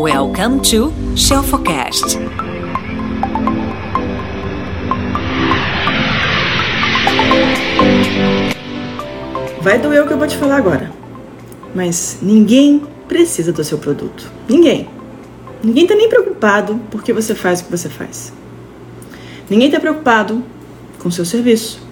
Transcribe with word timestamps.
Welcome 0.00 0.60
to 0.70 0.92
Shelfocast. 1.16 2.16
Vai 9.60 9.80
doer 9.80 10.04
o 10.04 10.06
que 10.06 10.12
eu 10.12 10.18
vou 10.18 10.28
te 10.28 10.36
falar 10.36 10.58
agora. 10.58 10.92
Mas 11.74 12.18
ninguém 12.22 12.80
precisa 13.08 13.52
do 13.52 13.64
seu 13.64 13.76
produto. 13.78 14.30
Ninguém. 14.48 14.88
Ninguém 15.64 15.82
está 15.82 15.96
nem 15.96 16.08
preocupado 16.08 16.80
porque 16.92 17.12
você 17.12 17.34
faz 17.34 17.60
o 17.60 17.64
que 17.64 17.70
você 17.72 17.88
faz. 17.88 18.32
Ninguém 19.50 19.66
está 19.66 19.80
preocupado 19.80 20.44
com 21.00 21.08
o 21.08 21.12
seu 21.12 21.24
serviço. 21.24 21.82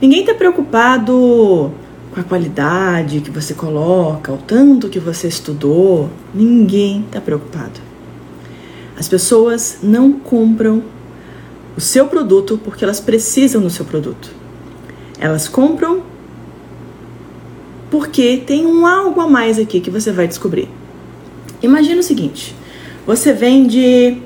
Ninguém 0.00 0.20
está 0.20 0.32
preocupado 0.32 1.70
com 2.14 2.20
a 2.20 2.24
qualidade 2.24 3.20
que 3.20 3.30
você 3.30 3.54
coloca, 3.54 4.32
o 4.32 4.38
tanto 4.38 4.88
que 4.88 5.00
você 5.00 5.26
estudou. 5.26 6.08
Ninguém 6.32 7.00
está 7.00 7.20
preocupado. 7.20 7.80
As 8.96 9.08
pessoas 9.08 9.78
não 9.82 10.12
compram 10.12 10.84
o 11.76 11.80
seu 11.80 12.06
produto 12.06 12.58
porque 12.62 12.84
elas 12.84 13.00
precisam 13.00 13.60
do 13.60 13.68
seu 13.68 13.84
produto. 13.84 14.30
Elas 15.18 15.48
compram 15.48 16.04
porque 17.90 18.36
tem 18.46 18.64
um 18.64 18.86
algo 18.86 19.20
a 19.20 19.28
mais 19.28 19.58
aqui 19.58 19.80
que 19.80 19.90
você 19.90 20.12
vai 20.12 20.28
descobrir. 20.28 20.68
Imagina 21.60 21.98
o 21.98 22.04
seguinte: 22.04 22.54
você 23.04 23.32
vende 23.32 24.22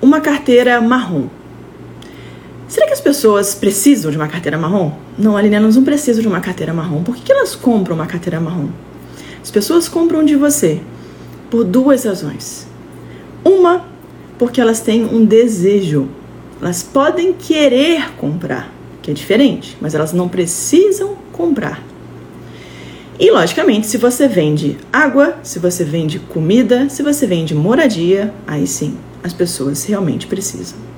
uma 0.00 0.22
carteira 0.22 0.80
marrom. 0.80 1.28
Será 2.70 2.86
que 2.86 2.92
as 2.92 3.00
pessoas 3.00 3.52
precisam 3.52 4.12
de 4.12 4.16
uma 4.16 4.28
carteira 4.28 4.56
marrom? 4.56 4.92
Não, 5.18 5.36
Aline, 5.36 5.56
elas 5.56 5.74
não 5.74 5.82
precisam 5.82 6.22
de 6.22 6.28
uma 6.28 6.40
carteira 6.40 6.72
marrom. 6.72 7.02
Por 7.02 7.16
que 7.16 7.32
elas 7.32 7.56
compram 7.56 7.96
uma 7.96 8.06
carteira 8.06 8.40
marrom? 8.40 8.68
As 9.42 9.50
pessoas 9.50 9.88
compram 9.88 10.24
de 10.24 10.36
você 10.36 10.80
por 11.50 11.64
duas 11.64 12.04
razões. 12.04 12.68
Uma, 13.44 13.86
porque 14.38 14.60
elas 14.60 14.78
têm 14.78 15.04
um 15.04 15.24
desejo. 15.24 16.06
Elas 16.62 16.80
podem 16.80 17.32
querer 17.32 18.12
comprar, 18.12 18.72
que 19.02 19.10
é 19.10 19.14
diferente, 19.14 19.76
mas 19.80 19.96
elas 19.96 20.12
não 20.12 20.28
precisam 20.28 21.16
comprar. 21.32 21.82
E 23.18 23.32
logicamente, 23.32 23.88
se 23.88 23.96
você 23.96 24.28
vende 24.28 24.78
água, 24.92 25.38
se 25.42 25.58
você 25.58 25.82
vende 25.82 26.20
comida, 26.20 26.88
se 26.88 27.02
você 27.02 27.26
vende 27.26 27.52
moradia, 27.52 28.32
aí 28.46 28.64
sim, 28.64 28.96
as 29.24 29.32
pessoas 29.32 29.84
realmente 29.84 30.28
precisam. 30.28 30.89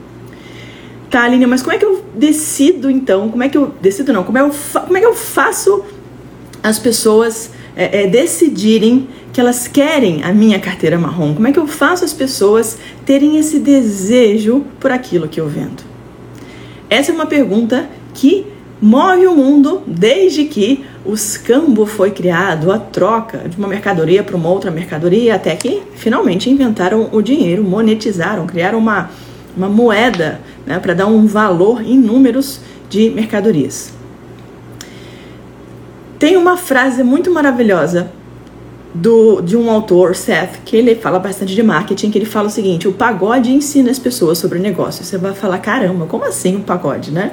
Tá, 1.12 1.24
Aline, 1.24 1.44
mas 1.44 1.60
como 1.60 1.74
é 1.74 1.78
que 1.78 1.84
eu 1.84 2.02
decido 2.14 2.90
então? 2.90 3.28
Como 3.28 3.42
é 3.42 3.48
que 3.50 3.58
eu 3.58 3.74
decido 3.82 4.14
não? 4.14 4.24
Como 4.24 4.38
é, 4.38 4.40
eu 4.40 4.50
como 4.72 4.96
é 4.96 5.00
que 5.00 5.04
eu 5.04 5.14
faço 5.14 5.84
as 6.62 6.78
pessoas 6.78 7.50
é, 7.76 8.04
é, 8.04 8.06
decidirem 8.06 9.06
que 9.30 9.38
elas 9.38 9.68
querem 9.68 10.24
a 10.24 10.32
minha 10.32 10.58
carteira 10.58 10.98
marrom? 10.98 11.34
Como 11.34 11.46
é 11.46 11.52
que 11.52 11.58
eu 11.58 11.66
faço 11.66 12.02
as 12.02 12.14
pessoas 12.14 12.78
terem 13.04 13.36
esse 13.36 13.58
desejo 13.58 14.64
por 14.80 14.90
aquilo 14.90 15.28
que 15.28 15.38
eu 15.38 15.46
vendo? 15.46 15.82
Essa 16.88 17.12
é 17.12 17.14
uma 17.14 17.26
pergunta 17.26 17.90
que 18.14 18.46
move 18.80 19.26
o 19.26 19.34
mundo 19.34 19.82
desde 19.86 20.46
que 20.46 20.82
o 21.04 21.12
escambo 21.12 21.84
foi 21.84 22.10
criado, 22.12 22.72
a 22.72 22.78
troca 22.78 23.50
de 23.50 23.58
uma 23.58 23.68
mercadoria 23.68 24.22
para 24.22 24.34
uma 24.34 24.48
outra 24.48 24.70
mercadoria, 24.70 25.34
até 25.34 25.54
que 25.56 25.82
finalmente 25.94 26.48
inventaram 26.48 27.10
o 27.12 27.20
dinheiro, 27.20 27.62
monetizaram, 27.62 28.46
criaram 28.46 28.78
uma, 28.78 29.10
uma 29.56 29.68
moeda 29.68 30.40
né, 30.66 30.78
para 30.78 30.94
dar 30.94 31.06
um 31.06 31.26
valor 31.26 31.82
em 31.82 31.98
números 31.98 32.60
de 32.88 33.10
mercadorias. 33.10 33.92
Tem 36.18 36.36
uma 36.36 36.56
frase 36.56 37.02
muito 37.02 37.30
maravilhosa 37.30 38.10
do, 38.94 39.40
de 39.40 39.56
um 39.56 39.70
autor, 39.70 40.14
Seth, 40.14 40.60
que 40.64 40.76
ele 40.76 40.94
fala 40.94 41.18
bastante 41.18 41.54
de 41.54 41.62
marketing, 41.62 42.10
que 42.10 42.18
ele 42.18 42.26
fala 42.26 42.48
o 42.48 42.50
seguinte: 42.50 42.86
o 42.86 42.92
pagode 42.92 43.50
ensina 43.50 43.90
as 43.90 43.98
pessoas 43.98 44.38
sobre 44.38 44.58
o 44.58 44.62
negócio. 44.62 45.04
Você 45.04 45.18
vai 45.18 45.34
falar, 45.34 45.58
caramba, 45.58 46.06
como 46.06 46.24
assim 46.24 46.54
o 46.54 46.58
um 46.58 46.62
pagode, 46.62 47.10
né? 47.10 47.32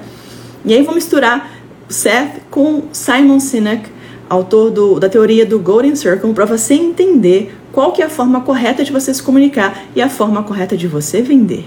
E 0.65 0.73
aí 0.73 0.81
vou 0.83 0.95
misturar 0.95 1.51
Seth 1.87 2.41
com 2.49 2.83
Simon 2.91 3.39
Sinek, 3.39 3.89
autor 4.29 4.71
do, 4.71 4.99
da 4.99 5.09
teoria 5.09 5.45
do 5.45 5.59
Golden 5.59 5.95
Circle, 5.95 6.33
para 6.33 6.45
você 6.45 6.73
entender 6.73 7.55
qual 7.71 7.91
que 7.91 8.01
é 8.01 8.05
a 8.05 8.09
forma 8.09 8.41
correta 8.41 8.83
de 8.83 8.91
você 8.91 9.13
se 9.13 9.21
comunicar 9.21 9.85
e 9.95 10.01
a 10.01 10.09
forma 10.09 10.43
correta 10.43 10.75
de 10.75 10.87
você 10.87 11.21
vender. 11.21 11.65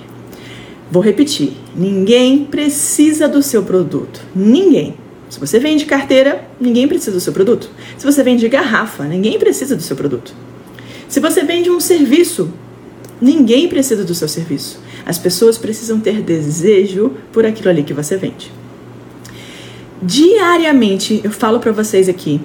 Vou 0.93 1.03
repetir: 1.03 1.55
ninguém 1.75 2.45
precisa 2.45 3.27
do 3.27 3.43
seu 3.43 3.65
produto. 3.65 4.21
Ninguém. 4.33 4.95
Se 5.29 5.41
você 5.41 5.59
vende 5.59 5.87
carteira, 5.87 6.47
ninguém 6.61 6.87
precisa 6.87 7.11
do 7.11 7.21
seu 7.21 7.33
produto. 7.33 7.69
Se 7.99 8.05
você 8.05 8.23
vende 8.23 8.47
garrafa, 8.49 9.05
ninguém 9.05 9.39
precisa 9.39 9.75
do 9.75 9.83
seu 9.83 9.97
produto. 9.97 10.35
Se 11.09 11.19
você 11.19 11.43
vende 11.43 11.71
um 11.71 11.81
serviço, 11.81 12.53
ninguém 13.21 13.67
precisa 13.67 14.05
do 14.05 14.15
seu 14.15 14.29
serviço. 14.29 14.79
As 15.07 15.19
pessoas 15.19 15.59
precisam 15.59 15.99
ter 15.99 16.21
desejo 16.21 17.13
por 17.33 17.47
aquilo 17.47 17.71
ali 17.71 17.83
que 17.83 17.95
você 17.95 18.17
vende 18.17 18.53
diariamente 20.03 21.21
eu 21.23 21.31
falo 21.31 21.61
para 21.61 21.71
vocês 21.71 22.09
aqui, 22.09 22.41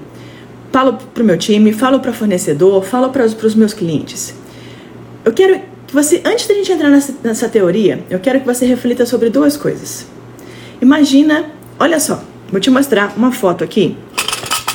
falo 0.72 0.94
para 0.94 1.24
o 1.24 1.26
meu 1.26 1.38
time, 1.38 1.74
falo 1.74 2.00
para 2.00 2.14
fornecedor, 2.14 2.84
falo 2.84 3.10
para 3.10 3.26
os 3.26 3.56
meus 3.56 3.74
clientes. 3.74 4.36
Eu 5.26 5.34
quero 5.34 5.60
que 5.88 5.94
você, 5.94 6.22
antes 6.26 6.48
da 6.48 6.54
gente 6.54 6.72
entrar 6.72 6.90
nessa, 6.90 7.16
nessa 7.24 7.50
teoria, 7.50 8.04
eu 8.10 8.20
quero 8.20 8.40
que 8.40 8.46
você 8.46 8.66
reflita 8.66 9.06
sobre 9.06 9.30
duas 9.30 9.58
coisas. 9.58 10.06
Imagina, 10.82 11.50
olha 11.80 12.00
só, 12.00 12.22
vou 12.52 12.60
te 12.60 12.70
mostrar 12.70 13.14
uma 13.18 13.32
foto 13.32 13.64
aqui. 13.64 13.98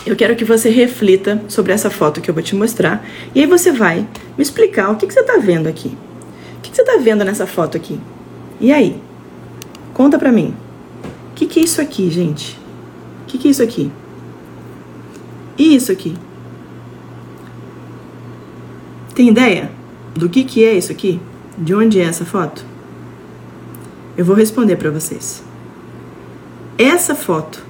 Eu 0.04 0.16
quero 0.16 0.34
que 0.34 0.44
você 0.44 0.68
reflita 0.70 1.40
sobre 1.46 1.72
essa 1.72 1.90
foto 1.90 2.20
que 2.20 2.28
eu 2.28 2.34
vou 2.34 2.42
te 2.42 2.56
mostrar. 2.56 3.06
E 3.34 3.40
aí 3.40 3.46
você 3.46 3.70
vai 3.70 4.06
me 4.36 4.42
explicar 4.42 4.90
o 4.90 4.96
que, 4.96 5.06
que 5.06 5.12
você 5.12 5.20
está 5.20 5.36
vendo 5.36 5.68
aqui. 5.68 5.96
O 6.58 6.60
que, 6.62 6.70
que 6.70 6.76
você 6.76 6.82
está 6.82 6.96
vendo 6.96 7.24
nessa 7.24 7.46
foto 7.46 7.76
aqui? 7.76 8.00
E 8.60 8.72
aí? 8.72 9.00
Conta 9.94 10.18
pra 10.18 10.32
mim. 10.32 10.54
O 11.30 11.34
que, 11.34 11.46
que 11.46 11.60
é 11.60 11.62
isso 11.62 11.80
aqui, 11.80 12.10
gente? 12.10 12.62
que, 13.32 13.38
que 13.38 13.48
é 13.48 13.50
isso 13.50 13.62
aqui? 13.62 13.90
E 15.56 15.74
isso 15.74 15.90
aqui? 15.90 16.14
Tem 19.14 19.28
ideia 19.28 19.70
do 20.14 20.28
que, 20.28 20.44
que 20.44 20.64
é 20.64 20.74
isso 20.74 20.92
aqui? 20.92 21.20
De 21.56 21.74
onde 21.74 22.00
é 22.00 22.04
essa 22.04 22.24
foto? 22.24 22.64
Eu 24.16 24.24
vou 24.24 24.36
responder 24.36 24.76
para 24.76 24.90
vocês. 24.90 25.42
Essa 26.78 27.14
foto, 27.14 27.62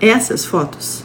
essas 0.00 0.44
fotos, 0.44 1.04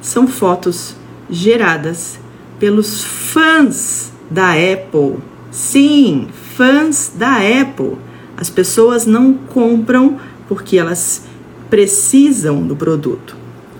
são 0.00 0.26
fotos 0.26 0.94
geradas 1.28 2.18
pelos 2.58 3.02
fãs 3.02 4.12
da 4.30 4.52
Apple. 4.52 5.18
Sim, 5.50 6.28
fãs 6.56 7.12
da 7.14 7.36
Apple. 7.36 7.96
As 8.36 8.50
pessoas 8.50 9.06
não 9.06 9.34
compram 9.34 10.18
porque 10.48 10.78
elas 10.78 11.24
precisam 11.70 12.66
do 12.66 12.76
produto. 12.76 13.36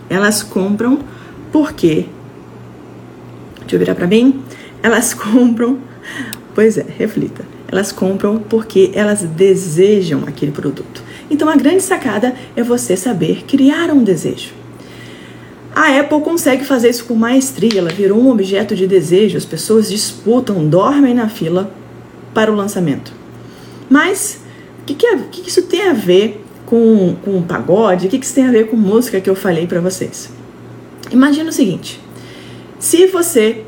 Elas 0.08 0.42
compram 0.42 1.00
porque. 1.52 2.06
Deixa 3.60 3.76
eu 3.76 3.78
virar 3.78 3.94
para 3.94 4.06
mim. 4.06 4.42
Elas 4.82 5.14
compram. 5.14 5.78
Pois 6.54 6.78
é, 6.78 6.86
reflita. 6.96 7.44
Elas 7.70 7.90
compram 7.90 8.38
porque 8.38 8.90
elas 8.94 9.22
desejam 9.22 10.22
aquele 10.26 10.52
produto. 10.52 11.02
Então 11.30 11.48
a 11.48 11.56
grande 11.56 11.82
sacada 11.82 12.34
é 12.54 12.62
você 12.62 12.96
saber 12.96 13.44
criar 13.44 13.90
um 13.90 14.04
desejo. 14.04 14.52
A 15.74 15.98
Apple 15.98 16.20
consegue 16.20 16.64
fazer 16.64 16.90
isso 16.90 17.04
com 17.04 17.14
maestria, 17.14 17.80
ela 17.80 17.90
virou 17.90 18.20
um 18.20 18.30
objeto 18.30 18.76
de 18.76 18.86
desejo, 18.86 19.36
as 19.36 19.44
pessoas 19.44 19.90
disputam, 19.90 20.68
dormem 20.68 21.12
na 21.12 21.28
fila 21.28 21.68
para 22.32 22.52
o 22.52 22.54
lançamento. 22.54 23.12
Mas 23.90 24.40
o 24.82 24.84
que, 24.84 24.94
que, 24.94 25.06
é, 25.06 25.16
que, 25.16 25.42
que 25.42 25.48
isso 25.48 25.62
tem 25.62 25.88
a 25.88 25.92
ver 25.92 26.44
com, 26.64 27.16
com 27.24 27.42
pagode, 27.42 28.06
o 28.06 28.10
que, 28.10 28.18
que 28.18 28.24
isso 28.24 28.34
tem 28.34 28.46
a 28.46 28.52
ver 28.52 28.68
com 28.68 28.76
música 28.76 29.20
que 29.20 29.28
eu 29.28 29.34
falei 29.34 29.66
para 29.66 29.80
vocês? 29.80 30.30
Imagina 31.10 31.50
o 31.50 31.52
seguinte: 31.52 32.00
se 32.78 33.08
você, 33.08 33.63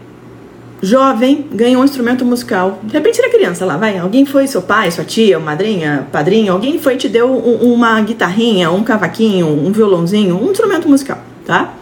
jovem, 0.86 1.46
ganha 1.52 1.78
um 1.78 1.84
instrumento 1.84 2.24
musical, 2.24 2.78
de 2.82 2.92
repente 2.92 3.20
era 3.20 3.28
criança 3.28 3.64
lá, 3.64 3.76
vai, 3.76 3.98
alguém 3.98 4.24
foi 4.24 4.46
seu 4.46 4.62
pai, 4.62 4.90
sua 4.90 5.04
tia, 5.04 5.38
madrinha, 5.38 6.06
padrinho, 6.12 6.52
alguém 6.52 6.78
foi 6.78 6.94
e 6.94 6.96
te 6.96 7.08
deu 7.08 7.28
um, 7.28 7.72
uma 7.72 8.00
guitarrinha, 8.00 8.70
um 8.70 8.84
cavaquinho, 8.84 9.48
um 9.48 9.72
violãozinho, 9.72 10.40
um 10.40 10.52
instrumento 10.52 10.88
musical, 10.88 11.18
tá? 11.44 11.74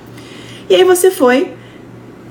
E 0.71 0.75
aí 0.75 0.85
você 0.85 1.11
foi, 1.11 1.53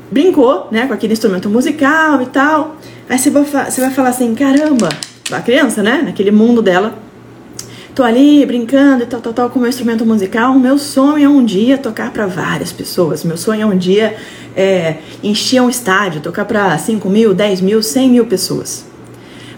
brincou, 0.09 0.67
né, 0.71 0.87
com 0.87 0.93
aquele 0.93 1.13
instrumento 1.13 1.47
musical 1.47 2.21
e 2.23 2.25
tal. 2.25 2.77
Aí 3.07 3.19
você 3.19 3.29
vai, 3.29 3.43
você 3.43 3.81
vai 3.81 3.91
falar 3.91 4.09
assim: 4.09 4.33
caramba, 4.33 4.89
a 5.31 5.41
criança, 5.41 5.83
né, 5.83 6.01
naquele 6.03 6.31
mundo 6.31 6.61
dela, 6.61 6.97
tô 7.95 8.03
ali 8.03 8.45
brincando 8.45 9.03
e 9.03 9.05
tal, 9.05 9.21
tal, 9.21 9.33
tal 9.33 9.49
com 9.49 9.59
meu 9.59 9.69
instrumento 9.69 10.05
musical. 10.05 10.57
Meu 10.57 10.77
sonho 10.77 11.25
é 11.25 11.29
um 11.29 11.43
dia 11.43 11.77
tocar 11.77 12.11
para 12.11 12.25
várias 12.25 12.71
pessoas. 12.71 13.23
Meu 13.23 13.37
sonho 13.37 13.61
é 13.61 13.65
um 13.65 13.77
dia 13.77 14.15
é, 14.55 14.97
encher 15.23 15.61
um 15.61 15.69
estádio, 15.69 16.21
tocar 16.21 16.45
para 16.45 16.77
5 16.77 17.07
mil, 17.09 17.33
10 17.33 17.61
mil, 17.61 17.83
100 17.83 18.09
mil 18.09 18.25
pessoas. 18.25 18.85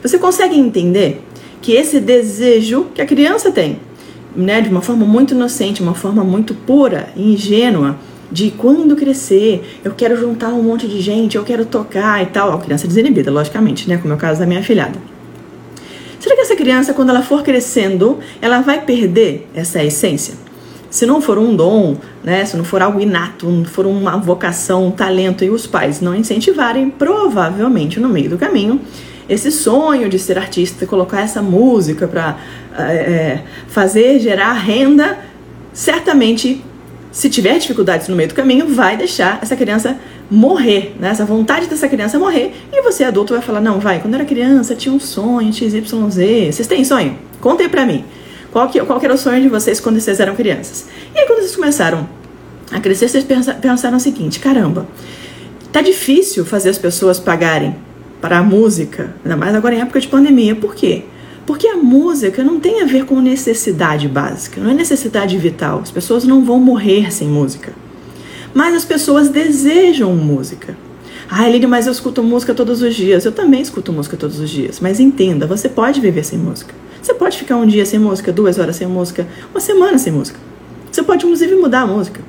Você 0.02 0.20
consegue 0.20 0.58
entender 0.58 1.22
que 1.62 1.72
esse 1.72 2.00
desejo 2.00 2.88
que 2.94 3.02
a 3.02 3.06
criança 3.06 3.52
tem, 3.52 3.80
né, 4.36 4.62
de 4.62 4.70
uma 4.70 4.82
forma 4.82 5.06
muito 5.06 5.34
inocente, 5.34 5.82
uma 5.82 5.96
forma 5.96 6.24
muito 6.24 6.54
pura 6.54 7.10
e 7.16 7.34
ingênua, 7.34 7.98
de 8.32 8.52
quando 8.52 8.96
crescer, 8.96 9.80
eu 9.84 9.94
quero 9.94 10.18
juntar 10.18 10.50
um 10.50 10.62
monte 10.62 10.88
de 10.88 11.00
gente, 11.00 11.38
eu 11.38 11.44
quero 11.44 11.66
tocar 11.66 12.22
e 12.22 12.26
tal. 12.26 12.52
A 12.52 12.60
criança 12.60 12.88
desinibida, 12.88 13.32
logicamente, 13.32 13.88
né? 13.88 13.98
Como 13.98 14.14
é 14.14 14.18
o 14.18 14.20
caso 14.20 14.40
da 14.40 14.46
minha 14.46 14.64
filhada. 14.64 15.15
Será 16.26 16.36
que 16.36 16.42
essa 16.42 16.56
criança, 16.56 16.92
quando 16.92 17.12
ela 17.12 17.22
for 17.22 17.44
crescendo, 17.44 18.18
ela 18.42 18.60
vai 18.60 18.82
perder 18.82 19.48
essa 19.54 19.84
essência? 19.84 20.34
Se 20.90 21.06
não 21.06 21.22
for 21.22 21.38
um 21.38 21.56
dom, 21.56 21.98
né, 22.24 22.44
se 22.44 22.58
não 22.58 22.64
for 22.64 22.82
algo 22.82 23.00
inato, 23.00 23.48
não 23.48 23.64
for 23.64 23.86
uma 23.86 24.18
vocação, 24.18 24.88
um 24.88 24.92
talento 24.92 25.44
e 25.44 25.52
os 25.52 25.68
pais 25.68 26.02
não 26.02 26.16
incentivarem, 26.16 26.90
provavelmente 26.90 28.00
no 28.00 28.10
meio 28.10 28.28
do 28.28 28.40
caminho, 28.40 28.82
esse 29.30 29.52
sonho 29.52 30.10
de 30.10 30.18
ser 30.18 30.40
artista, 30.40 30.88
colocar 30.88 31.22
essa 31.22 31.44
música 31.44 32.08
para 32.08 32.40
é, 32.76 32.82
eh, 32.82 32.88
eh, 32.88 33.44
fazer 33.68 34.18
gerar 34.18 34.54
renda, 34.54 35.20
certamente 35.74 36.60
se 37.12 37.30
tiver 37.30 37.60
dificuldades 37.60 38.08
no 38.08 38.16
meio 38.16 38.30
do 38.30 38.36
caminho, 38.36 38.68
vai 38.68 38.98
deixar 38.98 39.38
essa 39.44 39.56
criança 39.56 39.96
morrer, 40.30 40.96
né? 41.00 41.10
Essa 41.10 41.26
vontade 41.26 41.68
dessa 41.68 41.88
criança 41.88 42.18
morrer. 42.18 42.54
E 42.72 42.82
você, 42.82 43.04
adulto, 43.04 43.34
vai 43.34 43.42
falar: 43.42 43.62
não, 43.62 43.80
vai, 43.80 44.00
quando 44.00 44.14
era 44.16 44.26
criança 44.26 44.76
tinha 44.76 44.94
um 44.94 45.00
sonho, 45.00 45.52
XYZ. 45.54 45.84
Vocês 45.90 46.68
têm 46.68 46.84
sonho? 46.84 47.18
Contem 47.42 47.70
pra 47.70 47.86
mim. 47.86 48.04
Qual, 48.52 48.70
que, 48.70 48.80
qual 48.82 49.00
que 49.00 49.06
era 49.06 49.14
o 49.14 49.18
sonho 49.18 49.42
de 49.42 49.50
vocês 49.50 49.80
quando 49.80 50.00
vocês 50.00 50.20
eram 50.20 50.36
crianças? 50.36 50.88
E 51.14 51.20
aí, 51.20 51.28
quando 51.28 51.40
vocês 51.40 51.56
começaram 51.56 52.08
a 52.72 52.80
crescer, 52.80 53.10
vocês 53.10 53.26
pensaram 53.62 53.98
o 53.98 54.00
seguinte: 54.00 54.40
caramba, 54.40 54.88
tá 55.72 55.82
difícil 55.82 56.46
fazer 56.46 56.70
as 56.70 56.78
pessoas 56.78 57.20
pagarem 57.20 57.76
para 58.22 58.40
a 58.40 58.44
música, 58.44 59.14
ainda 59.24 59.38
mais 59.38 59.54
agora 59.54 59.76
em 59.76 59.82
época 59.82 60.00
de 60.00 60.08
pandemia. 60.08 60.56
Por 60.56 60.74
quê? 60.74 61.04
Porque 61.46 61.68
a 61.68 61.76
música 61.76 62.44
não 62.44 62.60
tem 62.60 62.82
a 62.82 62.86
ver 62.86 63.06
com 63.06 63.22
necessidade 63.22 64.08
básica, 64.08 64.60
não 64.60 64.72
é 64.72 64.74
necessidade 64.74 65.38
vital. 65.38 65.82
As 65.84 65.92
pessoas 65.92 66.24
não 66.24 66.44
vão 66.44 66.60
morrer 66.60 67.14
sem 67.14 67.28
música. 67.28 67.74
Mas 68.56 68.74
as 68.74 68.86
pessoas 68.86 69.28
desejam 69.28 70.16
música. 70.16 70.78
Ah, 71.30 71.46
Eline, 71.46 71.68
mas 71.68 71.88
eu 71.88 71.92
escuto 71.92 72.24
música 72.24 72.54
todos 72.54 72.82
os 72.82 72.96
dias. 72.96 73.26
Eu 73.26 73.34
também 73.34 73.62
escuto 73.62 73.92
música 73.92 74.16
todos 74.16 74.40
os 74.40 74.50
dias. 74.50 74.80
Mas 74.80 74.98
entenda, 74.98 75.46
você 75.46 75.68
pode 75.68 76.00
viver 76.00 76.24
sem 76.24 76.40
música. 76.40 76.74
Você 77.02 77.14
pode 77.14 77.38
ficar 77.38 77.58
um 77.58 77.66
dia 77.66 77.86
sem 77.86 78.00
música, 78.00 78.32
duas 78.32 78.58
horas 78.58 78.78
sem 78.78 78.88
música, 78.88 79.28
uma 79.52 79.60
semana 79.60 79.98
sem 79.98 80.14
música. 80.14 80.40
Você 80.90 81.04
pode, 81.04 81.26
inclusive, 81.26 81.54
mudar 81.56 81.82
a 81.82 81.88
música. 81.88 82.22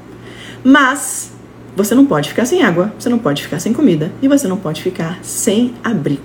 Mas 0.64 1.30
você 1.76 1.94
não 1.94 2.04
pode 2.04 2.28
ficar 2.28 2.44
sem 2.44 2.64
água, 2.64 2.92
você 2.98 3.08
não 3.08 3.20
pode 3.20 3.44
ficar 3.44 3.60
sem 3.60 3.72
comida 3.72 4.10
e 4.20 4.26
você 4.26 4.48
não 4.48 4.56
pode 4.56 4.82
ficar 4.82 5.20
sem 5.22 5.74
abrigo. 5.84 6.22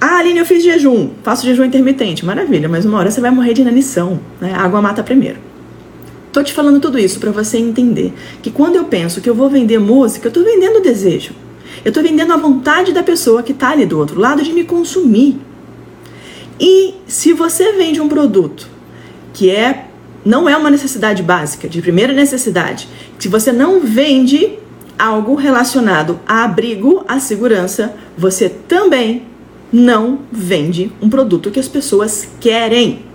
Ah, 0.00 0.16
Aline, 0.16 0.38
eu 0.38 0.46
fiz 0.46 0.64
jejum, 0.64 1.10
faço 1.22 1.44
jejum 1.44 1.64
intermitente. 1.64 2.24
Maravilha, 2.24 2.70
mas 2.70 2.86
uma 2.86 2.96
hora 2.96 3.10
você 3.10 3.20
vai 3.20 3.30
morrer 3.30 3.52
de 3.52 3.60
inanição. 3.60 4.18
Né? 4.40 4.54
A 4.54 4.62
água 4.62 4.80
mata 4.80 5.02
primeiro. 5.02 5.36
Tô 6.36 6.42
te 6.42 6.52
falando 6.52 6.78
tudo 6.80 6.98
isso 6.98 7.18
para 7.18 7.30
você 7.30 7.56
entender 7.56 8.12
que 8.42 8.50
quando 8.50 8.76
eu 8.76 8.84
penso 8.84 9.22
que 9.22 9.30
eu 9.30 9.34
vou 9.34 9.48
vender 9.48 9.78
música, 9.78 10.28
eu 10.28 10.30
tô 10.30 10.44
vendendo 10.44 10.82
desejo. 10.82 11.32
Eu 11.82 11.90
tô 11.90 12.02
vendendo 12.02 12.30
a 12.30 12.36
vontade 12.36 12.92
da 12.92 13.02
pessoa 13.02 13.42
que 13.42 13.54
tá 13.54 13.70
ali 13.70 13.86
do 13.86 13.98
outro 13.98 14.20
lado 14.20 14.42
de 14.42 14.52
me 14.52 14.62
consumir. 14.62 15.38
E 16.60 16.92
se 17.06 17.32
você 17.32 17.72
vende 17.72 18.02
um 18.02 18.08
produto 18.08 18.68
que 19.32 19.48
é 19.48 19.86
não 20.26 20.46
é 20.46 20.54
uma 20.54 20.68
necessidade 20.68 21.22
básica, 21.22 21.70
de 21.70 21.80
primeira 21.80 22.12
necessidade, 22.12 22.86
se 23.18 23.28
você 23.28 23.50
não 23.50 23.80
vende 23.80 24.58
algo 24.98 25.36
relacionado 25.36 26.20
a 26.28 26.44
abrigo, 26.44 27.02
a 27.08 27.18
segurança, 27.18 27.94
você 28.14 28.50
também 28.50 29.22
não 29.72 30.18
vende 30.30 30.92
um 31.00 31.08
produto 31.08 31.50
que 31.50 31.58
as 31.58 31.66
pessoas 31.66 32.28
querem. 32.38 33.06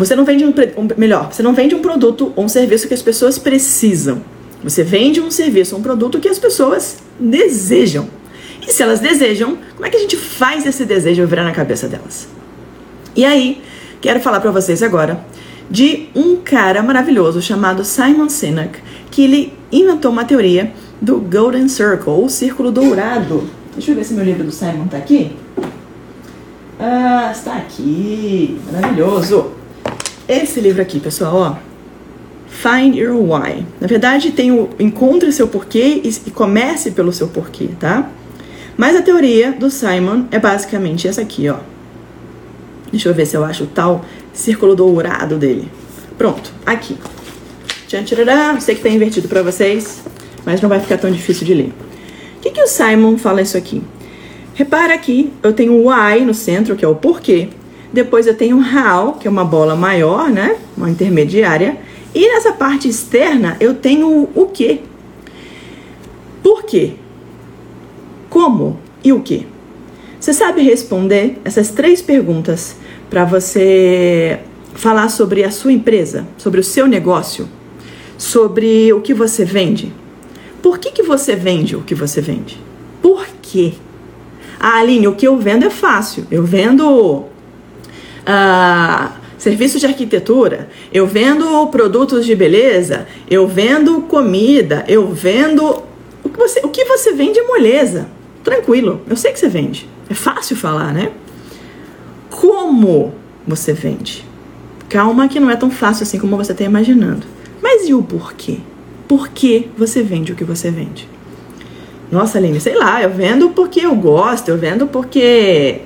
Você 0.00 0.16
não 0.16 0.24
vende 0.24 0.46
um, 0.46 0.48
um, 0.48 0.88
melhor, 0.96 1.30
você 1.30 1.42
não 1.42 1.52
vende 1.52 1.74
um 1.74 1.80
produto 1.80 2.32
ou 2.34 2.44
um 2.44 2.48
serviço 2.48 2.88
que 2.88 2.94
as 2.94 3.02
pessoas 3.02 3.38
precisam. 3.38 4.22
Você 4.64 4.82
vende 4.82 5.20
um 5.20 5.30
serviço 5.30 5.74
ou 5.74 5.80
um 5.80 5.82
produto 5.82 6.18
que 6.18 6.28
as 6.28 6.38
pessoas 6.38 6.96
desejam. 7.18 8.08
E 8.66 8.72
se 8.72 8.82
elas 8.82 9.00
desejam, 9.00 9.58
como 9.74 9.86
é 9.86 9.90
que 9.90 9.98
a 9.98 10.00
gente 10.00 10.16
faz 10.16 10.64
esse 10.64 10.86
desejo 10.86 11.26
virar 11.26 11.44
na 11.44 11.52
cabeça 11.52 11.86
delas? 11.86 12.28
E 13.14 13.26
aí, 13.26 13.60
quero 14.00 14.20
falar 14.20 14.40
para 14.40 14.50
vocês 14.50 14.82
agora 14.82 15.20
de 15.70 16.08
um 16.14 16.36
cara 16.36 16.82
maravilhoso 16.82 17.42
chamado 17.42 17.84
Simon 17.84 18.30
Sinek, 18.30 18.78
que 19.10 19.22
ele 19.22 19.52
inventou 19.70 20.10
uma 20.10 20.24
teoria 20.24 20.72
do 20.98 21.20
Golden 21.20 21.68
Circle, 21.68 22.24
o 22.24 22.28
círculo 22.30 22.72
dourado 22.72 23.46
Deixa 23.74 23.92
eu 23.92 23.94
ver 23.94 24.04
se 24.04 24.14
meu 24.14 24.24
livro 24.24 24.44
do 24.44 24.50
Simon 24.50 24.88
tá 24.88 24.96
aqui. 24.96 25.30
Ah, 26.78 27.30
está 27.32 27.56
aqui. 27.56 28.58
Maravilhoso. 28.72 29.52
Esse 30.30 30.60
livro 30.60 30.80
aqui, 30.80 31.00
pessoal, 31.00 31.34
ó. 31.34 31.56
Find 32.48 32.94
Your 32.94 33.16
Why. 33.16 33.66
Na 33.80 33.88
verdade, 33.88 34.30
tem 34.30 34.52
o 34.52 34.70
Encontre 34.78 35.32
seu 35.32 35.48
porquê 35.48 36.02
e 36.04 36.30
comece 36.30 36.92
pelo 36.92 37.12
seu 37.12 37.26
porquê, 37.26 37.70
tá? 37.80 38.08
Mas 38.76 38.94
a 38.94 39.02
teoria 39.02 39.50
do 39.50 39.68
Simon 39.68 40.26
é 40.30 40.38
basicamente 40.38 41.08
essa 41.08 41.20
aqui, 41.20 41.48
ó. 41.48 41.56
Deixa 42.92 43.08
eu 43.08 43.14
ver 43.14 43.26
se 43.26 43.36
eu 43.36 43.44
acho 43.44 43.64
o 43.64 43.66
tal 43.66 44.04
círculo 44.32 44.76
dourado 44.76 45.36
dele. 45.36 45.68
Pronto, 46.16 46.52
aqui. 46.64 46.96
Tchan, 47.88 48.04
tcharará. 48.04 48.60
Sei 48.60 48.76
que 48.76 48.82
tá 48.82 48.88
invertido 48.88 49.26
para 49.26 49.42
vocês, 49.42 50.00
mas 50.46 50.60
não 50.60 50.68
vai 50.68 50.78
ficar 50.78 50.98
tão 50.98 51.10
difícil 51.10 51.44
de 51.44 51.54
ler. 51.54 51.72
O 52.36 52.40
que, 52.40 52.52
que 52.52 52.62
o 52.62 52.68
Simon 52.68 53.18
fala 53.18 53.42
isso 53.42 53.56
aqui? 53.56 53.82
Repara 54.54 54.94
aqui, 54.94 55.32
eu 55.42 55.52
tenho 55.52 55.72
o 55.72 55.88
why 55.88 56.24
no 56.24 56.34
centro, 56.34 56.76
que 56.76 56.84
é 56.84 56.88
o 56.88 56.94
porquê. 56.94 57.48
Depois 57.92 58.26
eu 58.26 58.36
tenho 58.36 58.58
o 58.58 58.60
how, 58.60 59.14
que 59.14 59.26
é 59.26 59.30
uma 59.30 59.44
bola 59.44 59.74
maior, 59.74 60.30
né? 60.30 60.56
Uma 60.76 60.88
intermediária. 60.90 61.78
E 62.14 62.28
nessa 62.28 62.52
parte 62.52 62.88
externa 62.88 63.56
eu 63.60 63.74
tenho 63.74 64.08
o, 64.08 64.30
o 64.34 64.46
que. 64.46 64.82
Por 66.42 66.64
quê? 66.64 66.94
Como 68.28 68.78
e 69.02 69.12
o 69.12 69.20
que? 69.20 69.46
Você 70.18 70.32
sabe 70.32 70.62
responder 70.62 71.38
essas 71.44 71.70
três 71.70 72.02
perguntas 72.02 72.76
para 73.08 73.24
você 73.24 74.38
falar 74.74 75.08
sobre 75.08 75.42
a 75.42 75.50
sua 75.50 75.72
empresa, 75.72 76.26
sobre 76.36 76.60
o 76.60 76.64
seu 76.64 76.86
negócio, 76.86 77.48
sobre 78.16 78.92
o 78.92 79.00
que 79.00 79.12
você 79.14 79.44
vende? 79.44 79.92
Por 80.62 80.78
que, 80.78 80.92
que 80.92 81.02
você 81.02 81.34
vende 81.34 81.74
o 81.74 81.82
que 81.82 81.94
você 81.94 82.20
vende? 82.20 82.58
Por 83.00 83.26
quê? 83.42 83.72
Ah, 84.58 84.78
Aline, 84.78 85.08
o 85.08 85.14
que 85.14 85.26
eu 85.26 85.38
vendo 85.38 85.64
é 85.64 85.70
fácil. 85.70 86.26
Eu 86.30 86.44
vendo 86.44 87.24
ah, 88.30 89.12
serviços 89.38 89.80
de 89.80 89.86
arquitetura, 89.86 90.68
eu 90.92 91.06
vendo 91.06 91.66
produtos 91.68 92.24
de 92.24 92.34
beleza, 92.34 93.06
eu 93.28 93.46
vendo 93.46 94.02
comida, 94.02 94.84
eu 94.86 95.08
vendo. 95.08 95.82
O 96.22 96.28
que 96.28 96.38
você, 96.38 96.60
o 96.60 96.68
que 96.68 96.84
você 96.84 97.12
vende 97.12 97.38
é 97.38 97.46
moleza. 97.46 98.08
Tranquilo, 98.44 99.02
eu 99.08 99.16
sei 99.16 99.32
que 99.32 99.38
você 99.38 99.48
vende. 99.48 99.88
É 100.08 100.14
fácil 100.14 100.56
falar, 100.56 100.92
né? 100.92 101.10
Como 102.30 103.14
você 103.46 103.72
vende? 103.72 104.24
Calma 104.88 105.28
que 105.28 105.40
não 105.40 105.50
é 105.50 105.56
tão 105.56 105.70
fácil 105.70 106.02
assim 106.02 106.18
como 106.18 106.36
você 106.36 106.52
está 106.52 106.64
imaginando. 106.64 107.26
Mas 107.62 107.88
e 107.88 107.94
o 107.94 108.02
porquê? 108.02 108.58
por 109.10 109.30
que 109.30 109.68
você 109.76 110.04
vende 110.04 110.30
o 110.30 110.36
que 110.36 110.44
você 110.44 110.70
vende. 110.70 111.08
Nossa, 112.12 112.38
Aline, 112.38 112.60
sei 112.60 112.76
lá, 112.76 113.02
eu 113.02 113.10
vendo 113.10 113.50
porque 113.50 113.80
eu 113.80 113.92
gosto, 113.96 114.50
eu 114.50 114.56
vendo 114.56 114.86
porque 114.86 115.80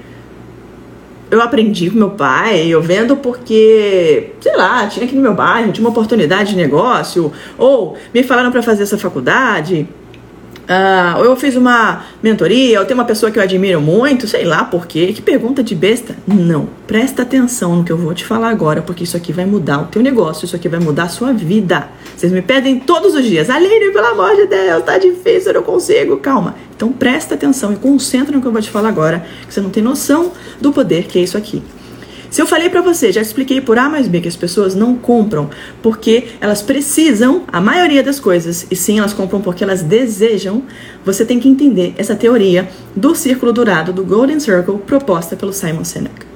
eu 1.30 1.40
aprendi 1.40 1.90
com 1.90 1.96
meu 1.96 2.10
pai, 2.10 2.66
eu 2.66 2.82
vendo 2.82 3.16
porque, 3.16 4.30
sei 4.40 4.56
lá, 4.56 4.86
tinha 4.86 5.04
aqui 5.06 5.14
no 5.14 5.22
meu 5.22 5.34
bairro, 5.34 5.72
tinha 5.72 5.84
uma 5.84 5.90
oportunidade 5.90 6.50
de 6.50 6.56
negócio, 6.56 7.32
ou 7.58 7.96
me 8.12 8.22
falaram 8.22 8.50
para 8.50 8.62
fazer 8.62 8.82
essa 8.82 8.98
faculdade. 8.98 9.88
Uh, 10.64 11.18
ou 11.18 11.24
eu 11.26 11.36
fiz 11.36 11.56
uma 11.56 12.04
mentoria, 12.22 12.80
ou 12.80 12.86
tem 12.86 12.94
uma 12.94 13.04
pessoa 13.04 13.30
que 13.30 13.38
eu 13.38 13.42
admiro 13.42 13.80
muito, 13.80 14.26
sei 14.26 14.44
lá 14.44 14.64
por 14.64 14.86
quê. 14.86 15.12
Que 15.12 15.20
pergunta 15.20 15.62
de 15.62 15.74
besta? 15.74 16.16
Não. 16.26 16.68
Presta 16.86 17.22
atenção 17.22 17.76
no 17.76 17.84
que 17.84 17.92
eu 17.92 17.96
vou 17.96 18.14
te 18.14 18.24
falar 18.24 18.48
agora, 18.48 18.80
porque 18.80 19.04
isso 19.04 19.16
aqui 19.16 19.32
vai 19.32 19.44
mudar 19.44 19.82
o 19.82 19.86
teu 19.86 20.02
negócio, 20.02 20.44
isso 20.44 20.56
aqui 20.56 20.68
vai 20.68 20.80
mudar 20.80 21.04
a 21.04 21.08
sua 21.08 21.32
vida. 21.32 21.88
Vocês 22.16 22.32
me 22.32 22.40
pedem 22.40 22.80
todos 22.80 23.14
os 23.14 23.24
dias, 23.24 23.50
Aline, 23.50 23.92
pelo 23.92 24.06
amor 24.06 24.34
de 24.36 24.46
Deus, 24.46 24.82
tá 24.84 24.96
difícil, 24.96 25.50
eu 25.50 25.54
não 25.54 25.62
consigo. 25.62 26.16
Calma. 26.16 26.54
Então 26.74 26.90
presta 26.92 27.34
atenção 27.34 27.72
e 27.72 27.76
concentra 27.76 28.34
no 28.34 28.40
que 28.40 28.46
eu 28.46 28.52
vou 28.52 28.62
te 28.62 28.70
falar 28.70 28.88
agora, 28.88 29.24
que 29.46 29.52
você 29.52 29.60
não 29.60 29.70
tem 29.70 29.82
noção 29.82 30.32
do 30.60 30.72
poder 30.72 31.04
que 31.04 31.18
é 31.18 31.22
isso 31.22 31.36
aqui. 31.36 31.62
Se 32.34 32.42
eu 32.42 32.48
falei 32.48 32.68
para 32.68 32.80
você, 32.80 33.12
já 33.12 33.22
expliquei 33.22 33.60
por 33.60 33.78
A 33.78 33.88
mais 33.88 34.08
B 34.08 34.20
que 34.20 34.26
as 34.26 34.34
pessoas 34.34 34.74
não 34.74 34.96
compram 34.96 35.48
porque 35.80 36.30
elas 36.40 36.62
precisam, 36.62 37.44
a 37.46 37.60
maioria 37.60 38.02
das 38.02 38.18
coisas, 38.18 38.66
e 38.68 38.74
sim 38.74 38.98
elas 38.98 39.12
compram 39.12 39.40
porque 39.40 39.62
elas 39.62 39.82
desejam, 39.82 40.64
você 41.04 41.24
tem 41.24 41.38
que 41.38 41.48
entender 41.48 41.94
essa 41.96 42.16
teoria 42.16 42.68
do 42.96 43.14
círculo 43.14 43.52
dourado, 43.52 43.92
do 43.92 44.04
Golden 44.04 44.40
Circle, 44.40 44.78
proposta 44.78 45.36
pelo 45.36 45.52
Simon 45.52 45.84
Sinek. 45.84 46.26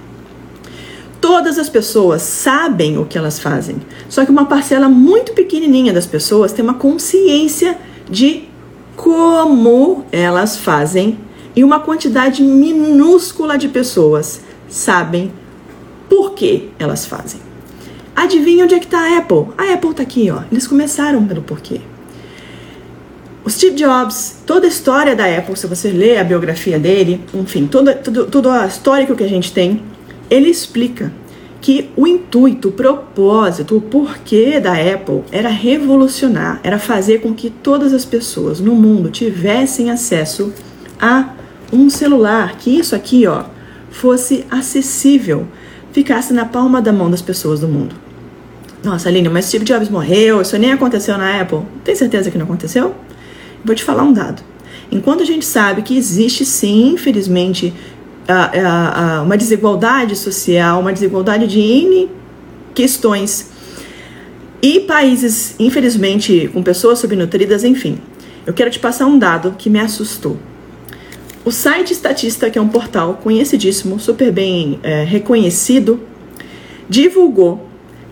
Todas 1.21 1.59
as 1.59 1.69
pessoas 1.69 2.23
sabem 2.23 2.97
o 2.97 3.05
que 3.05 3.19
elas 3.19 3.41
fazem, 3.41 3.79
só 4.09 4.25
que 4.25 4.31
uma 4.31 4.47
parcela 4.47 4.89
muito 4.89 5.33
pequenininha 5.33 5.93
das 5.93 6.07
pessoas 6.07 6.53
tem 6.53 6.65
uma 6.65 6.75
consciência 6.75 7.77
de 8.09 8.45
como 8.95 10.05
elas 10.13 10.59
fazem 10.59 11.19
e 11.57 11.65
uma 11.65 11.81
quantidade 11.81 12.41
minúscula 12.41 13.59
de 13.59 13.67
pessoas 13.67 14.43
sabem 14.69 15.33
por 16.09 16.33
que 16.33 16.71
elas 16.79 17.07
fazem. 17.07 17.41
Adivinha 18.15 18.65
onde 18.65 18.75
é 18.75 18.79
que 18.79 18.87
está 18.87 18.99
a 18.99 19.19
Apple? 19.19 19.47
A 19.57 19.75
Apple 19.75 19.91
está 19.91 20.03
aqui, 20.03 20.31
ó. 20.31 20.43
Eles 20.51 20.67
começaram 20.67 21.25
pelo 21.27 21.43
porquê. 21.43 21.81
O 23.45 23.51
Steve 23.51 23.77
Jobs, 23.77 24.43
toda 24.45 24.67
a 24.67 24.69
história 24.69 25.15
da 25.15 25.25
Apple, 25.25 25.57
se 25.57 25.67
você 25.67 25.91
ler 25.91 26.19
a 26.19 26.25
biografia 26.25 26.79
dele, 26.79 27.21
enfim, 27.33 27.67
toda, 27.67 27.95
todo, 27.95 28.27
todo 28.27 28.49
o 28.49 28.67
histórico 28.67 29.15
que 29.15 29.25
a 29.25 29.29
gente 29.29 29.53
tem, 29.53 29.83
ele 30.29 30.51
explica 30.51 31.13
que 31.61 31.91
o 31.97 32.07
intuito, 32.07 32.69
o 32.69 32.73
propósito, 32.73 33.77
o 33.77 33.81
porquê 33.81 34.61
da 34.61 34.73
Apple 34.73 35.25
era 35.33 35.49
revolucionar, 35.49 36.61
era 36.63 36.79
fazer 36.79 37.21
com 37.21 37.33
que 37.35 37.51
todas 37.51 37.93
as 37.93 38.05
pessoas 38.05 38.61
no 38.61 38.75
mundo 38.75 39.11
tivessem 39.11 39.91
acesso 39.91 40.53
a 41.01 41.31
um 41.73 41.89
celular, 41.91 42.57
que 42.59 42.79
isso 42.79 42.95
aqui, 42.95 43.27
ó, 43.27 43.45
fosse 43.91 44.45
acessível, 44.51 45.47
ficasse 45.99 46.33
na 46.33 46.45
palma 46.45 46.81
da 46.81 46.93
mão 46.93 47.11
das 47.11 47.21
pessoas 47.21 47.59
do 47.59 47.67
mundo. 47.67 47.97
Nossa, 48.85 49.09
Aline, 49.09 49.29
mas 49.29 49.47
Steve 49.47 49.65
Jobs 49.65 49.89
morreu, 49.89 50.41
isso 50.41 50.57
nem 50.57 50.71
aconteceu 50.71 51.19
na 51.19 51.41
Apple. 51.41 51.63
Tem 51.83 51.97
certeza 51.97 52.31
que 52.31 52.39
não 52.39 52.45
aconteceu? 52.45 52.95
Vou 53.65 53.75
te 53.75 53.83
falar 53.83 54.05
um 54.05 54.13
dado. 54.13 54.41
Enquanto 54.93 55.23
a 55.23 55.27
gente 55.27 55.45
sabe 55.45 55.83
que 55.83 55.97
existe 55.97 56.45
sim, 56.45 56.93
infelizmente, 56.93 57.75
uma 59.25 59.37
desigualdade 59.37 60.15
social, 60.15 60.81
uma 60.81 60.93
desigualdade 60.93 61.49
de 61.49 61.59
N 61.59 62.09
questões, 62.75 63.51
e 64.63 64.79
países, 64.81 65.57
infelizmente, 65.59 66.49
com 66.53 66.63
pessoas 66.63 67.01
subnutridas, 67.01 67.65
enfim. 67.65 67.99
Eu 68.47 68.55
quero 68.55 68.71
te 68.71 68.79
passar 68.79 69.07
um 69.07 69.19
dado 69.19 69.57
que 69.59 69.69
me 69.69 69.81
assustou. 69.81 70.39
O 71.49 71.51
site 71.51 71.95
Estatista, 71.95 72.51
que 72.51 72.59
é 72.59 72.61
um 72.61 72.69
portal 72.69 73.21
conhecidíssimo, 73.23 73.99
super 73.99 74.31
bem 74.31 74.79
é, 74.83 75.03
reconhecido, 75.03 75.99
divulgou 76.87 77.67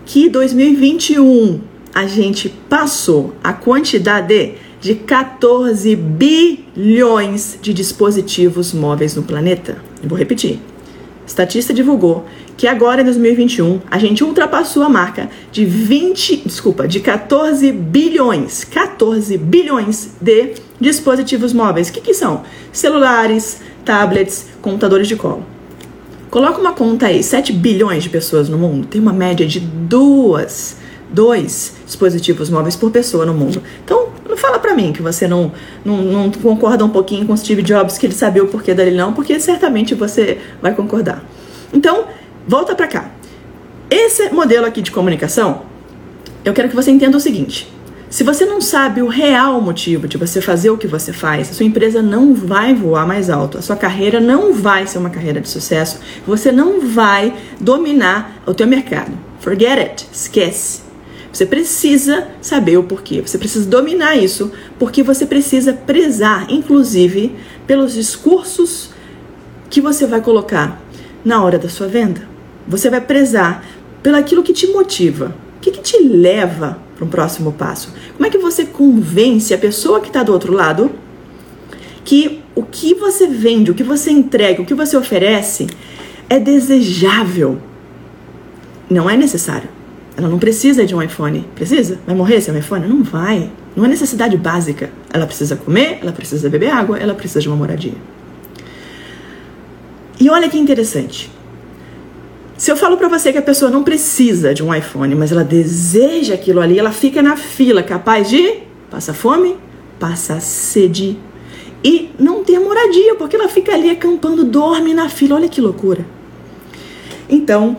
que 0.07 0.27
2021 0.27 1.61
a 1.93 2.07
gente 2.07 2.49
passou 2.67 3.35
a 3.43 3.53
quantidade 3.53 4.55
de 4.81 4.95
14 4.95 5.95
bilhões 5.95 7.59
de 7.61 7.75
dispositivos 7.75 8.73
móveis 8.73 9.13
no 9.13 9.21
planeta. 9.21 9.77
Eu 10.01 10.09
vou 10.09 10.17
repetir. 10.17 10.59
Statista 11.27 11.75
divulgou 11.75 12.25
que 12.57 12.65
agora 12.65 13.01
em 13.01 13.05
2021 13.05 13.81
a 13.91 13.99
gente 13.99 14.23
ultrapassou 14.23 14.81
a 14.81 14.89
marca 14.89 15.29
de 15.51 15.63
20, 15.63 16.37
desculpa, 16.43 16.87
de 16.87 17.01
14 17.01 17.71
bilhões, 17.71 18.63
14 18.63 19.37
bilhões 19.37 20.15
de 20.19 20.55
dispositivos 20.79 21.53
móveis. 21.53 21.89
O 21.89 21.93
que, 21.93 22.01
que 22.01 22.13
são? 22.13 22.43
Celulares, 22.71 23.61
tablets, 23.83 24.47
computadores 24.61 25.07
de 25.07 25.15
colo. 25.15 25.43
Coloca 26.29 26.59
uma 26.59 26.73
conta 26.73 27.07
aí, 27.07 27.23
7 27.23 27.53
bilhões 27.53 28.03
de 28.03 28.09
pessoas 28.09 28.49
no 28.49 28.57
mundo, 28.57 28.85
tem 28.85 28.99
uma 28.99 29.13
média 29.13 29.47
de 29.47 29.61
duas, 29.61 30.75
dois 31.09 31.73
dispositivos 31.85 32.49
móveis 32.49 32.75
por 32.75 32.91
pessoa 32.91 33.25
no 33.25 33.33
mundo. 33.33 33.63
Então, 33.83 34.09
não 34.27 34.35
fala 34.35 34.59
para 34.59 34.75
mim 34.75 34.91
que 34.91 35.01
você 35.01 35.25
não, 35.25 35.53
não, 35.85 35.97
não, 35.97 36.31
concorda 36.31 36.83
um 36.83 36.89
pouquinho 36.89 37.25
com 37.25 37.35
Steve 37.37 37.61
Jobs, 37.61 37.97
que 37.97 38.05
ele 38.05 38.13
sabia 38.13 38.43
o 38.43 38.47
porquê 38.47 38.73
dele 38.73 38.95
não, 38.95 39.13
porque 39.13 39.39
certamente 39.39 39.95
você 39.95 40.39
vai 40.61 40.75
concordar. 40.75 41.23
Então, 41.73 42.05
volta 42.45 42.75
para 42.75 42.87
cá. 42.87 43.11
Esse 43.89 44.29
modelo 44.29 44.65
aqui 44.65 44.81
de 44.81 44.91
comunicação, 44.91 45.61
eu 46.43 46.53
quero 46.53 46.67
que 46.67 46.75
você 46.75 46.91
entenda 46.91 47.15
o 47.15 47.21
seguinte. 47.21 47.71
Se 48.09 48.23
você 48.23 48.45
não 48.45 48.61
sabe 48.61 49.01
o 49.01 49.07
real 49.07 49.59
motivo 49.59 50.07
de 50.07 50.17
você 50.17 50.39
fazer 50.39 50.69
o 50.69 50.77
que 50.77 50.87
você 50.87 51.11
faz, 51.11 51.49
a 51.49 51.53
sua 51.53 51.65
empresa 51.65 52.01
não 52.01 52.33
vai 52.33 52.73
voar 52.73 53.05
mais 53.05 53.29
alto, 53.29 53.57
a 53.57 53.61
sua 53.61 53.75
carreira 53.75 54.21
não 54.21 54.53
vai 54.53 54.87
ser 54.87 54.97
uma 54.97 55.09
carreira 55.09 55.41
de 55.41 55.49
sucesso, 55.49 55.99
você 56.25 56.49
não 56.49 56.87
vai 56.87 57.35
dominar 57.59 58.41
o 58.45 58.53
teu 58.53 58.65
mercado. 58.65 59.11
Forget 59.41 59.79
it, 59.79 60.07
esquece. 60.09 60.83
Você 61.33 61.45
precisa 61.45 62.29
saber 62.41 62.77
o 62.77 62.83
porquê, 62.83 63.21
você 63.21 63.37
precisa 63.37 63.69
dominar 63.69 64.15
isso, 64.15 64.53
porque 64.79 65.03
você 65.03 65.25
precisa 65.25 65.73
prezar, 65.73 66.47
inclusive, 66.49 67.35
pelos 67.67 67.93
discursos 67.93 68.91
que 69.69 69.81
você 69.81 70.07
vai 70.07 70.21
colocar 70.21 70.81
na 71.25 71.43
hora 71.43 71.59
da 71.59 71.67
sua 71.67 71.87
venda. 71.87 72.21
Você 72.65 72.89
vai 72.89 73.01
prezar 73.01 73.65
pelo 74.01 74.15
aquilo 74.15 74.43
que 74.43 74.53
te 74.53 74.67
motiva, 74.67 75.35
o 75.57 75.59
que, 75.59 75.71
que 75.71 75.81
te 75.81 76.01
leva 76.01 76.86
para 76.97 77.05
um 77.05 77.09
próximo 77.09 77.53
passo. 77.53 77.93
Como 78.15 78.25
é 78.25 78.29
que 78.29 78.39
você 78.39 78.65
convence 78.65 79.53
a 79.53 79.57
pessoa 79.57 80.01
que 80.01 80.07
está 80.07 80.23
do 80.23 80.33
outro 80.33 80.51
lado 80.51 80.91
que 82.03 82.41
o 82.55 82.63
que 82.63 82.95
você 82.95 83.27
vende, 83.27 83.69
o 83.69 83.75
que 83.75 83.83
você 83.83 84.09
entrega, 84.09 84.61
o 84.61 84.65
que 84.65 84.73
você 84.73 84.97
oferece 84.97 85.67
é 86.29 86.39
desejável, 86.39 87.59
não 88.89 89.09
é 89.09 89.15
necessário. 89.17 89.69
Ela 90.15 90.27
não 90.27 90.39
precisa 90.39 90.85
de 90.85 90.95
um 90.95 91.01
iPhone. 91.01 91.45
Precisa? 91.53 91.99
Vai 92.07 92.15
morrer 92.15 92.41
sem 92.41 92.53
um 92.53 92.57
iPhone? 92.57 92.87
Não 92.87 93.03
vai. 93.03 93.51
Não 93.75 93.85
é 93.85 93.87
necessidade 93.87 94.35
básica. 94.37 94.89
Ela 95.13 95.27
precisa 95.27 95.55
comer, 95.55 95.99
ela 96.01 96.11
precisa 96.11 96.49
beber 96.49 96.71
água, 96.71 96.97
ela 96.97 97.13
precisa 97.13 97.41
de 97.41 97.47
uma 97.47 97.57
moradia. 97.57 97.93
E 100.19 100.29
olha 100.29 100.49
que 100.49 100.57
interessante. 100.57 101.29
Se 102.57 102.71
eu 102.71 102.75
falo 102.75 102.97
para 102.97 103.07
você 103.07 103.31
que 103.31 103.37
a 103.37 103.41
pessoa 103.41 103.69
não 103.69 103.83
precisa 103.83 104.51
de 104.51 104.63
um 104.63 104.73
iPhone, 104.73 105.13
mas 105.13 105.31
ela 105.31 105.43
deseja 105.43 106.33
aquilo 106.33 106.59
ali, 106.59 106.79
ela 106.79 106.91
fica 106.91 107.21
na 107.21 107.37
fila 107.37 107.83
capaz 107.83 108.27
de 108.27 108.61
passar 108.89 109.13
fome, 109.13 109.55
passar 109.99 110.41
sede 110.41 111.19
e 111.83 112.09
não 112.17 112.43
ter 112.43 112.59
moradia, 112.59 113.13
porque 113.13 113.35
ela 113.35 113.47
fica 113.47 113.73
ali 113.73 113.91
acampando, 113.91 114.43
dorme 114.43 114.91
na 114.91 115.07
fila. 115.07 115.35
Olha 115.35 115.47
que 115.47 115.61
loucura. 115.61 116.03
Então, 117.29 117.77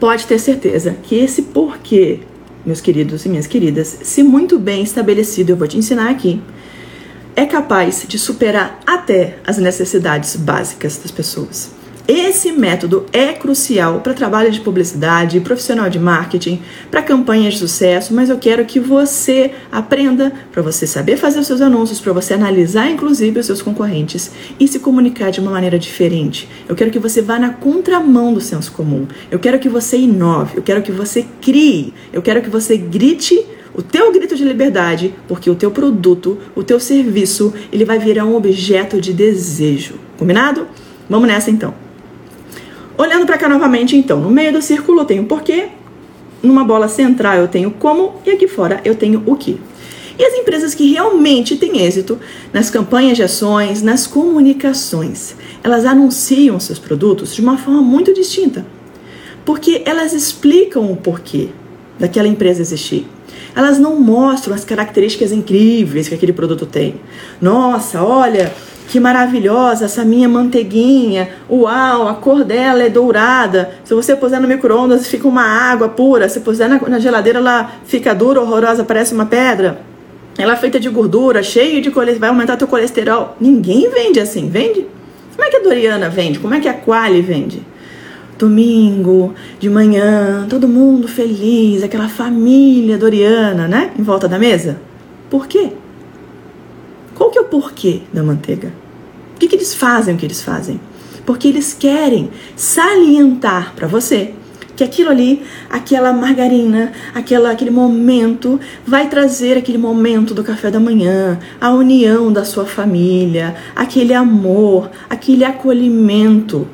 pode 0.00 0.26
ter 0.26 0.40
certeza 0.40 0.96
que 1.04 1.14
esse 1.14 1.42
porquê, 1.42 2.18
meus 2.66 2.80
queridos 2.80 3.24
e 3.24 3.28
minhas 3.28 3.46
queridas, 3.46 3.98
se 4.02 4.24
muito 4.24 4.58
bem 4.58 4.82
estabelecido, 4.82 5.50
eu 5.52 5.56
vou 5.56 5.68
te 5.68 5.78
ensinar 5.78 6.10
aqui, 6.10 6.42
é 7.36 7.46
capaz 7.46 8.04
de 8.08 8.18
superar 8.18 8.80
até 8.84 9.38
as 9.46 9.56
necessidades 9.58 10.34
básicas 10.34 10.98
das 10.98 11.12
pessoas. 11.12 11.79
Esse 12.08 12.50
método 12.50 13.06
é 13.12 13.32
crucial 13.32 14.00
para 14.00 14.14
trabalho 14.14 14.50
de 14.50 14.60
publicidade, 14.60 15.40
profissional 15.40 15.88
de 15.88 15.98
marketing, 15.98 16.60
para 16.90 17.02
campanhas 17.02 17.54
de 17.54 17.60
sucesso, 17.60 18.12
mas 18.14 18.28
eu 18.28 18.38
quero 18.38 18.64
que 18.64 18.80
você 18.80 19.52
aprenda 19.70 20.32
para 20.50 20.62
você 20.62 20.86
saber 20.86 21.16
fazer 21.16 21.40
os 21.40 21.46
seus 21.46 21.60
anúncios, 21.60 22.00
para 22.00 22.12
você 22.12 22.34
analisar 22.34 22.90
inclusive 22.90 23.38
os 23.38 23.46
seus 23.46 23.62
concorrentes 23.62 24.30
e 24.58 24.66
se 24.66 24.78
comunicar 24.78 25.30
de 25.30 25.40
uma 25.40 25.50
maneira 25.50 25.78
diferente. 25.78 26.48
Eu 26.68 26.74
quero 26.74 26.90
que 26.90 26.98
você 26.98 27.22
vá 27.22 27.38
na 27.38 27.50
contramão 27.50 28.32
do 28.32 28.40
senso 28.40 28.72
comum. 28.72 29.06
Eu 29.30 29.38
quero 29.38 29.58
que 29.58 29.68
você 29.68 29.96
inove, 29.96 30.56
eu 30.56 30.62
quero 30.62 30.82
que 30.82 30.92
você 30.92 31.26
crie, 31.40 31.94
eu 32.12 32.22
quero 32.22 32.42
que 32.42 32.50
você 32.50 32.76
grite 32.76 33.46
o 33.72 33.82
teu 33.82 34.12
grito 34.12 34.34
de 34.34 34.44
liberdade, 34.44 35.14
porque 35.28 35.48
o 35.48 35.54
teu 35.54 35.70
produto, 35.70 36.38
o 36.56 36.62
teu 36.62 36.80
serviço, 36.80 37.54
ele 37.72 37.84
vai 37.84 37.98
virar 37.98 38.24
um 38.24 38.34
objeto 38.34 39.00
de 39.00 39.12
desejo. 39.12 39.94
Combinado? 40.18 40.66
Vamos 41.08 41.28
nessa 41.28 41.50
então. 41.50 41.89
Olhando 43.00 43.24
para 43.24 43.38
cá 43.38 43.48
novamente, 43.48 43.96
então, 43.96 44.20
no 44.20 44.30
meio 44.30 44.52
do 44.52 44.60
círculo 44.60 45.00
eu 45.00 45.04
tenho 45.06 45.24
porquê, 45.24 45.68
numa 46.42 46.62
bola 46.62 46.86
central 46.86 47.36
eu 47.36 47.48
tenho 47.48 47.70
como 47.70 48.20
e 48.26 48.30
aqui 48.30 48.46
fora 48.46 48.78
eu 48.84 48.94
tenho 48.94 49.22
o 49.24 49.36
que. 49.36 49.58
E 50.18 50.22
as 50.22 50.34
empresas 50.34 50.74
que 50.74 50.92
realmente 50.92 51.56
têm 51.56 51.80
êxito 51.80 52.18
nas 52.52 52.68
campanhas 52.68 53.16
de 53.16 53.22
ações, 53.22 53.80
nas 53.80 54.06
comunicações, 54.06 55.34
elas 55.64 55.86
anunciam 55.86 56.60
seus 56.60 56.78
produtos 56.78 57.34
de 57.34 57.40
uma 57.40 57.56
forma 57.56 57.80
muito 57.80 58.12
distinta. 58.12 58.66
Porque 59.46 59.80
elas 59.86 60.12
explicam 60.12 60.92
o 60.92 60.96
porquê 60.96 61.48
daquela 61.98 62.28
empresa 62.28 62.60
existir. 62.60 63.06
Elas 63.56 63.78
não 63.78 63.98
mostram 63.98 64.54
as 64.54 64.62
características 64.62 65.32
incríveis 65.32 66.06
que 66.06 66.14
aquele 66.14 66.34
produto 66.34 66.66
tem. 66.66 66.96
Nossa, 67.40 68.02
olha, 68.02 68.52
que 68.90 68.98
maravilhosa 68.98 69.84
essa 69.84 70.04
minha 70.04 70.28
manteiguinha. 70.28 71.28
Uau, 71.48 72.08
a 72.08 72.14
cor 72.14 72.42
dela 72.42 72.82
é 72.82 72.88
dourada. 72.88 73.70
Se 73.84 73.94
você 73.94 74.16
puser 74.16 74.40
no 74.40 74.48
micro-ondas, 74.48 75.06
fica 75.06 75.28
uma 75.28 75.44
água 75.44 75.88
pura. 75.88 76.28
Se 76.28 76.40
puser 76.40 76.68
na, 76.68 76.76
na 76.80 76.98
geladeira, 76.98 77.38
ela 77.38 77.70
fica 77.84 78.12
dura, 78.12 78.40
horrorosa, 78.40 78.82
parece 78.82 79.14
uma 79.14 79.26
pedra. 79.26 79.80
Ela 80.36 80.54
é 80.54 80.56
feita 80.56 80.80
de 80.80 80.88
gordura, 80.88 81.40
cheia 81.40 81.80
de 81.80 81.88
colesterol, 81.88 82.20
vai 82.20 82.30
aumentar 82.30 82.56
teu 82.56 82.66
colesterol. 82.66 83.36
Ninguém 83.40 83.88
vende 83.88 84.18
assim, 84.18 84.48
vende? 84.48 84.84
Como 85.36 85.46
é 85.46 85.50
que 85.50 85.56
a 85.58 85.60
Doriana 85.60 86.08
vende? 86.08 86.40
Como 86.40 86.52
é 86.52 86.58
que 86.58 86.68
a 86.68 86.74
Quali 86.74 87.22
vende? 87.22 87.62
Domingo, 88.36 89.34
de 89.60 89.70
manhã, 89.70 90.46
todo 90.50 90.66
mundo 90.66 91.06
feliz, 91.06 91.84
aquela 91.84 92.08
família 92.08 92.98
Doriana, 92.98 93.68
né? 93.68 93.92
Em 93.96 94.02
volta 94.02 94.26
da 94.26 94.36
mesa. 94.36 94.78
Por 95.30 95.46
quê? 95.46 95.70
Qual 97.30 97.32
que 97.32 97.38
é 97.38 97.42
o 97.42 97.44
porquê 97.44 98.02
da 98.12 98.24
manteiga? 98.24 98.72
Por 99.32 99.38
que, 99.38 99.46
que 99.46 99.54
eles 99.54 99.72
fazem 99.72 100.16
o 100.16 100.18
que 100.18 100.26
eles 100.26 100.42
fazem? 100.42 100.80
Porque 101.24 101.46
eles 101.46 101.72
querem 101.72 102.28
salientar 102.56 103.72
para 103.76 103.86
você 103.86 104.34
que 104.74 104.82
aquilo 104.82 105.10
ali, 105.10 105.44
aquela 105.68 106.12
margarina, 106.12 106.90
aquela, 107.14 107.52
aquele 107.52 107.70
momento, 107.70 108.58
vai 108.84 109.08
trazer 109.08 109.56
aquele 109.56 109.78
momento 109.78 110.34
do 110.34 110.42
café 110.42 110.72
da 110.72 110.80
manhã, 110.80 111.38
a 111.60 111.70
união 111.70 112.32
da 112.32 112.44
sua 112.44 112.66
família, 112.66 113.54
aquele 113.76 114.12
amor, 114.12 114.90
aquele 115.08 115.44
acolhimento. 115.44 116.66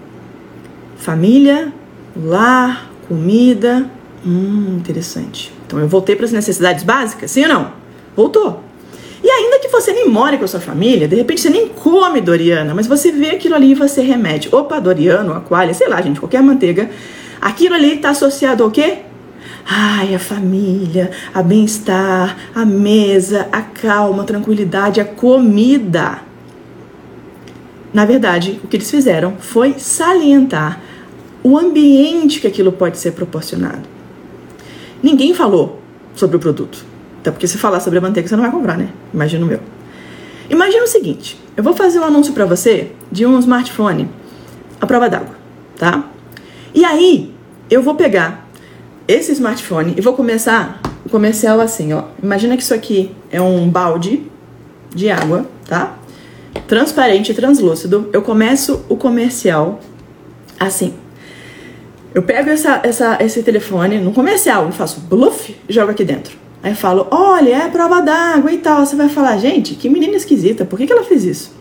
Família, 0.96 1.70
lar, 2.16 2.90
comida, 3.06 3.90
Hum, 4.24 4.78
interessante. 4.78 5.52
Então 5.64 5.78
eu 5.78 5.86
voltei 5.86 6.16
para 6.16 6.24
as 6.24 6.32
necessidades 6.32 6.82
básicas, 6.82 7.30
sim 7.30 7.42
ou 7.42 7.48
não? 7.48 7.72
Voltou. 8.16 8.64
E 9.22 9.30
ainda 9.30 9.58
que 9.58 9.68
você 9.68 9.92
nem 9.92 10.08
more 10.08 10.36
com 10.36 10.44
a 10.44 10.48
sua 10.48 10.60
família, 10.60 11.08
de 11.08 11.16
repente 11.16 11.40
você 11.40 11.50
nem 11.50 11.68
come 11.68 12.20
Doriana, 12.20 12.74
mas 12.74 12.86
você 12.86 13.10
vê 13.10 13.30
aquilo 13.30 13.54
ali 13.54 13.70
e 13.70 13.74
você 13.74 14.02
remete. 14.02 14.54
Opa, 14.54 14.78
Doriano, 14.78 15.32
Aquália, 15.32 15.74
sei 15.74 15.88
lá, 15.88 16.00
gente, 16.02 16.20
qualquer 16.20 16.42
manteiga. 16.42 16.90
Aquilo 17.40 17.74
ali 17.74 17.94
está 17.94 18.10
associado 18.10 18.62
ao 18.62 18.70
quê? 18.70 18.98
Ai, 19.68 20.14
a 20.14 20.18
família, 20.18 21.10
a 21.34 21.42
bem-estar, 21.42 22.36
a 22.54 22.64
mesa, 22.64 23.48
a 23.50 23.62
calma, 23.62 24.22
a 24.22 24.26
tranquilidade, 24.26 25.00
a 25.00 25.04
comida. 25.04 26.20
Na 27.92 28.04
verdade, 28.04 28.60
o 28.62 28.68
que 28.68 28.76
eles 28.76 28.90
fizeram 28.90 29.36
foi 29.38 29.74
salientar 29.78 30.80
o 31.42 31.58
ambiente 31.58 32.40
que 32.40 32.46
aquilo 32.46 32.70
pode 32.70 32.98
ser 32.98 33.12
proporcionado. 33.12 33.88
Ninguém 35.02 35.32
falou 35.32 35.80
sobre 36.14 36.36
o 36.36 36.40
produto. 36.40 36.95
Até 37.26 37.32
porque 37.32 37.48
se 37.48 37.58
falar 37.58 37.80
sobre 37.80 37.98
a 37.98 38.02
manteiga, 38.02 38.28
você 38.28 38.36
não 38.36 38.44
vai 38.44 38.52
comprar, 38.52 38.78
né? 38.78 38.88
Imagina 39.12 39.44
o 39.44 39.48
meu. 39.48 39.58
Imagina 40.48 40.84
o 40.84 40.86
seguinte: 40.86 41.36
eu 41.56 41.64
vou 41.64 41.74
fazer 41.74 41.98
um 41.98 42.04
anúncio 42.04 42.32
para 42.32 42.44
você 42.44 42.92
de 43.10 43.26
um 43.26 43.36
smartphone 43.40 44.08
à 44.80 44.86
prova 44.86 45.10
d'água, 45.10 45.34
tá? 45.76 46.08
E 46.72 46.84
aí, 46.84 47.34
eu 47.68 47.82
vou 47.82 47.96
pegar 47.96 48.48
esse 49.08 49.32
smartphone 49.32 49.94
e 49.96 50.00
vou 50.00 50.12
começar 50.12 50.80
o 51.04 51.08
comercial 51.08 51.58
assim, 51.58 51.92
ó. 51.92 52.04
Imagina 52.22 52.56
que 52.56 52.62
isso 52.62 52.72
aqui 52.72 53.10
é 53.28 53.42
um 53.42 53.68
balde 53.68 54.22
de 54.94 55.10
água, 55.10 55.46
tá? 55.68 55.96
Transparente 56.68 57.34
translúcido. 57.34 58.08
Eu 58.12 58.22
começo 58.22 58.84
o 58.88 58.96
comercial 58.96 59.80
assim. 60.60 60.94
Eu 62.14 62.22
pego 62.22 62.50
essa, 62.50 62.80
essa, 62.84 63.18
esse 63.20 63.42
telefone 63.42 63.98
no 63.98 64.12
comercial, 64.12 64.70
faço 64.70 65.00
bluff 65.00 65.56
e 65.68 65.72
jogo 65.72 65.90
aqui 65.90 66.04
dentro. 66.04 66.45
Aí 66.62 66.72
eu 66.72 66.76
falo, 66.76 67.06
olha, 67.10 67.64
é 67.64 67.68
prova 67.68 68.00
d'água 68.00 68.52
e 68.52 68.58
tal. 68.58 68.84
Você 68.84 68.96
vai 68.96 69.08
falar, 69.08 69.38
gente, 69.38 69.74
que 69.74 69.88
menina 69.88 70.16
esquisita, 70.16 70.64
por 70.64 70.78
que, 70.78 70.86
que 70.86 70.92
ela 70.92 71.04
fez 71.04 71.24
isso? 71.24 71.54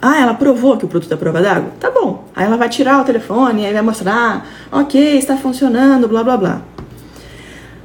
Ah, 0.00 0.20
ela 0.20 0.34
provou 0.34 0.76
que 0.76 0.84
o 0.84 0.88
produto 0.88 1.12
é 1.12 1.16
prova 1.16 1.40
d'água? 1.40 1.72
Tá 1.80 1.90
bom. 1.90 2.24
Aí 2.34 2.44
ela 2.44 2.56
vai 2.56 2.68
tirar 2.68 3.00
o 3.00 3.04
telefone, 3.04 3.66
aí 3.66 3.72
vai 3.72 3.82
mostrar, 3.82 4.46
ok, 4.70 5.18
está 5.18 5.36
funcionando, 5.36 6.06
blá 6.08 6.22
blá 6.22 6.36
blá. 6.36 6.62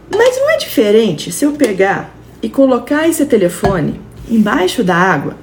Mas 0.10 0.38
não 0.38 0.50
é 0.52 0.58
diferente 0.58 1.32
se 1.32 1.46
eu 1.46 1.54
pegar 1.54 2.12
e 2.42 2.50
colocar 2.50 3.08
esse 3.08 3.26
telefone 3.26 4.02
embaixo 4.30 4.84
da 4.84 4.96
água 4.96 5.36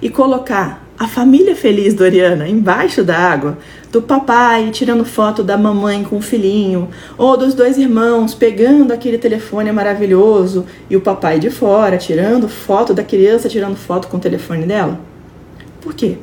e 0.00 0.08
colocar 0.08 0.83
a 0.98 1.08
família 1.08 1.56
feliz 1.56 1.92
Doriana 1.92 2.48
embaixo 2.48 3.02
da 3.02 3.16
água, 3.16 3.58
do 3.90 4.00
papai 4.00 4.70
tirando 4.70 5.04
foto 5.04 5.42
da 5.42 5.56
mamãe 5.56 6.04
com 6.04 6.16
o 6.16 6.22
filhinho, 6.22 6.88
ou 7.18 7.36
dos 7.36 7.54
dois 7.54 7.76
irmãos 7.78 8.34
pegando 8.34 8.92
aquele 8.92 9.18
telefone 9.18 9.70
maravilhoso 9.72 10.64
e 10.88 10.96
o 10.96 11.00
papai 11.00 11.38
de 11.38 11.50
fora 11.50 11.96
tirando 11.96 12.48
foto 12.48 12.94
da 12.94 13.02
criança 13.02 13.48
tirando 13.48 13.76
foto 13.76 14.08
com 14.08 14.16
o 14.16 14.20
telefone 14.20 14.66
dela? 14.66 15.00
Por 15.80 15.94
quê? 15.94 16.16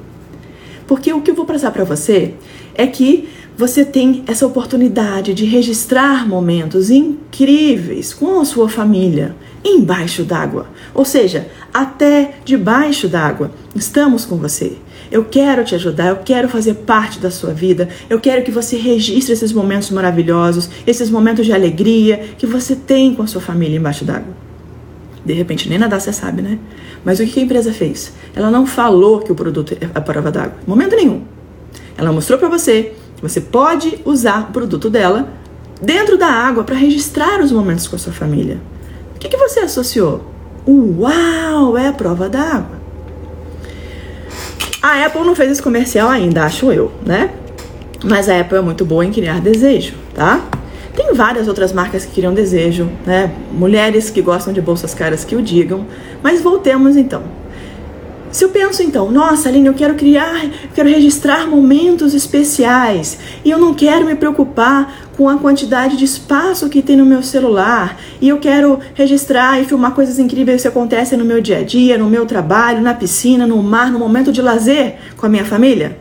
Porque 0.87 1.13
o 1.13 1.21
que 1.21 1.31
eu 1.31 1.35
vou 1.35 1.45
passar 1.45 1.71
para 1.71 1.83
você 1.83 2.33
é 2.73 2.87
que 2.87 3.29
você 3.57 3.85
tem 3.85 4.23
essa 4.27 4.47
oportunidade 4.47 5.33
de 5.33 5.45
registrar 5.45 6.27
momentos 6.27 6.89
incríveis 6.89 8.13
com 8.13 8.39
a 8.39 8.45
sua 8.45 8.67
família 8.67 9.35
embaixo 9.63 10.23
d'água, 10.23 10.67
ou 10.93 11.05
seja, 11.05 11.47
até 11.73 12.35
debaixo 12.43 13.07
d'água. 13.07 13.51
Estamos 13.75 14.25
com 14.25 14.37
você. 14.37 14.77
Eu 15.11 15.25
quero 15.25 15.63
te 15.63 15.75
ajudar, 15.75 16.07
eu 16.07 16.17
quero 16.17 16.47
fazer 16.47 16.73
parte 16.75 17.19
da 17.19 17.29
sua 17.29 17.53
vida, 17.53 17.89
eu 18.09 18.19
quero 18.19 18.43
que 18.43 18.51
você 18.51 18.77
registre 18.77 19.33
esses 19.33 19.51
momentos 19.51 19.89
maravilhosos, 19.91 20.69
esses 20.87 21.09
momentos 21.09 21.45
de 21.45 21.51
alegria 21.51 22.29
que 22.37 22.47
você 22.47 22.75
tem 22.75 23.13
com 23.13 23.21
a 23.21 23.27
sua 23.27 23.41
família 23.41 23.77
embaixo 23.77 24.05
d'água. 24.05 24.33
De 25.23 25.33
repente, 25.33 25.69
nem 25.69 25.77
nadar 25.77 25.99
você 25.99 26.13
sabe, 26.13 26.41
né? 26.41 26.57
Mas 27.03 27.19
o 27.19 27.25
que 27.25 27.39
a 27.39 27.43
empresa 27.43 27.73
fez? 27.73 28.13
Ela 28.33 28.49
não 28.49 28.65
falou 28.65 29.19
que 29.19 29.31
o 29.31 29.35
produto 29.35 29.77
é 29.79 29.89
a 29.93 30.01
prova 30.01 30.31
d'água, 30.31 30.55
momento 30.65 30.95
nenhum. 30.95 31.23
Ela 31.97 32.11
mostrou 32.11 32.39
para 32.39 32.49
você 32.49 32.93
que 33.15 33.21
você 33.21 33.41
pode 33.41 33.99
usar 34.05 34.49
o 34.49 34.53
produto 34.53 34.89
dela 34.89 35.29
dentro 35.81 36.17
da 36.17 36.27
água 36.27 36.63
para 36.63 36.75
registrar 36.75 37.41
os 37.41 37.51
momentos 37.51 37.87
com 37.87 37.95
a 37.95 37.99
sua 37.99 38.13
família. 38.13 38.59
Que, 39.21 39.29
que 39.29 39.37
você 39.37 39.59
associou? 39.59 40.23
Uau, 40.67 41.77
é 41.77 41.87
a 41.87 41.93
prova 41.93 42.27
d'água. 42.27 42.81
A 44.81 45.05
Apple 45.05 45.21
não 45.21 45.35
fez 45.35 45.51
esse 45.51 45.61
comercial 45.61 46.09
ainda, 46.09 46.43
acho 46.43 46.71
eu, 46.71 46.91
né? 47.05 47.29
Mas 48.03 48.27
a 48.27 48.39
Apple 48.39 48.57
é 48.57 48.61
muito 48.61 48.83
boa 48.83 49.05
em 49.05 49.11
criar 49.11 49.39
desejo, 49.39 49.93
tá? 50.15 50.43
Tem 50.95 51.13
várias 51.13 51.47
outras 51.47 51.71
marcas 51.71 52.03
que 52.03 52.13
criam 52.13 52.33
desejo, 52.33 52.89
né? 53.05 53.31
Mulheres 53.51 54.09
que 54.09 54.23
gostam 54.23 54.51
de 54.51 54.59
bolsas 54.59 54.95
caras 54.95 55.23
que 55.23 55.35
o 55.35 55.41
digam. 55.41 55.85
Mas 56.23 56.41
voltemos 56.41 56.97
então. 56.97 57.21
Se 58.31 58.45
eu 58.45 58.49
penso 58.49 58.81
então, 58.81 59.11
nossa, 59.11 59.49
Aline, 59.49 59.67
eu 59.67 59.73
quero 59.73 59.93
criar, 59.95 60.49
quero 60.73 60.87
registrar 60.87 61.45
momentos 61.47 62.13
especiais 62.13 63.17
e 63.43 63.51
eu 63.51 63.59
não 63.59 63.73
quero 63.73 64.05
me 64.05 64.15
preocupar 64.15 65.09
com 65.17 65.27
a 65.27 65.37
quantidade 65.37 65.97
de 65.97 66.05
espaço 66.05 66.69
que 66.69 66.81
tem 66.81 66.95
no 66.95 67.05
meu 67.05 67.21
celular 67.21 67.99
e 68.21 68.29
eu 68.29 68.39
quero 68.39 68.79
registrar 68.93 69.59
e 69.59 69.65
filmar 69.65 69.93
coisas 69.93 70.17
incríveis 70.17 70.61
que 70.61 70.67
acontecem 70.67 71.17
no 71.17 71.25
meu 71.25 71.41
dia 71.41 71.59
a 71.59 71.63
dia, 71.63 71.97
no 71.97 72.09
meu 72.09 72.25
trabalho, 72.25 72.81
na 72.81 72.93
piscina, 72.93 73.45
no 73.45 73.61
mar, 73.61 73.91
no 73.91 73.99
momento 73.99 74.31
de 74.31 74.41
lazer 74.41 74.95
com 75.17 75.25
a 75.25 75.29
minha 75.29 75.43
família. 75.43 76.00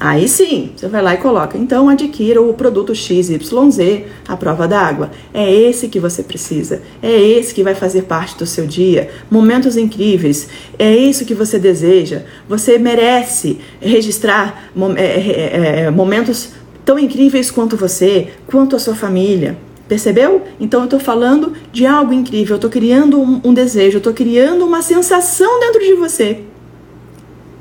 Aí 0.00 0.28
sim, 0.28 0.70
você 0.76 0.86
vai 0.86 1.02
lá 1.02 1.14
e 1.14 1.16
coloca. 1.16 1.58
Então 1.58 1.88
adquira 1.88 2.40
o 2.40 2.54
produto 2.54 2.94
XYZ, 2.94 4.04
a 4.28 4.36
prova 4.36 4.68
d'água. 4.68 5.10
É 5.34 5.52
esse 5.52 5.88
que 5.88 5.98
você 5.98 6.22
precisa. 6.22 6.82
É 7.02 7.20
esse 7.20 7.52
que 7.52 7.64
vai 7.64 7.74
fazer 7.74 8.02
parte 8.02 8.36
do 8.36 8.46
seu 8.46 8.64
dia. 8.64 9.10
Momentos 9.28 9.76
incríveis. 9.76 10.48
É 10.78 10.96
isso 10.96 11.24
que 11.24 11.34
você 11.34 11.58
deseja. 11.58 12.22
Você 12.48 12.78
merece 12.78 13.58
registrar 13.80 14.70
é, 14.96 15.02
é, 15.02 15.80
é, 15.86 15.90
momentos 15.90 16.50
tão 16.84 16.96
incríveis 16.96 17.50
quanto 17.50 17.76
você, 17.76 18.28
quanto 18.46 18.76
a 18.76 18.78
sua 18.78 18.94
família. 18.94 19.58
Percebeu? 19.88 20.42
Então 20.60 20.80
eu 20.80 20.84
estou 20.84 21.00
falando 21.00 21.54
de 21.72 21.86
algo 21.86 22.12
incrível. 22.12 22.54
Eu 22.54 22.58
estou 22.58 22.70
criando 22.70 23.20
um, 23.20 23.40
um 23.42 23.52
desejo. 23.52 23.96
Eu 23.96 23.98
estou 23.98 24.12
criando 24.12 24.64
uma 24.64 24.80
sensação 24.80 25.58
dentro 25.58 25.80
de 25.80 25.94
você. 25.94 26.44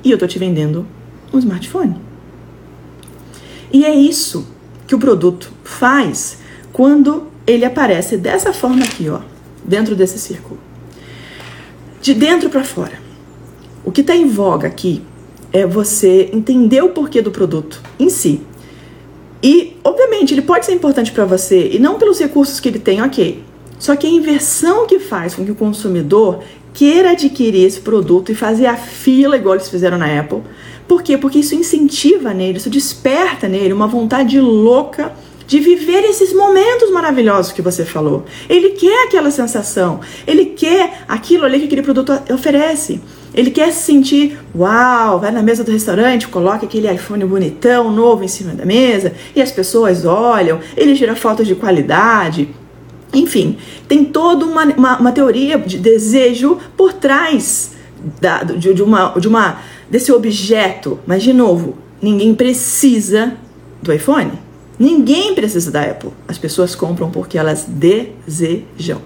E 0.03 0.11
eu 0.11 0.15
estou 0.15 0.27
te 0.27 0.37
vendendo 0.37 0.85
um 1.33 1.39
smartphone. 1.39 2.06
E 3.71 3.85
é 3.85 3.93
isso 3.93 4.47
que 4.87 4.95
o 4.95 4.99
produto 4.99 5.51
faz 5.63 6.37
quando 6.71 7.27
ele 7.45 7.65
aparece 7.65 8.17
dessa 8.17 8.53
forma 8.53 8.83
aqui, 8.83 9.09
ó, 9.09 9.19
dentro 9.63 9.95
desse 9.95 10.19
círculo. 10.19 10.59
De 12.01 12.13
dentro 12.13 12.49
para 12.49 12.63
fora. 12.63 12.99
O 13.83 13.91
que 13.91 14.01
está 14.01 14.15
em 14.15 14.27
voga 14.27 14.67
aqui 14.67 15.01
é 15.51 15.65
você 15.65 16.29
entender 16.33 16.81
o 16.83 16.89
porquê 16.89 17.21
do 17.21 17.31
produto 17.31 17.81
em 17.99 18.09
si. 18.09 18.41
E, 19.41 19.77
obviamente, 19.83 20.33
ele 20.33 20.41
pode 20.41 20.65
ser 20.65 20.73
importante 20.73 21.11
para 21.11 21.25
você 21.25 21.69
e 21.73 21.79
não 21.79 21.97
pelos 21.97 22.19
recursos 22.19 22.59
que 22.59 22.67
ele 22.67 22.79
tem, 22.79 23.01
ok. 23.01 23.43
Só 23.79 23.95
que 23.95 24.07
a 24.07 24.09
inversão 24.09 24.87
que 24.87 24.99
faz 24.99 25.35
com 25.35 25.45
que 25.45 25.51
o 25.51 25.55
consumidor 25.55 26.43
queira 26.73 27.11
adquirir 27.11 27.65
esse 27.65 27.79
produto 27.79 28.31
e 28.31 28.35
fazer 28.35 28.65
a 28.65 28.75
fila, 28.75 29.37
igual 29.37 29.55
eles 29.55 29.69
fizeram 29.69 29.97
na 29.97 30.19
Apple, 30.19 30.41
por 30.87 31.03
quê? 31.03 31.17
Porque 31.17 31.39
isso 31.39 31.53
incentiva 31.53 32.33
nele, 32.33 32.57
isso 32.57 32.69
desperta 32.69 33.47
nele 33.47 33.73
uma 33.73 33.87
vontade 33.87 34.39
louca 34.39 35.13
de 35.45 35.59
viver 35.59 36.03
esses 36.03 36.33
momentos 36.33 36.91
maravilhosos 36.91 37.53
que 37.53 37.61
você 37.61 37.85
falou. 37.85 38.25
Ele 38.49 38.71
quer 38.71 39.07
aquela 39.07 39.31
sensação, 39.31 40.01
ele 40.25 40.45
quer 40.45 41.03
aquilo 41.07 41.45
ali 41.45 41.59
que 41.59 41.65
aquele 41.65 41.81
produto 41.81 42.11
oferece. 42.33 43.01
Ele 43.33 43.51
quer 43.51 43.71
se 43.71 43.83
sentir, 43.83 44.37
uau, 44.55 45.19
vai 45.19 45.31
na 45.31 45.43
mesa 45.43 45.63
do 45.63 45.71
restaurante, 45.71 46.27
coloca 46.27 46.65
aquele 46.65 46.91
iPhone 46.91 47.23
bonitão, 47.25 47.91
novo 47.91 48.23
em 48.23 48.27
cima 48.27 48.53
da 48.53 48.65
mesa, 48.65 49.13
e 49.35 49.41
as 49.41 49.51
pessoas 49.51 50.05
olham, 50.05 50.59
ele 50.75 50.95
tira 50.95 51.15
fotos 51.15 51.47
de 51.47 51.53
qualidade. 51.53 52.49
Enfim, 53.13 53.57
tem 53.87 54.03
toda 54.03 54.45
uma, 54.45 54.65
uma, 54.65 54.99
uma 54.99 55.11
teoria 55.11 55.57
de 55.57 55.77
desejo 55.77 56.57
por 56.75 56.93
trás 56.93 57.71
da, 58.19 58.43
de, 58.43 58.73
de, 58.73 58.83
uma, 58.83 59.13
de 59.19 59.27
uma 59.27 59.59
desse 59.89 60.11
objeto. 60.11 60.99
Mas, 61.05 61.23
de 61.23 61.33
novo, 61.33 61.75
ninguém 62.01 62.33
precisa 62.35 63.33
do 63.81 63.93
iPhone. 63.93 64.33
Ninguém 64.79 65.33
precisa 65.33 65.71
da 65.71 65.81
Apple. 65.81 66.11
As 66.27 66.37
pessoas 66.37 66.75
compram 66.75 67.09
porque 67.09 67.37
elas 67.37 67.65
desejam. 67.67 69.01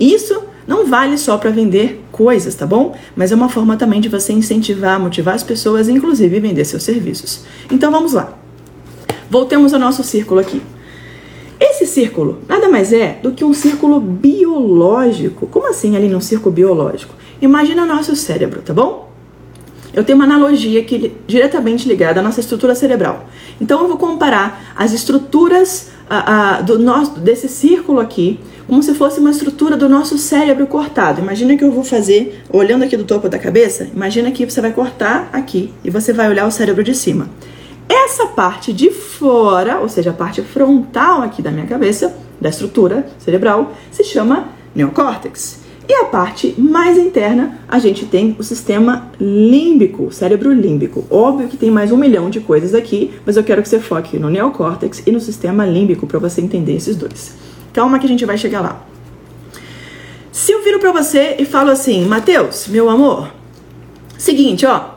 Isso 0.00 0.42
não 0.66 0.86
vale 0.86 1.18
só 1.18 1.36
para 1.36 1.50
vender 1.50 2.02
coisas, 2.10 2.54
tá 2.54 2.66
bom? 2.66 2.96
Mas 3.14 3.30
é 3.30 3.34
uma 3.34 3.48
forma 3.48 3.76
também 3.76 4.00
de 4.00 4.08
você 4.08 4.32
incentivar, 4.32 4.98
motivar 4.98 5.34
as 5.34 5.42
pessoas, 5.42 5.88
inclusive 5.88 6.40
vender 6.40 6.64
seus 6.64 6.82
serviços. 6.82 7.44
Então 7.70 7.90
vamos 7.90 8.12
lá. 8.12 8.38
Voltemos 9.28 9.74
ao 9.74 9.80
nosso 9.80 10.02
círculo 10.02 10.40
aqui. 10.40 10.62
Esse 11.60 11.86
círculo 11.86 12.40
nada 12.48 12.68
mais 12.68 12.92
é 12.92 13.18
do 13.22 13.32
que 13.32 13.44
um 13.44 13.52
círculo 13.52 14.00
biológico. 14.00 15.46
Como 15.46 15.68
assim 15.68 15.96
ali 15.96 16.08
num 16.08 16.20
círculo 16.20 16.54
biológico? 16.54 17.14
Imagina 17.42 17.84
nosso 17.84 18.16
cérebro, 18.16 18.62
tá 18.62 18.72
bom? 18.72 19.12
Eu 19.94 20.02
tenho 20.02 20.16
uma 20.18 20.24
analogia 20.24 20.82
que 20.82 21.12
diretamente 21.26 21.88
ligada 21.88 22.20
à 22.20 22.22
nossa 22.22 22.40
estrutura 22.40 22.74
cerebral. 22.74 23.26
Então 23.60 23.80
eu 23.80 23.88
vou 23.88 23.96
comparar 23.96 24.74
as 24.76 24.92
estruturas 24.92 25.90
a, 26.10 26.56
a, 26.56 26.60
do 26.60 26.78
nosso, 26.78 27.20
desse 27.20 27.48
círculo 27.48 28.00
aqui, 28.00 28.40
como 28.66 28.82
se 28.82 28.94
fosse 28.94 29.20
uma 29.20 29.30
estrutura 29.30 29.76
do 29.76 29.88
nosso 29.88 30.18
cérebro 30.18 30.66
cortado. 30.66 31.20
Imagina 31.20 31.56
que 31.56 31.62
eu 31.62 31.70
vou 31.70 31.84
fazer, 31.84 32.42
olhando 32.50 32.82
aqui 32.82 32.96
do 32.96 33.04
topo 33.04 33.28
da 33.28 33.38
cabeça, 33.38 33.88
imagina 33.94 34.30
que 34.30 34.44
você 34.44 34.60
vai 34.60 34.72
cortar 34.72 35.28
aqui 35.32 35.72
e 35.84 35.90
você 35.90 36.12
vai 36.12 36.28
olhar 36.28 36.46
o 36.46 36.50
cérebro 36.50 36.82
de 36.82 36.94
cima. 36.94 37.28
Essa 37.88 38.26
parte 38.26 38.72
de 38.72 38.90
fora, 38.90 39.78
ou 39.78 39.88
seja, 39.88 40.10
a 40.10 40.14
parte 40.14 40.42
frontal 40.42 41.22
aqui 41.22 41.40
da 41.40 41.50
minha 41.50 41.66
cabeça, 41.66 42.16
da 42.40 42.48
estrutura 42.48 43.06
cerebral, 43.18 43.72
se 43.92 44.02
chama 44.02 44.48
neocórtex. 44.74 45.63
E 45.86 45.92
a 45.92 46.04
parte 46.06 46.54
mais 46.56 46.96
interna, 46.96 47.58
a 47.68 47.78
gente 47.78 48.06
tem 48.06 48.34
o 48.38 48.42
sistema 48.42 49.10
límbico, 49.20 50.10
cérebro 50.10 50.52
límbico. 50.52 51.04
Óbvio 51.10 51.48
que 51.48 51.58
tem 51.58 51.70
mais 51.70 51.92
um 51.92 51.96
milhão 51.96 52.30
de 52.30 52.40
coisas 52.40 52.74
aqui, 52.74 53.12
mas 53.26 53.36
eu 53.36 53.44
quero 53.44 53.62
que 53.62 53.68
você 53.68 53.78
foque 53.78 54.18
no 54.18 54.30
neocórtex 54.30 55.02
e 55.06 55.12
no 55.12 55.20
sistema 55.20 55.66
límbico 55.66 56.06
para 56.06 56.18
você 56.18 56.40
entender 56.40 56.74
esses 56.74 56.96
dois. 56.96 57.36
Calma 57.72 57.98
que 57.98 58.06
a 58.06 58.08
gente 58.08 58.24
vai 58.24 58.38
chegar 58.38 58.62
lá. 58.62 58.86
Se 60.32 60.52
eu 60.52 60.64
viro 60.64 60.80
para 60.80 60.90
você 60.90 61.36
e 61.38 61.44
falo 61.44 61.70
assim, 61.70 62.06
Mateus, 62.06 62.66
meu 62.68 62.88
amor, 62.88 63.30
seguinte, 64.16 64.64
ó, 64.64 64.93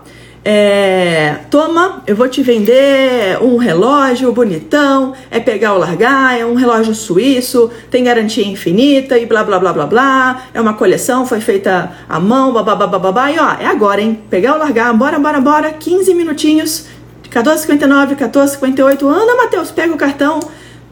é, 0.49 1.39
toma, 1.51 2.01
eu 2.07 2.15
vou 2.15 2.29
te 2.29 2.41
vender 2.41 3.38
um 3.41 3.57
relógio 3.57 4.31
bonitão, 4.31 5.13
é 5.29 5.41
pegar 5.41 5.73
ou 5.73 5.79
largar, 5.79 6.39
é 6.39 6.45
um 6.45 6.53
relógio 6.53 6.95
suíço, 6.95 7.69
tem 7.91 8.05
garantia 8.05 8.47
infinita 8.47 9.19
e 9.19 9.25
blá 9.25 9.43
blá 9.43 9.60
blá 9.60 9.73
blá 9.73 9.86
blá, 9.86 10.43
é 10.53 10.62
uma 10.62 10.73
coleção, 10.73 11.25
foi 11.25 11.41
feita 11.41 11.91
à 12.07 12.17
mão, 12.17 12.53
babá 12.53 12.77
babá 12.77 13.29
e 13.29 13.38
ó, 13.38 13.55
é 13.60 13.65
agora, 13.65 13.99
hein? 13.99 14.21
Pegar 14.29 14.53
ou 14.53 14.60
largar, 14.60 14.93
bora, 14.93 15.19
bora, 15.19 15.41
bora, 15.41 15.73
15 15.73 16.13
minutinhos, 16.15 16.86
14,59, 17.29 18.15
14,58, 18.15 19.05
anda, 19.05 19.36
Matheus, 19.36 19.69
pega 19.69 19.93
o 19.93 19.97
cartão, 19.97 20.39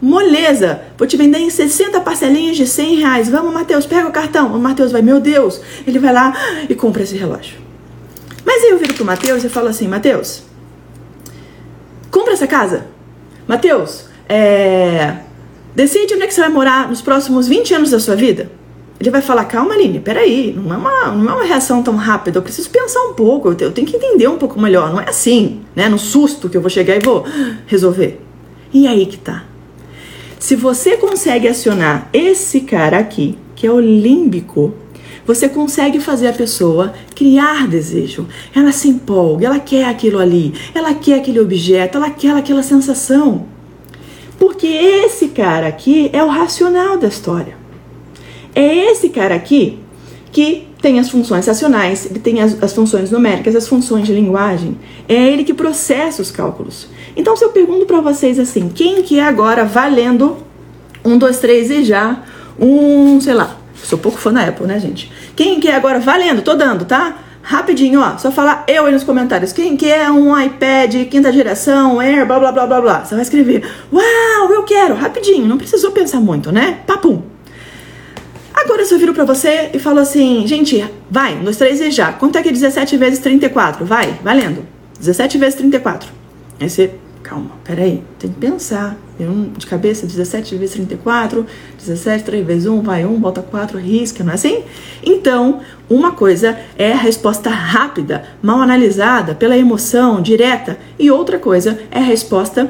moleza, 0.02 0.82
vou 0.98 1.08
te 1.08 1.16
vender 1.16 1.38
em 1.38 1.50
60 1.50 2.02
parcelinhas 2.02 2.58
de 2.58 2.68
100 2.68 2.96
reais, 2.98 3.30
vamos, 3.30 3.54
Matheus, 3.54 3.86
pega 3.86 4.06
o 4.06 4.12
cartão, 4.12 4.54
o 4.54 4.60
Matheus 4.60 4.92
vai, 4.92 5.02
meu 5.02 5.22
Deus, 5.22 5.62
ele 5.88 5.98
vai 5.98 6.12
lá 6.12 6.34
e 6.68 6.76
compra 6.76 7.04
esse 7.04 7.16
relógio. 7.16 7.65
Mas 8.46 8.64
aí 8.64 8.70
eu 8.70 8.78
viro 8.78 8.94
pro 8.94 9.04
Matheus 9.04 9.44
e 9.44 9.50
falo 9.50 9.68
assim: 9.68 9.88
Matheus, 9.88 10.44
compra 12.12 12.34
essa 12.34 12.48
casa. 12.48 12.88
Matheus, 13.48 14.06
é, 14.30 15.18
decide 15.74 16.14
onde 16.14 16.24
é 16.24 16.28
que 16.28 16.34
você 16.34 16.42
vai 16.42 16.50
morar 16.50 16.88
nos 16.88 17.02
próximos 17.02 17.48
20 17.48 17.74
anos 17.74 17.92
da 17.92 18.00
sua 18.00 18.16
vida. 18.16 18.52
Ele 19.00 19.10
vai 19.10 19.22
falar: 19.22 19.46
calma, 19.46 19.74
Aline, 19.74 20.00
peraí, 20.00 20.54
não 20.54 20.74
é, 20.74 20.78
uma, 20.78 21.12
não 21.12 21.32
é 21.32 21.34
uma 21.36 21.44
reação 21.44 21.84
tão 21.84 21.96
rápida, 21.96 22.38
eu 22.38 22.44
preciso 22.44 22.70
pensar 22.70 23.02
um 23.02 23.14
pouco, 23.14 23.50
eu 23.60 23.72
tenho 23.72 23.88
que 23.88 23.98
entender 23.98 24.28
um 24.28 24.38
pouco 24.38 24.60
melhor. 24.60 24.92
Não 24.92 25.02
é 25.02 25.10
assim, 25.10 25.62
né? 25.76 25.90
No 25.90 25.98
susto 25.98 26.48
que 26.48 26.56
eu 26.56 26.62
vou 26.62 26.70
chegar 26.70 26.96
e 26.96 27.00
vou 27.00 27.26
resolver. 27.66 28.22
E 28.74 28.88
aí 28.88 29.06
que 29.06 29.18
tá. 29.18 29.44
Se 30.40 30.56
você 30.56 30.96
consegue 30.98 31.48
acionar 31.48 32.10
esse 32.14 32.62
cara 32.62 33.00
aqui, 33.00 33.38
que 33.56 33.66
é 33.66 33.72
o 33.72 33.80
límbico, 33.80 34.74
você 35.26 35.50
consegue 35.50 36.00
fazer 36.00 36.28
a 36.28 36.34
pessoa 36.34 36.94
criar 37.16 37.68
desejo. 37.68 38.28
Ela 38.54 38.72
se 38.72 38.88
empolga, 38.88 39.48
ela 39.48 39.60
quer 39.60 39.86
aquilo 39.86 40.20
ali, 40.20 40.54
ela 40.74 40.94
quer 40.94 41.20
aquele 41.20 41.40
objeto, 41.40 41.98
ela 41.98 42.10
quer 42.10 42.36
aquela 42.36 42.64
sensação. 42.64 43.46
Porque 44.38 44.68
esse 44.68 45.30
cara 45.30 45.68
aqui 45.68 46.10
é 46.14 46.24
o 46.24 46.28
racional 46.28 46.98
da 46.98 47.08
história. 47.08 47.58
É 48.54 48.92
esse 48.92 49.10
cara 49.10 49.36
aqui 49.36 49.80
que 50.32 50.68
tem 50.82 51.00
as 51.00 51.10
funções 51.10 51.48
racionais, 51.48 52.06
ele 52.06 52.20
tem 52.20 52.42
as, 52.42 52.62
as, 52.62 52.74
funções 52.74 53.10
numéricas, 53.10 53.56
as 53.56 53.68
funções 53.68 54.06
de 54.06 54.14
linguagem. 54.14 54.78
É 55.08 55.16
ele 55.16 55.44
que 55.44 55.54
processa 55.54 56.22
os 56.22 56.30
cálculos. 56.30 56.88
Então, 57.16 57.36
se 57.36 57.44
eu 57.44 57.50
pergunto 57.50 57.86
para 57.86 58.02
vocês 58.02 58.38
assim, 58.38 58.70
quem 58.70 59.02
que 59.02 59.18
é 59.18 59.24
agora 59.24 59.66
valendo 59.66 60.38
um, 61.04 61.18
dois, 61.18 61.40
três 61.40 61.72
e 61.72 61.84
já 61.84 62.24
um, 62.60 63.20
sei 63.20 63.34
lá, 63.34 63.58
Sou 63.86 64.00
pouco 64.00 64.18
fã 64.18 64.34
da 64.34 64.42
Apple, 64.42 64.66
né, 64.66 64.80
gente? 64.80 65.12
Quem 65.36 65.60
quer 65.60 65.76
agora? 65.76 66.00
Valendo, 66.00 66.42
tô 66.42 66.56
dando, 66.56 66.86
tá? 66.86 67.20
Rapidinho, 67.44 68.02
ó. 68.02 68.18
Só 68.18 68.32
falar 68.32 68.64
eu 68.68 68.88
aí 68.88 68.92
nos 68.92 69.04
comentários. 69.04 69.54
Quem 69.54 69.78
quer 69.78 70.10
um 70.10 70.38
iPad 70.38 71.08
quinta 71.08 71.32
geração, 71.32 72.00
Air, 72.00 72.26
blá 72.26 72.40
blá 72.40 72.52
blá 72.52 72.66
blá 72.66 72.82
blá. 72.82 73.06
Você 73.06 73.14
vai 73.14 73.22
escrever. 73.22 73.64
Uau, 73.94 74.52
eu 74.52 74.64
quero. 74.64 74.96
Rapidinho. 74.96 75.46
Não 75.46 75.58
precisou 75.58 75.92
pensar 75.92 76.20
muito, 76.20 76.52
né? 76.52 76.80
Papum. 76.88 77.22
Agora 78.52 78.82
eu 78.82 78.98
viro 78.98 79.14
pra 79.14 79.24
você 79.24 79.70
e 79.72 79.78
falo 79.78 80.00
assim, 80.00 80.48
gente, 80.48 80.84
vai, 81.12 81.36
nos 81.36 81.58
três 81.58 81.80
e 81.80 81.92
já. 81.92 82.12
Quanto 82.12 82.40
é 82.40 82.42
que 82.42 82.50
é 82.50 82.52
17 82.52 82.98
vezes 82.98 83.20
34? 83.20 83.86
Vai, 83.86 84.18
valendo. 84.24 84.66
17 85.00 85.38
vezes 85.38 85.56
34. 85.56 86.10
Aí 86.60 86.68
você 86.68 86.96
calma, 87.26 87.52
peraí, 87.64 88.04
tem 88.20 88.30
que 88.30 88.40
pensar. 88.40 88.96
Eu, 89.20 89.50
de 89.58 89.66
cabeça, 89.66 90.06
17 90.06 90.56
vezes 90.58 90.76
34, 90.76 91.46
17, 91.80 92.24
3 92.24 92.46
vezes 92.46 92.68
1, 92.68 92.82
vai 92.82 93.04
1, 93.04 93.20
volta 93.20 93.42
4, 93.42 93.80
risca, 93.80 94.24
não 94.24 94.32
é 94.32 94.36
assim? 94.36 94.64
Então, 95.04 95.62
uma 95.90 96.12
coisa 96.12 96.58
é 96.78 96.94
a 96.94 96.98
resposta 96.98 97.50
rápida, 97.50 98.26
mal 98.44 98.62
analisada, 98.62 99.34
pela 99.34 99.58
emoção, 99.58 100.22
direta, 100.22 100.78
e 101.00 101.10
outra 101.10 101.40
coisa 101.40 101.80
é 101.90 101.98
a 101.98 102.04
resposta 102.04 102.70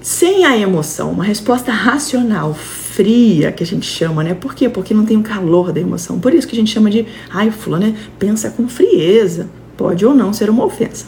sem 0.00 0.44
a 0.44 0.56
emoção, 0.56 1.10
uma 1.10 1.24
resposta 1.24 1.72
racional, 1.72 2.54
fria, 2.54 3.50
que 3.50 3.62
a 3.62 3.66
gente 3.66 3.86
chama, 3.86 4.22
né? 4.22 4.34
Por 4.34 4.54
quê? 4.54 4.68
Porque 4.68 4.92
não 4.92 5.04
tem 5.04 5.16
o 5.16 5.22
calor 5.22 5.72
da 5.72 5.80
emoção. 5.80 6.20
Por 6.20 6.34
isso 6.34 6.46
que 6.46 6.54
a 6.54 6.58
gente 6.58 6.70
chama 6.70 6.90
de, 6.90 7.06
ai, 7.30 7.50
fulano, 7.50 7.86
né? 7.86 7.96
Pensa 8.18 8.50
com 8.50 8.68
frieza. 8.68 9.48
Pode 9.76 10.04
ou 10.04 10.14
não 10.14 10.32
ser 10.32 10.50
uma 10.50 10.64
ofensa. 10.64 11.06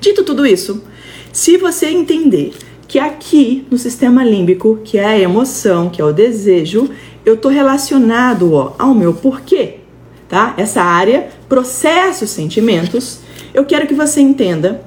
Dito 0.00 0.24
tudo 0.24 0.46
isso, 0.46 0.82
se 1.32 1.56
você 1.56 1.86
entender 1.86 2.52
que 2.88 2.98
aqui 2.98 3.64
no 3.70 3.78
sistema 3.78 4.24
límbico, 4.24 4.80
que 4.82 4.98
é 4.98 5.04
a 5.04 5.18
emoção, 5.18 5.88
que 5.88 6.00
é 6.00 6.04
o 6.04 6.12
desejo, 6.12 6.90
eu 7.24 7.34
estou 7.34 7.50
relacionado 7.50 8.52
ó, 8.52 8.74
ao 8.78 8.94
meu 8.94 9.14
porquê, 9.14 9.76
tá? 10.28 10.54
Essa 10.56 10.82
área 10.82 11.28
processa 11.48 12.24
os 12.24 12.30
sentimentos. 12.30 13.20
Eu 13.54 13.64
quero 13.64 13.86
que 13.86 13.94
você 13.94 14.20
entenda 14.20 14.82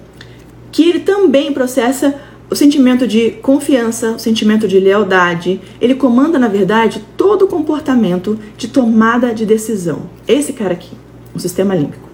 que 0.71 0.89
ele 0.89 0.99
também 0.99 1.53
processa 1.53 2.19
o 2.49 2.56
sentimento 2.56 3.08
de 3.08 3.32
confiança, 3.41 4.12
o 4.12 4.19
sentimento 4.19 4.67
de 4.67 4.79
lealdade. 4.79 5.62
Ele 5.79 5.95
comanda, 5.95 6.38
na 6.38 6.47
verdade, 6.47 7.03
todo 7.15 7.45
o 7.45 7.47
comportamento 7.47 8.38
de 8.58 8.67
tomada 8.67 9.34
de 9.34 9.45
decisão. 9.45 10.10
Esse 10.27 10.51
cara 10.51 10.73
aqui, 10.73 10.95
o 11.34 11.39
sistema 11.39 11.73
límbico. 11.73 12.10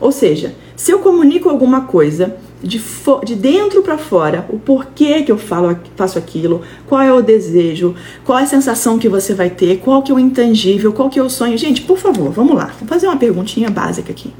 Ou 0.00 0.10
seja, 0.10 0.54
se 0.74 0.90
eu 0.90 0.98
comunico 1.00 1.48
alguma 1.48 1.82
coisa 1.82 2.36
de, 2.66 2.82
de 3.24 3.34
dentro 3.34 3.82
para 3.82 3.96
fora, 3.96 4.46
o 4.48 4.58
porquê 4.58 5.22
que 5.22 5.30
eu 5.30 5.38
falo, 5.38 5.78
faço 5.94 6.18
aquilo, 6.18 6.62
qual 6.86 7.00
é 7.00 7.12
o 7.12 7.22
desejo, 7.22 7.94
qual 8.24 8.38
é 8.38 8.42
a 8.42 8.46
sensação 8.46 8.98
que 8.98 9.08
você 9.08 9.34
vai 9.34 9.50
ter, 9.50 9.78
qual 9.78 10.02
que 10.02 10.10
é 10.10 10.14
o 10.14 10.18
intangível, 10.18 10.92
qual 10.92 11.08
que 11.08 11.18
é 11.18 11.22
o 11.22 11.30
sonho. 11.30 11.56
Gente, 11.56 11.82
por 11.82 11.98
favor, 11.98 12.30
vamos 12.30 12.56
lá. 12.56 12.72
Vou 12.78 12.88
fazer 12.88 13.06
uma 13.06 13.16
perguntinha 13.16 13.70
básica 13.70 14.10
aqui. 14.10 14.32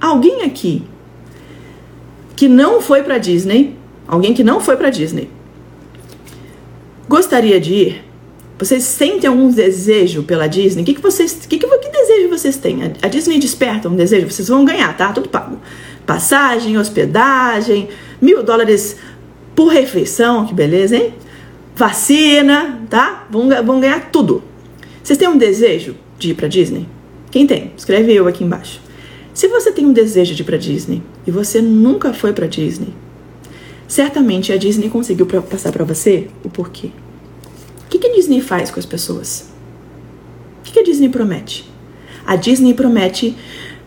Alguém 0.00 0.42
aqui 0.42 0.82
que 2.34 2.48
não 2.48 2.80
foi 2.80 3.02
para 3.02 3.18
Disney, 3.18 3.76
alguém 4.06 4.34
que 4.34 4.44
não 4.44 4.60
foi 4.60 4.76
para 4.76 4.90
Disney, 4.90 5.30
gostaria 7.08 7.60
de 7.60 7.74
ir? 7.74 8.04
Vocês 8.58 8.84
sentem 8.84 9.28
algum 9.28 9.50
desejo 9.50 10.22
pela 10.22 10.46
Disney? 10.46 10.82
Que, 10.82 10.94
que 10.94 11.02
vocês, 11.02 11.46
que, 11.46 11.58
que, 11.58 11.66
que 11.66 11.88
desejo 11.90 12.30
vocês 12.30 12.56
têm? 12.56 12.78
A 13.02 13.08
Disney 13.08 13.38
desperta 13.38 13.86
um 13.86 13.94
desejo? 13.94 14.30
Vocês 14.30 14.48
vão 14.48 14.64
ganhar, 14.64 14.96
tá? 14.96 15.12
Tudo 15.12 15.28
pago 15.28 15.58
passagem, 16.06 16.78
hospedagem, 16.78 17.88
mil 18.22 18.42
dólares 18.42 18.96
por 19.54 19.68
refeição, 19.68 20.46
que 20.46 20.54
beleza, 20.54 20.96
hein? 20.96 21.14
Vacina, 21.74 22.80
tá? 22.88 23.26
Vão, 23.30 23.48
vão 23.64 23.80
ganhar 23.80 24.10
tudo. 24.10 24.42
Vocês 25.02 25.18
têm 25.18 25.28
um 25.28 25.36
desejo 25.36 25.96
de 26.18 26.30
ir 26.30 26.34
para 26.34 26.48
Disney? 26.48 26.86
Quem 27.30 27.46
tem? 27.46 27.72
Escreve 27.76 28.14
eu 28.14 28.26
aqui 28.26 28.44
embaixo. 28.44 28.80
Se 29.34 29.48
você 29.48 29.70
tem 29.70 29.84
um 29.84 29.92
desejo 29.92 30.34
de 30.34 30.42
ir 30.42 30.44
para 30.44 30.56
Disney 30.56 31.02
e 31.26 31.30
você 31.30 31.60
nunca 31.60 32.14
foi 32.14 32.32
para 32.32 32.46
Disney, 32.46 32.94
certamente 33.86 34.52
a 34.52 34.56
Disney 34.56 34.88
conseguiu 34.88 35.26
passar 35.26 35.72
para 35.72 35.84
você 35.84 36.28
o 36.42 36.48
porquê. 36.48 36.86
O 37.84 37.88
que, 37.88 37.98
que 37.98 38.06
a 38.06 38.12
Disney 38.12 38.40
faz 38.40 38.70
com 38.70 38.80
as 38.80 38.86
pessoas? 38.86 39.50
O 40.60 40.62
que, 40.64 40.72
que 40.72 40.78
a 40.78 40.82
Disney 40.82 41.08
promete? 41.08 41.70
A 42.26 42.34
Disney 42.34 42.74
promete 42.74 43.36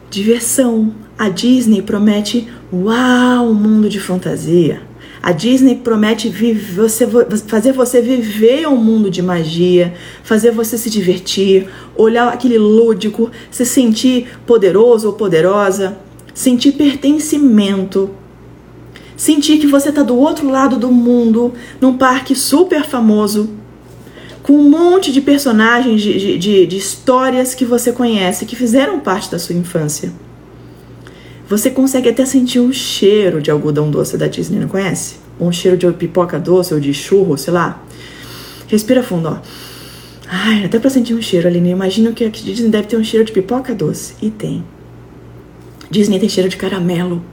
diversão, 0.10 0.93
a 1.19 1.27
Disney 1.27 1.82
promete, 1.82 2.47
uau, 2.71 3.49
um 3.49 3.53
mundo 3.53 3.89
de 3.89 3.99
fantasia. 3.99 4.82
A 5.21 5.34
Disney 5.34 5.75
promete 5.75 6.29
você, 6.29 7.05
fazer 7.45 7.73
você 7.73 8.01
viver 8.01 8.65
um 8.69 8.77
mundo 8.77 9.12
de 9.12 9.21
magia, 9.21 9.93
fazer 10.23 10.51
você 10.51 10.77
se 10.77 10.89
divertir, 10.89 11.67
olhar 11.93 12.29
aquele 12.29 12.58
lúdico, 12.58 13.29
se 13.51 13.65
sentir 13.65 14.29
poderoso 14.45 15.08
ou 15.08 15.13
poderosa, 15.13 15.97
sentir 16.34 16.71
pertencimento, 16.71 18.12
sentir 19.17 19.58
que 19.58 19.67
você 19.67 19.89
está 19.89 20.03
do 20.03 20.15
outro 20.15 20.49
lado 20.49 20.77
do 20.77 20.89
mundo, 20.89 21.53
num 21.82 21.97
parque 21.97 22.34
super 22.34 22.86
famoso, 22.86 23.49
com 24.41 24.53
um 24.53 24.69
monte 24.69 25.12
de 25.12 25.19
personagens, 25.19 26.01
de, 26.01 26.38
de, 26.38 26.65
de 26.65 26.77
histórias 26.77 27.53
que 27.53 27.65
você 27.65 27.91
conhece, 27.91 28.45
que 28.45 28.55
fizeram 28.55 29.01
parte 29.01 29.29
da 29.29 29.38
sua 29.38 29.53
infância. 29.53 30.13
Você 31.49 31.69
consegue 31.71 32.09
até 32.09 32.23
sentir 32.25 32.59
o 32.59 32.71
cheiro 32.71 33.41
de 33.41 33.51
algodão 33.51 33.89
doce 33.91 34.17
da 34.17 34.27
Disney, 34.27 34.59
não 34.59 34.67
conhece? 34.67 35.15
um 35.39 35.51
cheiro 35.51 35.77
de 35.77 35.89
pipoca 35.93 36.39
doce 36.39 36.73
ou 36.73 36.79
de 36.79 36.93
churro, 36.93 37.38
sei 37.38 37.53
lá. 37.53 37.81
Respira 38.67 39.01
fundo, 39.01 39.29
ó. 39.29 39.38
Ai, 40.27 40.65
até 40.65 40.77
pra 40.77 40.89
sentir 40.89 41.13
um 41.13 41.21
cheiro, 41.21 41.47
Aline. 41.47 41.69
Imagino 41.69 42.13
que 42.13 42.25
a 42.25 42.29
Disney 42.29 42.69
deve 42.69 42.88
ter 42.88 42.97
um 42.97 43.03
cheiro 43.03 43.25
de 43.25 43.31
pipoca 43.31 43.73
doce. 43.73 44.13
E 44.21 44.29
tem. 44.29 44.63
Disney 45.89 46.19
tem 46.19 46.29
cheiro 46.29 46.49
de 46.49 46.57
caramelo. 46.57 47.23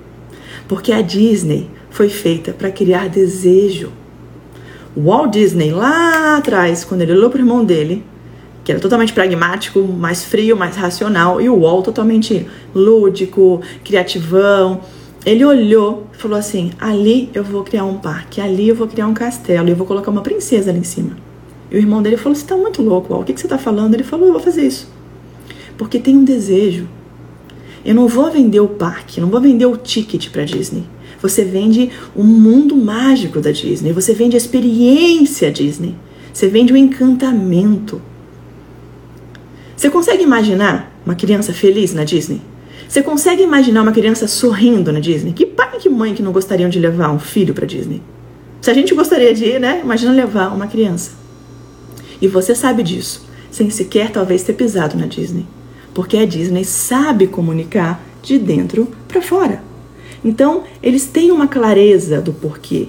Porque 0.69 0.93
a 0.93 1.03
Disney 1.03 1.69
foi 1.91 2.09
feita 2.09 2.53
para 2.53 2.71
criar 2.71 3.09
desejo. 3.09 3.93
O 4.95 5.03
Walt 5.03 5.33
Disney, 5.33 5.73
lá 5.73 6.39
atrás, 6.39 6.85
quando 6.85 7.03
ele 7.03 7.13
olhou 7.13 7.29
pro 7.29 7.41
irmão 7.41 7.65
dele, 7.65 8.03
que 8.67 8.73
era 8.73 8.81
totalmente 8.81 9.13
pragmático, 9.13 9.81
mais 9.81 10.25
frio, 10.25 10.57
mais 10.57 10.75
racional, 10.75 11.41
e 11.41 11.49
o 11.49 11.61
Walt 11.61 11.85
totalmente 11.85 12.49
lúdico, 12.75 13.61
criativão. 13.85 14.81
Ele 15.25 15.45
olhou 15.45 16.09
e 16.13 16.17
falou 16.17 16.37
assim: 16.37 16.73
ali 16.77 17.31
eu 17.33 17.45
vou 17.45 17.63
criar 17.63 17.85
um 17.85 17.99
parque, 17.99 18.41
ali 18.41 18.69
eu 18.69 18.75
vou 18.75 18.89
criar 18.89 19.07
um 19.07 19.15
castelo, 19.15 19.69
eu 19.69 19.77
vou 19.77 19.87
colocar 19.87 20.11
uma 20.11 20.21
princesa 20.21 20.71
ali 20.71 20.81
em 20.81 20.83
cima. 20.83 21.17
E 21.71 21.77
o 21.77 21.79
irmão 21.79 22.03
dele 22.03 22.17
falou: 22.17 22.35
Você 22.35 22.43
está 22.43 22.57
muito 22.57 22.83
louco, 22.83 23.11
Walt, 23.11 23.23
o 23.23 23.25
que, 23.27 23.35
que 23.35 23.41
você 23.41 23.47
está 23.47 23.57
falando? 23.57 23.95
Ele 23.95 24.03
falou: 24.03 24.27
Eu 24.27 24.33
vou 24.33 24.43
fazer 24.43 24.67
isso. 24.67 24.91
Porque 25.79 26.01
tem 26.01 26.17
um 26.17 26.25
desejo. 26.25 26.89
Eu 27.85 27.95
não 27.95 28.09
vou 28.09 28.33
vender 28.33 28.59
o 28.59 28.67
parque, 28.67 29.21
não 29.21 29.29
vou 29.29 29.41
vender 29.41 29.67
o 29.67 29.77
ticket 29.77 30.29
para 30.31 30.45
Disney. 30.45 30.83
Você 31.23 31.45
vende 31.45 31.93
o 32.17 32.25
mundo 32.25 32.75
mágico 32.75 33.39
da 33.39 33.53
Disney, 33.53 33.93
você 33.93 34.13
vende 34.13 34.35
a 34.35 34.39
experiência 34.39 35.53
Disney, 35.53 35.95
você 36.33 36.49
vende 36.49 36.73
o 36.73 36.77
encantamento. 36.77 38.03
Você 39.77 39.91
consegue 39.91 40.23
imaginar 40.23 40.91
uma 41.05 41.15
criança 41.15 41.53
feliz 41.53 41.93
na 41.93 42.03
Disney? 42.03 42.41
Você 42.89 43.03
consegue 43.03 43.43
imaginar 43.43 43.83
uma 43.83 43.93
criança 43.93 44.27
sorrindo 44.27 44.91
na 44.91 45.01
Disney? 45.01 45.33
Que 45.33 45.45
pai 45.45 45.69
e 45.75 45.79
que 45.79 45.89
mãe 45.89 46.15
que 46.15 46.23
não 46.23 46.33
gostariam 46.33 46.71
de 46.71 46.79
levar 46.79 47.11
um 47.11 47.19
filho 47.19 47.53
para 47.53 47.67
Disney? 47.67 48.01
Se 48.61 48.71
a 48.71 48.75
gente 48.75 48.95
gostaria 48.95 49.35
de 49.35 49.45
ir, 49.45 49.61
né? 49.61 49.81
Imagina 49.85 50.13
levar 50.13 50.49
uma 50.49 50.67
criança. 50.67 51.13
E 52.23 52.27
você 52.27 52.55
sabe 52.55 52.83
disso, 52.83 53.27
sem 53.51 53.69
sequer 53.69 54.11
talvez 54.11 54.43
ter 54.43 54.55
pisado 54.55 54.97
na 54.97 55.07
Disney. 55.07 55.47
Porque 55.93 56.17
a 56.17 56.25
Disney 56.25 56.65
sabe 56.65 57.27
comunicar 57.27 58.01
de 58.23 58.39
dentro 58.39 58.89
para 59.07 59.21
fora. 59.21 59.63
Então, 60.25 60.65
eles 60.83 61.07
têm 61.07 61.31
uma 61.31 61.47
clareza 61.47 62.21
do 62.21 62.33
porquê. 62.33 62.89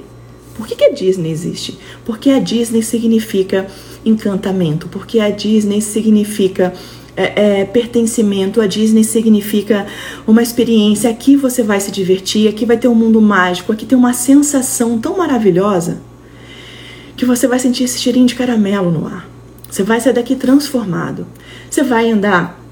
Por 0.55 0.65
que, 0.65 0.75
que 0.75 0.85
a 0.85 0.93
Disney 0.93 1.31
existe? 1.31 1.77
Porque 2.05 2.29
a 2.29 2.39
Disney 2.39 2.81
significa 2.81 3.67
encantamento, 4.07 4.87
porque 4.87 5.19
a 5.19 5.29
Disney 5.29 5.81
significa 5.81 6.73
é, 7.15 7.61
é, 7.61 7.65
pertencimento, 7.65 8.61
a 8.61 8.67
Disney 8.67 9.03
significa 9.03 9.87
uma 10.25 10.43
experiência. 10.43 11.09
Aqui 11.09 11.35
você 11.35 11.63
vai 11.63 11.79
se 11.79 11.91
divertir, 11.91 12.47
aqui 12.47 12.65
vai 12.65 12.77
ter 12.77 12.87
um 12.87 12.95
mundo 12.95 13.19
mágico, 13.21 13.71
aqui 13.71 13.85
tem 13.85 13.97
uma 13.97 14.13
sensação 14.13 14.99
tão 14.99 15.17
maravilhosa 15.17 15.99
que 17.15 17.25
você 17.25 17.47
vai 17.47 17.57
sentir 17.57 17.83
esse 17.85 17.97
cheirinho 17.97 18.27
de 18.27 18.35
caramelo 18.35 18.91
no 18.91 19.07
ar. 19.07 19.27
Você 19.69 19.81
vai 19.83 19.99
sair 19.99 20.13
daqui 20.13 20.35
transformado. 20.35 21.25
Você 21.69 21.83
vai 21.83 22.11
andar 22.11 22.63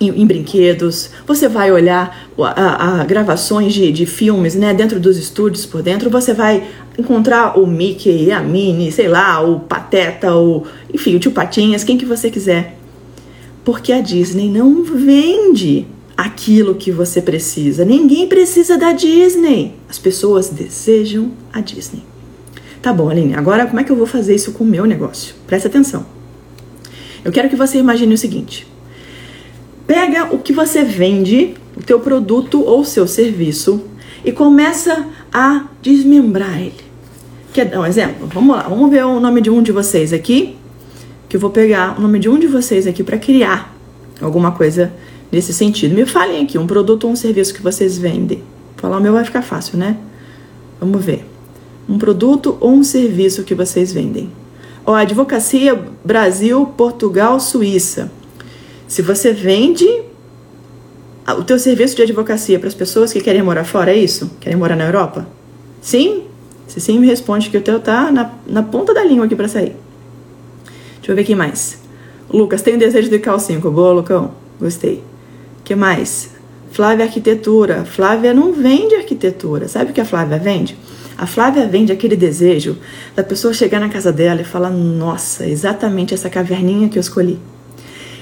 em, 0.00 0.08
em 0.08 0.26
brinquedos, 0.26 1.10
você 1.26 1.48
vai 1.48 1.70
olhar 1.70 2.28
a, 2.38 2.44
a, 2.48 3.00
a 3.00 3.04
gravações 3.04 3.72
de, 3.72 3.92
de, 3.92 4.06
filmes 4.06 4.54
né, 4.54 4.72
dentro 4.74 4.98
dos 4.98 5.16
estúdios 5.16 5.66
por 5.66 5.82
dentro, 5.82 6.10
você 6.10 6.32
vai 6.32 6.64
encontrar 6.98 7.58
o 7.58 7.66
Mickey, 7.66 8.30
a 8.30 8.40
Minnie, 8.40 8.92
sei 8.92 9.08
lá, 9.08 9.40
o 9.40 9.60
Pateta, 9.60 10.34
o, 10.34 10.66
enfim, 10.92 11.16
o 11.16 11.18
Tio 11.18 11.32
Patinhas, 11.32 11.84
quem 11.84 11.96
que 11.96 12.04
você 12.04 12.30
quiser. 12.30 12.76
Porque 13.64 13.92
a 13.92 14.00
Disney 14.00 14.48
não 14.48 14.82
vende 14.82 15.86
aquilo 16.16 16.74
que 16.74 16.90
você 16.90 17.22
precisa. 17.22 17.84
Ninguém 17.84 18.26
precisa 18.26 18.76
da 18.76 18.92
Disney. 18.92 19.74
As 19.88 19.98
pessoas 19.98 20.48
desejam 20.48 21.32
a 21.52 21.60
Disney. 21.60 22.02
Tá 22.80 22.92
bom, 22.92 23.08
Aline, 23.08 23.34
agora 23.34 23.66
como 23.66 23.80
é 23.80 23.84
que 23.84 23.92
eu 23.92 23.96
vou 23.96 24.06
fazer 24.06 24.34
isso 24.34 24.52
com 24.52 24.64
o 24.64 24.66
meu 24.66 24.84
negócio? 24.84 25.34
Presta 25.46 25.68
atenção. 25.68 26.04
Eu 27.24 27.30
quero 27.30 27.48
que 27.48 27.54
você 27.54 27.78
imagine 27.78 28.12
o 28.12 28.18
seguinte: 28.18 28.66
pega 29.92 30.34
o 30.34 30.38
que 30.38 30.54
você 30.54 30.82
vende, 30.82 31.52
o 31.76 31.82
teu 31.82 32.00
produto 32.00 32.64
ou 32.64 32.82
seu 32.82 33.06
serviço, 33.06 33.82
e 34.24 34.32
começa 34.32 35.06
a 35.30 35.66
desmembrar 35.82 36.58
ele. 36.58 36.80
Quer 37.52 37.66
dar 37.66 37.80
um 37.80 37.84
exemplo? 37.84 38.26
Vamos 38.32 38.56
lá, 38.56 38.62
vamos 38.62 38.90
ver 38.90 39.04
o 39.04 39.20
nome 39.20 39.42
de 39.42 39.50
um 39.50 39.62
de 39.62 39.70
vocês 39.70 40.14
aqui, 40.14 40.56
que 41.28 41.36
eu 41.36 41.40
vou 41.40 41.50
pegar 41.50 41.98
o 41.98 42.00
nome 42.00 42.18
de 42.18 42.26
um 42.26 42.38
de 42.38 42.46
vocês 42.46 42.86
aqui 42.86 43.02
para 43.02 43.18
criar 43.18 43.76
alguma 44.18 44.52
coisa 44.52 44.90
nesse 45.30 45.52
sentido. 45.52 45.94
Me 45.94 46.06
falem 46.06 46.42
aqui 46.42 46.56
um 46.56 46.66
produto 46.66 47.04
ou 47.04 47.10
um 47.10 47.16
serviço 47.16 47.52
que 47.52 47.60
vocês 47.60 47.98
vendem. 47.98 48.42
Falar 48.78 48.96
o 48.96 49.00
meu 49.02 49.12
vai 49.12 49.26
ficar 49.26 49.42
fácil, 49.42 49.76
né? 49.76 49.98
Vamos 50.80 51.04
ver 51.04 51.26
um 51.86 51.98
produto 51.98 52.56
ou 52.60 52.72
um 52.72 52.82
serviço 52.82 53.42
que 53.42 53.54
vocês 53.54 53.92
vendem. 53.92 54.32
Ó, 54.86 54.94
advocacia 54.94 55.78
Brasil, 56.02 56.64
Portugal, 56.78 57.38
Suíça. 57.38 58.10
Se 58.92 59.00
você 59.00 59.32
vende 59.32 59.88
o 61.26 61.42
teu 61.42 61.58
serviço 61.58 61.96
de 61.96 62.02
advocacia 62.02 62.58
para 62.58 62.68
as 62.68 62.74
pessoas 62.74 63.10
que 63.10 63.22
querem 63.22 63.42
morar 63.42 63.64
fora, 63.64 63.90
é 63.90 63.96
isso? 63.96 64.30
Querem 64.38 64.58
morar 64.58 64.76
na 64.76 64.84
Europa? 64.84 65.26
Sim? 65.80 66.24
Se 66.68 66.78
sim, 66.78 66.98
me 66.98 67.06
responde 67.06 67.48
que 67.48 67.56
o 67.56 67.62
teu 67.62 67.80
tá 67.80 68.12
na, 68.12 68.30
na 68.46 68.62
ponta 68.62 68.92
da 68.92 69.02
língua 69.02 69.24
aqui 69.24 69.34
para 69.34 69.48
sair. 69.48 69.74
Deixa 70.96 71.10
eu 71.10 71.16
ver 71.16 71.22
aqui 71.22 71.34
mais. 71.34 71.78
Lucas, 72.28 72.60
tem 72.60 72.76
desejo 72.76 73.08
de 73.08 73.18
cal 73.18 73.40
5. 73.40 73.70
Boa, 73.70 73.92
Lucão. 73.92 74.32
Gostei. 74.60 75.02
que 75.64 75.74
mais? 75.74 76.28
Flávia 76.70 77.06
Arquitetura. 77.06 77.86
Flávia 77.86 78.34
não 78.34 78.52
vende 78.52 78.94
arquitetura. 78.94 79.68
Sabe 79.68 79.92
o 79.92 79.94
que 79.94 80.02
a 80.02 80.04
Flávia 80.04 80.36
vende? 80.36 80.76
A 81.16 81.26
Flávia 81.26 81.66
vende 81.66 81.92
aquele 81.92 82.14
desejo 82.14 82.76
da 83.16 83.24
pessoa 83.24 83.54
chegar 83.54 83.80
na 83.80 83.88
casa 83.88 84.12
dela 84.12 84.42
e 84.42 84.44
falar: 84.44 84.68
Nossa, 84.68 85.46
exatamente 85.48 86.12
essa 86.12 86.28
caverninha 86.28 86.90
que 86.90 86.98
eu 86.98 87.00
escolhi. 87.00 87.40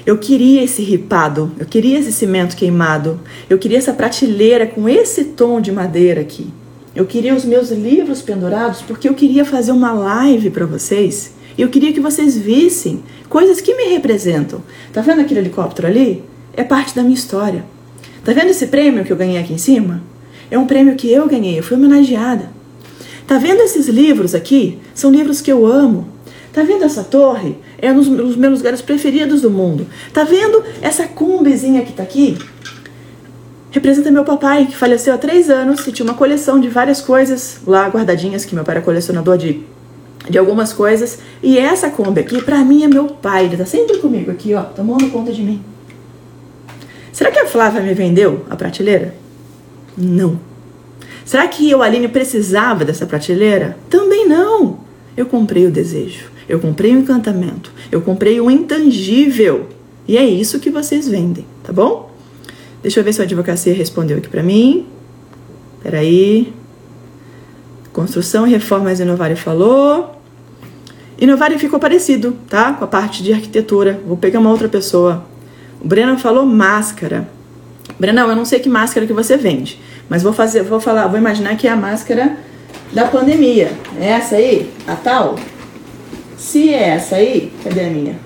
Eu 0.07 0.17
queria 0.17 0.63
esse 0.63 0.83
ripado, 0.83 1.53
eu 1.59 1.67
queria 1.67 1.99
esse 1.99 2.13
cimento 2.13 2.57
queimado, 2.57 3.21
eu 3.49 3.59
queria 3.59 3.79
essa 3.79 3.93
prateleira 3.93 4.67
com 4.67 4.89
esse 4.89 5.25
tom 5.25 5.61
de 5.61 5.71
madeira 5.71 6.23
aqui. 6.23 6.49
Eu 6.95 7.07
queria 7.07 7.35
os 7.35 7.45
meus 7.45 7.71
livros 7.71 8.23
pendurados 8.23 8.83
porque 8.83 9.09
eu 9.09 9.15
queria 9.15 9.45
fazer 9.45 9.73
uma 9.73 9.93
live 9.93 10.51
para 10.51 10.67
vocês. 10.67 11.33
Eu 11.57 11.69
queria 11.69 11.93
que 11.93 12.01
vocês 12.01 12.37
vissem 12.37 13.03
coisas 13.29 13.61
que 13.61 13.75
me 13.75 13.85
representam. 13.85 14.63
Tá 14.93 15.01
vendo 15.01 15.21
aquele 15.21 15.41
helicóptero 15.41 15.87
ali? 15.87 16.25
É 16.55 16.65
parte 16.65 16.95
da 16.97 17.03
minha 17.03 17.15
história. 17.15 17.65
Tá 18.25 18.33
vendo 18.33 18.51
esse 18.51 18.67
prêmio 18.67 19.05
que 19.05 19.13
eu 19.13 19.17
ganhei 19.17 19.39
aqui 19.39 19.53
em 19.53 19.59
cima? 19.59 20.03
É 20.51 20.59
um 20.59 20.67
prêmio 20.67 20.97
que 20.97 21.11
eu 21.11 21.29
ganhei, 21.29 21.59
eu 21.59 21.63
fui 21.63 21.77
homenageada. 21.77 22.51
Tá 23.27 23.39
vendo 23.39 23.61
esses 23.61 23.87
livros 23.87 24.35
aqui? 24.35 24.79
São 24.93 25.13
livros 25.13 25.41
que 25.41 25.53
eu 25.53 25.65
amo. 25.65 26.09
Tá 26.53 26.63
vendo 26.63 26.85
essa 26.85 27.05
torre? 27.05 27.57
É 27.79 27.93
um 27.93 27.97
dos 27.97 28.37
meus 28.37 28.59
lugares 28.59 28.83
preferidos 28.83 29.41
do 29.41 29.51
mundo. 29.51 29.87
Tá 30.13 30.25
vendo 30.25 30.63
essa 30.83 31.07
cumbezinha 31.07 31.83
que 31.83 31.93
tá 31.93 32.03
aqui? 32.03 32.37
Representa 33.71 34.11
meu 34.11 34.25
papai, 34.25 34.67
que 34.67 34.77
faleceu 34.77 35.15
há 35.15 35.19
três 35.19 35.49
anos 35.49 35.87
e 35.87 35.93
tinha 35.93 36.05
uma 36.05 36.15
coleção 36.15 36.61
de 36.61 36.69
várias 36.69 37.01
coisas 37.01 37.61
lá 37.65 37.87
guardadinhas, 37.89 38.45
que 38.45 38.55
meu 38.55 38.65
pai 38.65 38.77
era 38.77 38.85
colecionador 38.85 39.39
de, 39.39 39.63
de 40.29 40.39
algumas 40.39 40.73
coisas. 40.73 41.21
E 41.41 41.57
essa 41.57 41.89
Kombi 41.89 42.21
aqui, 42.21 42.43
pra 42.43 42.65
mim, 42.65 42.83
é 42.83 42.89
meu 42.89 43.07
pai. 43.07 43.45
Ele 43.45 43.57
tá 43.57 43.65
sempre 43.65 43.99
comigo 43.99 44.31
aqui, 44.31 44.55
ó, 44.55 44.63
tomando 44.63 45.09
conta 45.11 45.33
de 45.33 45.43
mim. 45.43 45.63
Será 47.13 47.31
que 47.31 47.39
a 47.39 47.47
Flávia 47.47 47.81
me 47.81 47.95
vendeu 47.95 48.45
a 48.51 48.57
prateleira? 48.57 49.15
Não. 49.97 50.41
Será 51.25 51.47
que 51.47 51.71
eu, 51.71 51.81
Aline, 51.81 52.09
precisava 52.09 52.85
dessa 52.85 53.07
prateleira? 53.07 53.77
Também 53.89 54.27
não. 54.27 54.81
Eu 55.17 55.27
comprei 55.27 55.65
o 55.67 55.71
desejo, 55.71 56.31
eu 56.49 56.59
comprei 56.61 56.95
o 56.95 56.99
encantamento, 56.99 57.73
eu 57.91 58.01
comprei 58.01 58.41
o 58.41 58.51
intangível. 58.51 59.69
E 60.07 60.17
é 60.17 60.25
isso 60.25 60.59
que 60.59 60.71
vocês 60.71 61.09
vendem, 61.09 61.47
tá 61.63 61.73
bom? 61.73 62.11
Deixa 62.83 62.99
eu 62.99 63.05
ver 63.05 63.13
se 63.13 63.21
a 63.21 63.25
advocacia 63.25 63.75
respondeu 63.75 64.19
aqui 64.19 64.29
para 64.29 64.43
mim. 64.43 64.87
Peraí. 65.83 66.53
Construção 67.93 68.47
e 68.47 68.51
reformas 68.51 69.01
Inovari 69.01 69.37
falou. 69.37 70.17
Inovari 71.19 71.59
ficou 71.59 71.79
parecido, 71.79 72.37
tá? 72.49 72.73
Com 72.73 72.85
a 72.85 72.89
parte 72.89 73.23
de 73.23 73.33
arquitetura. 73.33 74.01
Vou 74.07 74.17
pegar 74.17 74.41
uma 74.41 74.51
outra 74.51 74.69
pessoa. 74.69 75.25
O 75.81 75.87
Breno 75.87 76.19
falou 76.19 76.47
máscara. 76.47 77.29
Brenão, 77.99 78.29
eu 78.31 78.37
não 78.37 78.45
sei 78.45 78.61
que 78.61 78.69
máscara 78.69 79.07
que 79.07 79.13
você 79.13 79.37
vende. 79.37 79.81
Mas 80.09 80.23
vou 80.23 80.33
fazer, 80.33 80.63
vou 80.63 80.81
falar, 80.81 81.07
vou 81.07 81.19
imaginar 81.19 81.57
que 81.57 81.69
é 81.69 81.71
a 81.71 81.77
máscara 81.77 82.37
da 82.93 83.05
pandemia. 83.05 83.73
É 83.99 84.07
essa 84.09 84.37
aí? 84.37 84.71
A 84.87 84.97
tal? 84.97 85.37
Se 86.41 86.73
é 86.73 86.89
essa 86.89 87.17
aí, 87.17 87.53
cadê 87.63 87.83
a 87.83 87.91
minha? 87.91 88.19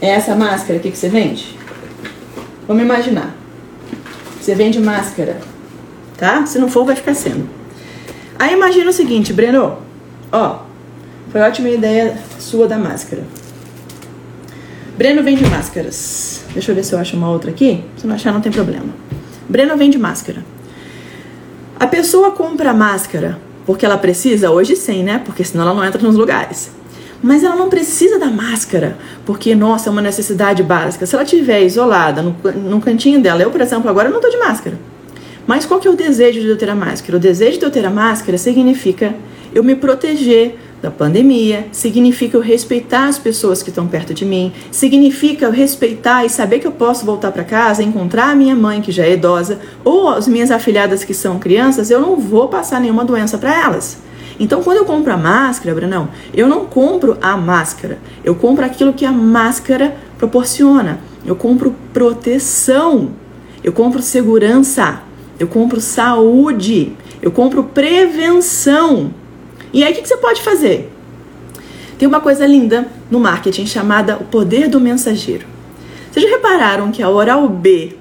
É 0.00 0.08
essa 0.08 0.34
máscara 0.34 0.80
aqui 0.80 0.90
que 0.90 0.98
você 0.98 1.08
vende? 1.08 1.56
Vamos 2.66 2.82
imaginar. 2.82 3.32
Você 4.40 4.52
vende 4.52 4.80
máscara, 4.80 5.40
tá? 6.18 6.44
Se 6.44 6.58
não 6.58 6.68
for, 6.68 6.84
vai 6.84 6.96
ficar 6.96 7.14
sendo. 7.14 7.48
Aí 8.36 8.54
imagina 8.54 8.90
o 8.90 8.92
seguinte, 8.92 9.32
Breno. 9.32 9.78
Ó, 10.32 10.62
foi 11.30 11.40
ótima 11.40 11.68
ideia 11.68 12.18
sua 12.40 12.66
da 12.66 12.76
máscara. 12.76 13.22
Breno 14.98 15.22
vende 15.22 15.46
máscaras. 15.46 16.44
Deixa 16.52 16.72
eu 16.72 16.74
ver 16.74 16.82
se 16.82 16.92
eu 16.92 16.98
acho 16.98 17.16
uma 17.16 17.30
outra 17.30 17.52
aqui. 17.52 17.84
Se 17.96 18.04
não 18.04 18.16
achar, 18.16 18.32
não 18.32 18.40
tem 18.40 18.50
problema. 18.50 18.92
Breno 19.48 19.76
vende 19.76 19.96
máscara. 19.96 20.44
A 21.78 21.86
pessoa 21.86 22.32
compra 22.32 22.70
a 22.70 22.74
máscara 22.74 23.38
Porque 23.64 23.86
ela 23.86 23.96
precisa? 23.96 24.50
Hoje 24.50 24.76
sim, 24.76 25.02
né? 25.02 25.20
Porque 25.24 25.44
senão 25.44 25.64
ela 25.64 25.74
não 25.74 25.84
entra 25.84 26.02
nos 26.02 26.16
lugares. 26.16 26.70
Mas 27.22 27.44
ela 27.44 27.54
não 27.54 27.68
precisa 27.68 28.18
da 28.18 28.26
máscara, 28.26 28.98
porque, 29.24 29.54
nossa, 29.54 29.88
é 29.88 29.92
uma 29.92 30.02
necessidade 30.02 30.62
básica. 30.62 31.06
Se 31.06 31.14
ela 31.14 31.22
estiver 31.22 31.62
isolada 31.62 32.20
no, 32.20 32.34
no 32.54 32.80
cantinho 32.80 33.20
dela, 33.20 33.42
eu, 33.42 33.50
por 33.50 33.60
exemplo, 33.60 33.88
agora 33.88 34.08
não 34.08 34.16
estou 34.16 34.30
de 34.30 34.38
máscara. 34.38 34.76
Mas 35.46 35.64
qual 35.64 35.78
que 35.78 35.86
é 35.86 35.90
o 35.90 35.94
desejo 35.94 36.40
de 36.40 36.48
eu 36.48 36.56
ter 36.56 36.68
a 36.68 36.74
máscara? 36.74 37.16
O 37.16 37.20
desejo 37.20 37.58
de 37.58 37.64
eu 37.64 37.70
ter 37.70 37.84
a 37.86 37.90
máscara 37.90 38.36
significa 38.36 39.14
eu 39.54 39.62
me 39.62 39.76
proteger 39.76 40.58
da 40.82 40.90
pandemia, 40.90 41.68
significa 41.70 42.36
eu 42.36 42.40
respeitar 42.40 43.06
as 43.06 43.16
pessoas 43.16 43.62
que 43.62 43.68
estão 43.68 43.86
perto 43.86 44.12
de 44.12 44.24
mim, 44.24 44.52
significa 44.72 45.46
eu 45.46 45.52
respeitar 45.52 46.24
e 46.24 46.28
saber 46.28 46.58
que 46.58 46.66
eu 46.66 46.72
posso 46.72 47.06
voltar 47.06 47.30
para 47.30 47.44
casa, 47.44 47.84
encontrar 47.84 48.30
a 48.30 48.34
minha 48.34 48.56
mãe 48.56 48.82
que 48.82 48.90
já 48.90 49.04
é 49.04 49.12
idosa 49.12 49.60
ou 49.84 50.08
as 50.08 50.26
minhas 50.26 50.50
afilhadas 50.50 51.04
que 51.04 51.14
são 51.14 51.38
crianças, 51.38 51.88
eu 51.88 52.00
não 52.00 52.16
vou 52.16 52.48
passar 52.48 52.80
nenhuma 52.80 53.04
doença 53.04 53.38
para 53.38 53.54
elas. 53.54 53.98
Então, 54.40 54.60
quando 54.62 54.78
eu 54.78 54.84
compro 54.84 55.12
a 55.12 55.16
máscara, 55.16 55.72
Brunão, 55.72 56.08
eu 56.34 56.48
não 56.48 56.66
compro 56.66 57.16
a 57.22 57.36
máscara, 57.36 57.98
eu 58.24 58.34
compro 58.34 58.64
aquilo 58.64 58.92
que 58.92 59.06
a 59.06 59.12
máscara 59.12 59.94
proporciona. 60.18 60.98
Eu 61.24 61.36
compro 61.36 61.76
proteção, 61.92 63.10
eu 63.62 63.72
compro 63.72 64.02
segurança, 64.02 65.02
eu 65.38 65.46
compro 65.46 65.80
saúde, 65.80 66.96
eu 67.20 67.30
compro 67.30 67.62
prevenção. 67.62 69.14
E 69.72 69.82
aí 69.82 69.92
o 69.92 69.96
que, 69.96 70.06
você 70.06 70.16
pode 70.16 70.42
fazer? 70.42 70.92
Tem 71.98 72.06
uma 72.06 72.20
coisa 72.20 72.46
linda 72.46 72.86
no 73.10 73.18
marketing 73.18 73.66
chamada 73.66 74.16
o 74.16 74.24
poder 74.24 74.68
do 74.68 74.80
mensageiro. 74.80 75.46
Vocês 76.10 76.26
já 76.26 76.36
repararam 76.36 76.90
que 76.90 77.02
a 77.02 77.08
Oral 77.08 77.48
B 77.48 77.96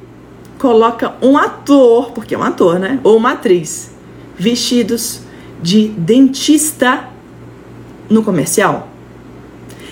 coloca 0.59 1.13
um 1.21 1.37
ator, 1.37 2.11
porque 2.11 2.35
é 2.35 2.37
um 2.37 2.43
ator, 2.43 2.77
né? 2.77 2.99
Ou 3.03 3.15
uma 3.15 3.31
atriz, 3.31 3.91
vestidos 4.37 5.21
de 5.61 5.87
dentista 5.89 7.05
no 8.09 8.21
comercial? 8.21 8.89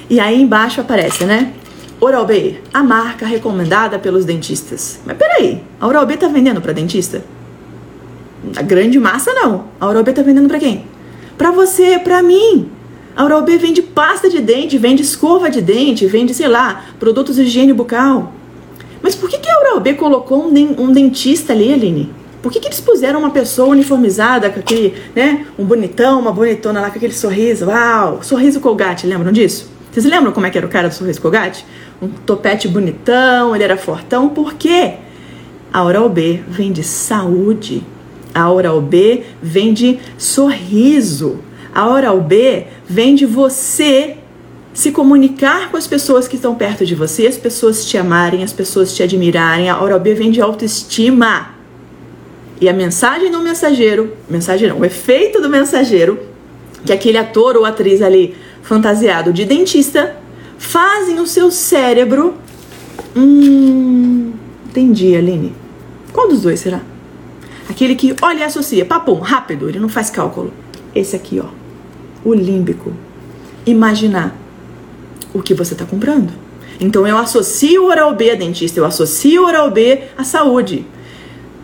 E 0.10 0.20
aí 0.20 0.42
embaixo 0.42 0.82
aparece, 0.82 1.24
né? 1.24 1.54
Oral 2.02 2.26
B, 2.26 2.60
a 2.74 2.82
marca 2.82 3.26
recomendada 3.26 4.00
pelos 4.00 4.26
dentistas. 4.26 5.00
Mas 5.06 5.18
peraí, 5.18 5.64
a 5.80 5.88
Oral 5.88 6.06
B 6.06 6.18
tá 6.18 6.28
vendendo 6.28 6.62
para 6.62 6.74
dentista? 6.74 7.24
A 8.56 8.62
grande 8.62 9.00
massa 9.00 9.34
não. 9.34 9.66
A 9.80 9.88
Oral 9.88 10.04
B 10.04 10.14
tá 10.14 10.22
vendendo 10.22 10.48
para 10.48 10.60
quem? 10.60 10.86
Para 11.40 11.52
você, 11.52 11.98
para 11.98 12.22
mim. 12.22 12.70
A 13.16 13.24
Oral 13.24 13.44
B 13.44 13.58
vende 13.58 13.82
pasta 13.82 14.30
de 14.30 14.42
dente, 14.42 14.78
vende 14.78 15.02
escova 15.02 15.50
de 15.50 15.62
dente, 15.62 16.06
vende, 16.06 16.34
sei 16.34 16.50
lá, 16.50 16.84
produtos 17.00 17.38
de 17.38 17.44
higiene 17.44 17.72
bucal. 17.72 18.34
Mas 19.02 19.16
por 19.16 19.30
que, 19.30 19.38
que 19.38 19.50
a 19.50 19.58
Oral 19.58 19.80
B 19.80 19.94
colocou 19.94 20.46
um, 20.46 20.92
dentista 20.92 21.54
ali, 21.54 21.72
Aline? 21.72 22.12
Por 22.42 22.52
que, 22.52 22.60
que 22.60 22.68
eles 22.68 22.82
puseram 22.82 23.22
uma 23.22 23.30
pessoa 23.30 23.70
uniformizada 23.70 24.50
com 24.50 24.60
aquele, 24.60 24.94
né, 25.16 25.46
um 25.58 25.64
bonitão, 25.64 26.20
uma 26.20 26.34
bonitona 26.34 26.82
lá 26.82 26.90
com 26.90 26.98
aquele 26.98 27.14
sorriso? 27.14 27.68
Uau! 27.68 28.22
Sorriso 28.22 28.60
Colgate, 28.60 29.08
lembram 29.08 29.32
disso? 29.32 29.72
Vocês 29.90 30.06
lembram 30.06 30.34
como 30.34 30.46
é 30.46 30.50
que 30.50 30.58
era 30.58 30.68
o 30.68 30.70
cara 30.70 30.90
do 30.90 30.94
sorriso 30.94 31.22
Colgate? 31.22 31.66
Um 32.02 32.10
topete 32.10 32.68
bonitão, 32.68 33.56
ele 33.56 33.64
era 33.64 33.78
fortão. 33.78 34.28
Por 34.28 34.56
quê? 34.56 34.96
A 35.72 35.86
Oral 35.86 36.10
B 36.10 36.44
vende 36.50 36.84
saúde, 36.84 37.82
a 38.34 38.52
Oral 38.52 38.82
B 38.82 39.24
vem 39.42 39.74
de 39.74 40.00
sorriso. 40.18 41.40
A 41.74 41.88
Oral 41.88 42.22
B 42.22 42.68
vem 42.88 43.16
de 43.16 43.26
você 43.26 44.18
se 44.74 44.92
comunicar 44.92 45.72
com 45.72 45.78
as 45.78 45.88
pessoas 45.88 46.28
que 46.28 46.36
estão 46.36 46.56
perto 46.56 46.86
de 46.86 46.96
você, 46.96 47.28
as 47.28 47.38
pessoas 47.38 47.86
te 47.86 47.98
amarem, 47.98 48.44
as 48.44 48.54
pessoas 48.54 48.96
te 48.96 49.04
admirarem. 49.04 49.70
A 49.70 49.82
Oral 49.82 50.00
B 50.00 50.14
vem 50.14 50.32
de 50.32 50.42
autoestima. 50.42 51.50
E 52.62 52.68
a 52.68 52.74
mensagem 52.74 53.32
do 53.32 53.42
mensageiro, 53.42 54.14
mensagem 54.30 54.68
não, 54.68 54.80
o 54.80 54.86
efeito 54.86 55.42
do 55.42 55.50
mensageiro, 55.50 56.20
que 56.86 56.92
aquele 56.92 57.18
ator 57.18 57.56
ou 57.56 57.66
atriz 57.66 58.02
ali 58.02 58.36
fantasiado 58.62 59.32
de 59.32 59.46
dentista, 59.46 60.18
fazem 60.58 61.20
o 61.20 61.28
seu 61.28 61.50
cérebro. 61.52 62.36
Hum, 63.16 64.34
entendi, 64.68 65.16
Aline. 65.16 65.54
Qual 66.12 66.28
dos 66.28 66.42
dois 66.42 66.60
será? 66.60 66.82
Aquele 67.70 67.96
que 67.96 68.16
olha 68.22 68.40
e 68.40 68.44
associa, 68.44 68.84
papum, 68.84 69.20
rápido, 69.20 69.70
ele 69.70 69.80
não 69.80 69.88
faz 69.88 70.10
cálculo. 70.10 70.52
Esse 70.96 71.16
aqui, 71.16 71.40
ó, 71.40 71.50
o 72.26 72.34
límbico. 72.34 72.92
Imaginar 73.66 74.36
o 75.34 75.42
que 75.42 75.54
você 75.54 75.74
está 75.74 75.86
comprando. 75.86 76.32
Então 76.80 77.06
eu 77.06 77.18
associo 77.18 77.84
o 77.84 77.88
oral 77.88 78.16
B 78.16 78.32
a 78.32 78.36
dentista, 78.36 78.80
eu 78.80 78.86
associo 78.86 79.44
o 79.44 79.46
oral 79.46 79.70
B 79.70 80.02
à 80.18 80.24
saúde. 80.24 80.86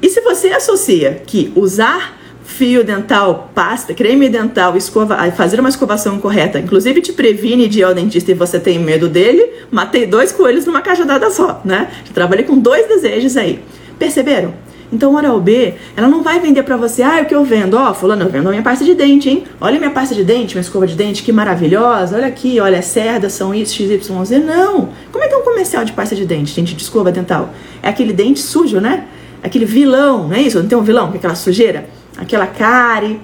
E 0.01 0.09
se 0.09 0.21
você 0.21 0.49
associa 0.49 1.23
que 1.25 1.51
usar 1.55 2.19
fio 2.43 2.83
dental, 2.83 3.49
pasta, 3.55 3.93
creme 3.93 4.29
dental, 4.29 4.77
escova, 4.77 5.17
fazer 5.31 5.59
uma 5.59 5.69
escovação 5.69 6.19
correta, 6.19 6.59
inclusive 6.59 7.01
te 7.01 7.11
previne 7.11 7.67
de 7.67 7.79
ir 7.79 7.83
ao 7.83 7.93
dentista 7.93 8.29
e 8.29 8.35
você 8.35 8.59
tem 8.59 8.77
medo 8.77 9.09
dele, 9.09 9.49
matei 9.71 10.05
dois 10.05 10.31
coelhos 10.31 10.65
numa 10.65 10.81
cajadada 10.81 11.31
só, 11.31 11.61
né? 11.65 11.89
trabalhei 12.13 12.45
com 12.45 12.59
dois 12.59 12.87
desejos 12.87 13.35
aí. 13.35 13.59
Perceberam? 13.97 14.64
Então, 14.91 15.15
Oral 15.15 15.39
B, 15.39 15.73
ela 15.95 16.07
não 16.07 16.21
vai 16.21 16.39
vender 16.39 16.63
para 16.63 16.77
você, 16.77 17.01
ah, 17.01 17.19
é 17.19 17.23
o 17.23 17.25
que 17.25 17.35
eu 17.35 17.43
vendo? 17.43 17.75
Ó, 17.75 17.89
oh, 17.89 17.93
fulano, 17.93 18.23
eu 18.23 18.29
vendo 18.29 18.47
a 18.47 18.51
minha 18.51 18.61
pasta 18.61 18.85
de 18.85 18.93
dente, 18.93 19.29
hein? 19.29 19.43
Olha 19.59 19.79
minha 19.79 19.91
pasta 19.91 20.13
de 20.13 20.23
dente, 20.23 20.55
minha 20.55 20.61
escova 20.61 20.85
de 20.85 20.95
dente, 20.95 21.23
que 21.23 21.31
maravilhosa. 21.31 22.15
Olha 22.15 22.27
aqui, 22.27 22.59
olha, 22.59 22.81
cerdas 22.81 23.33
são 23.33 23.53
isso, 23.53 23.75
XYZ. 23.75 24.43
Não! 24.45 24.89
Como 25.11 25.23
é 25.23 25.27
que 25.27 25.33
é 25.33 25.37
um 25.37 25.43
comercial 25.43 25.83
de 25.83 25.91
pasta 25.91 26.15
de 26.15 26.25
dente, 26.25 26.55
dente 26.55 26.75
de 26.75 26.81
escova 26.81 27.11
dental? 27.11 27.49
É 27.81 27.89
aquele 27.89 28.13
dente 28.13 28.39
sujo, 28.39 28.79
né? 28.79 29.05
Aquele 29.43 29.65
vilão, 29.65 30.27
não 30.27 30.35
é 30.35 30.41
isso? 30.41 30.59
Não 30.59 30.67
tem 30.67 30.77
um 30.77 30.83
vilão, 30.83 31.11
aquela 31.13 31.35
sujeira? 31.35 31.87
Aquela 32.17 32.47
cárie. 32.47 33.19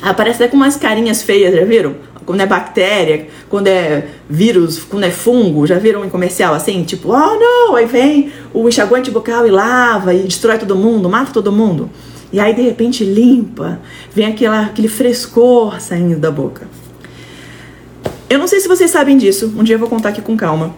Aparece 0.00 0.42
até 0.42 0.50
com 0.50 0.56
umas 0.56 0.76
carinhas 0.76 1.22
feias, 1.22 1.54
já 1.54 1.64
viram? 1.64 1.94
Quando 2.24 2.40
é 2.40 2.46
bactéria, 2.46 3.28
quando 3.48 3.66
é 3.66 4.06
vírus, 4.28 4.82
quando 4.82 5.04
é 5.04 5.10
fungo, 5.10 5.66
já 5.66 5.78
viram 5.78 6.04
em 6.04 6.08
comercial 6.08 6.54
assim, 6.54 6.82
tipo, 6.84 7.10
oh 7.10 7.38
não, 7.38 7.76
aí 7.76 7.86
vem 7.86 8.32
o 8.52 8.68
enxaguante 8.68 9.10
bucal 9.10 9.46
e 9.46 9.50
lava 9.50 10.14
e 10.14 10.22
destrói 10.22 10.58
todo 10.58 10.76
mundo, 10.76 11.08
mata 11.08 11.32
todo 11.32 11.52
mundo. 11.52 11.90
E 12.32 12.40
aí 12.40 12.54
de 12.54 12.62
repente 12.62 13.04
limpa, 13.04 13.78
vem 14.12 14.26
aquela, 14.26 14.62
aquele 14.62 14.88
frescor 14.88 15.80
saindo 15.80 16.18
da 16.18 16.30
boca. 16.30 16.66
Eu 18.30 18.38
não 18.38 18.46
sei 18.46 18.60
se 18.60 18.68
vocês 18.68 18.90
sabem 18.90 19.18
disso, 19.18 19.52
um 19.56 19.62
dia 19.62 19.74
eu 19.74 19.78
vou 19.78 19.88
contar 19.88 20.08
aqui 20.08 20.22
com 20.22 20.36
calma. 20.36 20.74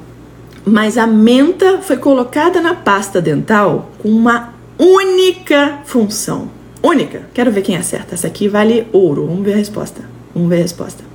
Mas 0.67 0.97
a 0.97 1.07
menta 1.07 1.79
foi 1.79 1.97
colocada 1.97 2.61
na 2.61 2.75
pasta 2.75 3.21
dental 3.21 3.91
com 3.99 4.09
uma 4.09 4.55
única 4.79 5.81
função. 5.85 6.49
Única. 6.83 7.23
Quero 7.33 7.53
ver 7.53 7.63
quem 7.63 7.77
acerta. 7.77 8.15
Essa 8.15 8.27
aqui 8.27 8.49
vale 8.49 8.87
ouro. 8.93 9.27
Vamos 9.27 9.45
ver 9.45 9.55
a 9.55 9.57
resposta. 9.57 10.03
Vamos 10.35 10.49
ver 10.49 10.57
a 10.57 10.63
resposta. 10.63 11.14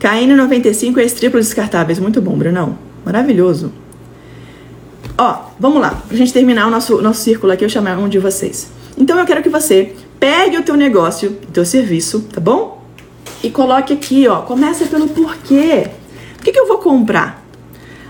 KN95 0.00 0.98
é 0.98 1.06
triplos 1.08 1.46
descartáveis. 1.46 1.98
Muito 1.98 2.22
bom, 2.22 2.36
Brunão. 2.36 2.78
Maravilhoso. 3.04 3.72
Ó, 5.16 5.50
vamos 5.58 5.80
lá. 5.80 6.02
Pra 6.08 6.16
gente 6.16 6.32
terminar 6.32 6.66
o 6.66 6.70
nosso, 6.70 7.02
nosso 7.02 7.20
círculo 7.20 7.52
aqui, 7.52 7.64
eu 7.64 7.68
chamar 7.68 7.98
um 7.98 8.08
de 8.08 8.18
vocês. 8.18 8.70
Então 8.96 9.18
eu 9.18 9.26
quero 9.26 9.42
que 9.42 9.50
você 9.50 9.94
pegue 10.18 10.56
o 10.56 10.62
teu 10.62 10.76
negócio, 10.76 11.30
o 11.30 11.52
teu 11.52 11.64
serviço, 11.64 12.20
tá 12.32 12.40
bom? 12.40 12.82
E 13.42 13.50
coloque 13.50 13.92
aqui, 13.92 14.26
ó. 14.26 14.40
Começa 14.40 14.86
pelo 14.86 15.08
porquê. 15.08 15.88
Por 16.36 16.44
que, 16.44 16.52
que 16.52 16.58
eu 16.58 16.66
vou 16.66 16.78
comprar 16.78 17.44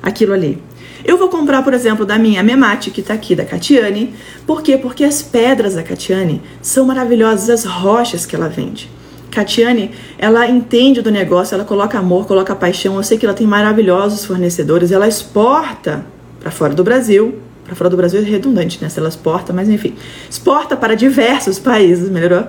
aquilo 0.00 0.32
ali? 0.32 0.62
Eu 1.04 1.18
vou 1.18 1.28
comprar, 1.28 1.62
por 1.62 1.74
exemplo, 1.74 2.06
da 2.06 2.18
minha 2.18 2.42
Memate, 2.42 2.90
que 2.90 3.02
tá 3.02 3.14
aqui, 3.14 3.34
da 3.34 3.44
Catiane. 3.44 4.14
Por 4.46 4.62
quê? 4.62 4.76
Porque 4.76 5.02
as 5.02 5.22
pedras 5.22 5.74
da 5.74 5.82
Catiane 5.82 6.40
são 6.62 6.84
maravilhosas, 6.84 7.50
as 7.50 7.64
rochas 7.64 8.26
que 8.26 8.36
ela 8.36 8.48
vende. 8.48 8.90
Catiane, 9.30 9.92
ela 10.18 10.48
entende 10.48 11.00
do 11.00 11.10
negócio, 11.10 11.54
ela 11.54 11.64
coloca 11.64 11.98
amor, 11.98 12.26
coloca 12.26 12.54
paixão. 12.54 12.96
Eu 12.96 13.02
sei 13.02 13.16
que 13.16 13.24
ela 13.24 13.34
tem 13.34 13.46
maravilhosos 13.46 14.24
fornecedores, 14.24 14.90
ela 14.90 15.06
exporta 15.06 16.04
para 16.40 16.50
fora 16.50 16.74
do 16.74 16.82
Brasil. 16.82 17.38
Para 17.64 17.74
fora 17.76 17.88
do 17.88 17.96
Brasil 17.96 18.20
é 18.20 18.24
redundante, 18.24 18.78
né? 18.82 18.88
Se 18.88 18.98
ela 18.98 19.08
exporta, 19.08 19.52
mas 19.52 19.68
enfim, 19.68 19.94
exporta 20.28 20.76
para 20.76 20.96
diversos 20.96 21.58
países, 21.58 22.10
melhorou? 22.10 22.48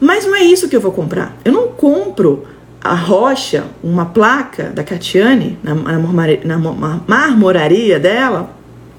Mas 0.00 0.24
não 0.26 0.34
é 0.34 0.42
isso 0.42 0.68
que 0.68 0.74
eu 0.74 0.80
vou 0.80 0.92
comprar. 0.92 1.36
Eu 1.44 1.52
não 1.52 1.68
compro 1.68 2.44
a 2.80 2.94
rocha, 2.94 3.64
uma 3.82 4.06
placa 4.06 4.64
da 4.70 4.82
Catiane, 4.82 5.58
na, 5.62 5.74
na, 5.74 6.58
na 6.58 7.00
marmoraria 7.06 7.98
dela, 7.98 8.56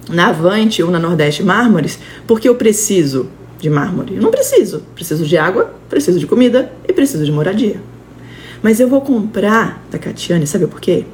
na 0.09 0.27
Avante 0.27 0.81
ou 0.83 0.91
na 0.91 0.99
Nordeste 0.99 1.43
Mármores, 1.43 1.99
porque 2.27 2.47
eu 2.47 2.55
preciso 2.55 3.29
de 3.59 3.69
mármore. 3.69 4.15
Eu 4.15 4.21
não 4.21 4.31
preciso. 4.31 4.83
Preciso 4.95 5.25
de 5.25 5.37
água, 5.37 5.73
preciso 5.89 6.19
de 6.19 6.25
comida 6.25 6.71
e 6.87 6.93
preciso 6.93 7.25
de 7.25 7.31
moradia. 7.31 7.81
Mas 8.61 8.79
eu 8.79 8.87
vou 8.87 9.01
comprar 9.01 9.85
da 9.91 9.97
Catiane, 9.97 10.47
sabe 10.47 10.67
por 10.67 10.81
quê? 10.81 11.05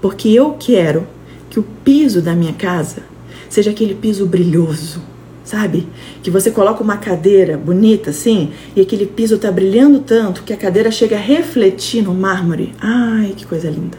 Porque 0.00 0.28
eu 0.28 0.56
quero 0.58 1.06
que 1.50 1.60
o 1.60 1.62
piso 1.84 2.20
da 2.20 2.34
minha 2.34 2.52
casa 2.52 3.02
seja 3.48 3.70
aquele 3.70 3.94
piso 3.94 4.26
brilhoso, 4.26 5.00
sabe? 5.44 5.86
Que 6.22 6.30
você 6.30 6.50
coloca 6.50 6.82
uma 6.82 6.96
cadeira 6.96 7.56
bonita 7.56 8.10
assim 8.10 8.50
e 8.74 8.80
aquele 8.80 9.06
piso 9.06 9.38
tá 9.38 9.50
brilhando 9.52 10.00
tanto 10.00 10.42
que 10.42 10.52
a 10.52 10.56
cadeira 10.56 10.90
chega 10.90 11.16
a 11.16 11.20
refletir 11.20 12.02
no 12.02 12.14
mármore. 12.14 12.72
Ai, 12.80 13.34
que 13.36 13.46
coisa 13.46 13.70
linda. 13.70 13.98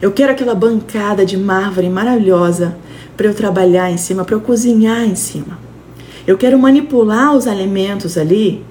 Eu 0.00 0.12
quero 0.12 0.32
aquela 0.32 0.54
bancada 0.54 1.26
de 1.26 1.36
mármore 1.36 1.88
maravilhosa 1.88 2.76
para 3.16 3.26
eu 3.26 3.34
trabalhar 3.34 3.90
em 3.90 3.96
cima, 3.96 4.24
para 4.24 4.34
eu 4.34 4.40
cozinhar 4.40 5.04
em 5.04 5.14
cima. 5.14 5.69
Eu 6.26 6.36
quero 6.36 6.58
manipular 6.58 7.34
os 7.34 7.46
alimentos 7.46 8.16
ali 8.18 8.64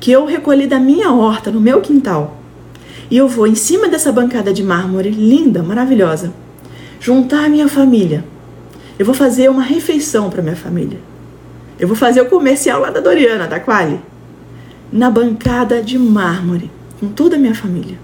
que 0.00 0.12
eu 0.12 0.26
recolhi 0.26 0.66
da 0.66 0.78
minha 0.78 1.10
horta, 1.12 1.50
no 1.50 1.60
meu 1.60 1.80
quintal. 1.80 2.36
E 3.10 3.16
eu 3.16 3.28
vou 3.28 3.46
em 3.46 3.54
cima 3.54 3.88
dessa 3.88 4.12
bancada 4.12 4.52
de 4.52 4.62
mármore 4.62 5.10
linda, 5.10 5.62
maravilhosa, 5.62 6.32
juntar 7.00 7.44
a 7.44 7.48
minha 7.48 7.68
família. 7.68 8.24
Eu 8.98 9.06
vou 9.06 9.14
fazer 9.14 9.48
uma 9.50 9.62
refeição 9.62 10.30
para 10.30 10.42
minha 10.42 10.56
família. 10.56 10.98
Eu 11.78 11.88
vou 11.88 11.96
fazer 11.96 12.20
o 12.20 12.26
comercial 12.26 12.80
lá 12.80 12.90
da 12.90 13.00
Doriana, 13.00 13.46
da 13.46 13.58
Quali, 13.58 14.00
na 14.92 15.10
bancada 15.10 15.82
de 15.82 15.98
mármore, 15.98 16.70
com 17.00 17.08
toda 17.08 17.36
a 17.36 17.38
minha 17.38 17.54
família. 17.54 17.98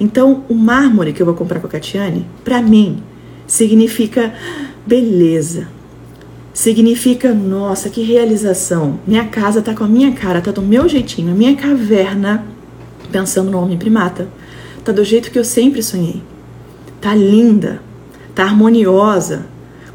Então, 0.00 0.44
o 0.48 0.54
mármore 0.54 1.12
que 1.12 1.22
eu 1.22 1.26
vou 1.26 1.34
comprar 1.34 1.60
com 1.60 1.66
a 1.66 1.70
Catiane, 1.70 2.26
para 2.44 2.60
mim, 2.60 3.02
significa 3.46 4.34
beleza. 4.86 5.68
Significa, 6.56 7.34
nossa, 7.34 7.90
que 7.90 8.00
realização. 8.00 8.98
Minha 9.06 9.26
casa 9.26 9.60
tá 9.60 9.74
com 9.74 9.84
a 9.84 9.86
minha 9.86 10.12
cara, 10.12 10.40
tá 10.40 10.50
do 10.50 10.62
meu 10.62 10.88
jeitinho, 10.88 11.30
a 11.30 11.34
minha 11.34 11.54
caverna, 11.54 12.46
pensando 13.12 13.50
no 13.50 13.60
homem 13.60 13.76
primata, 13.76 14.26
tá 14.82 14.90
do 14.90 15.04
jeito 15.04 15.30
que 15.30 15.38
eu 15.38 15.44
sempre 15.44 15.82
sonhei. 15.82 16.22
Tá 16.98 17.14
linda, 17.14 17.82
tá 18.34 18.44
harmoniosa, 18.44 19.44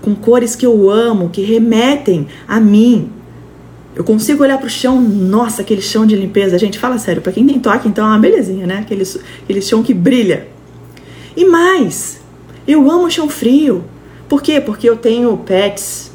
com 0.04 0.14
cores 0.14 0.56
que 0.56 0.64
eu 0.64 0.88
amo, 0.92 1.32
que 1.32 1.42
remetem 1.42 2.28
a 2.48 2.60
mim. 2.60 3.10
Eu 3.96 4.04
consigo 4.04 4.44
olhar 4.44 4.60
pro 4.60 4.70
chão, 4.70 5.02
nossa, 5.02 5.64
aquele 5.64 5.82
chão 5.82 6.06
de 6.06 6.16
limpeza. 6.16 6.60
Gente, 6.60 6.78
fala 6.78 7.00
sério, 7.00 7.24
para 7.24 7.32
quem 7.32 7.44
tem 7.44 7.60
toque, 7.60 7.88
então 7.88 8.06
é 8.06 8.10
uma 8.10 8.20
belezinha, 8.20 8.68
né? 8.68 8.78
Aquele, 8.82 9.04
aquele 9.42 9.64
chão 9.64 9.82
que 9.82 9.96
brilha. 9.96 10.48
E 11.36 11.44
mais, 11.44 12.22
eu 12.68 12.92
amo 12.92 13.10
chão 13.10 13.28
frio. 13.28 13.84
Por 14.30 14.44
quê? 14.44 14.62
Porque 14.62 14.88
eu 14.88 14.96
tenho 14.96 15.36
pets. 15.38 16.11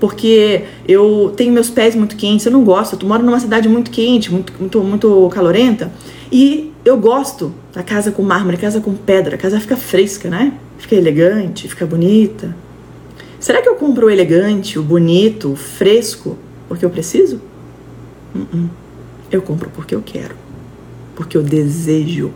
Porque 0.00 0.64
eu 0.88 1.32
tenho 1.36 1.52
meus 1.52 1.68
pés 1.68 1.94
muito 1.94 2.16
quentes, 2.16 2.46
eu 2.46 2.52
não 2.52 2.64
gosto. 2.64 2.98
Eu 3.00 3.06
moro 3.08 3.22
numa 3.22 3.38
cidade 3.38 3.68
muito 3.68 3.90
quente, 3.90 4.32
muito, 4.32 4.52
muito, 4.58 4.80
muito 4.82 5.28
calorenta. 5.30 5.92
E 6.32 6.72
eu 6.84 6.96
gosto 6.96 7.54
da 7.72 7.82
casa 7.82 8.10
com 8.10 8.22
mármore, 8.22 8.56
casa 8.56 8.80
com 8.80 8.94
pedra. 8.94 9.36
A 9.36 9.38
casa 9.38 9.60
fica 9.60 9.76
fresca, 9.76 10.30
né? 10.30 10.54
Fica 10.78 10.96
elegante, 10.96 11.68
fica 11.68 11.84
bonita. 11.84 12.56
Será 13.38 13.60
que 13.60 13.68
eu 13.68 13.74
compro 13.74 14.06
o 14.06 14.10
elegante, 14.10 14.78
o 14.78 14.82
bonito, 14.82 15.52
o 15.52 15.56
fresco, 15.56 16.36
porque 16.66 16.84
eu 16.84 16.90
preciso? 16.90 17.40
Uh 18.34 18.38
-uh. 18.38 18.68
Eu 19.30 19.42
compro 19.42 19.70
porque 19.70 19.94
eu 19.94 20.02
quero, 20.02 20.34
porque 21.14 21.36
eu 21.36 21.42
desejo. 21.42 22.32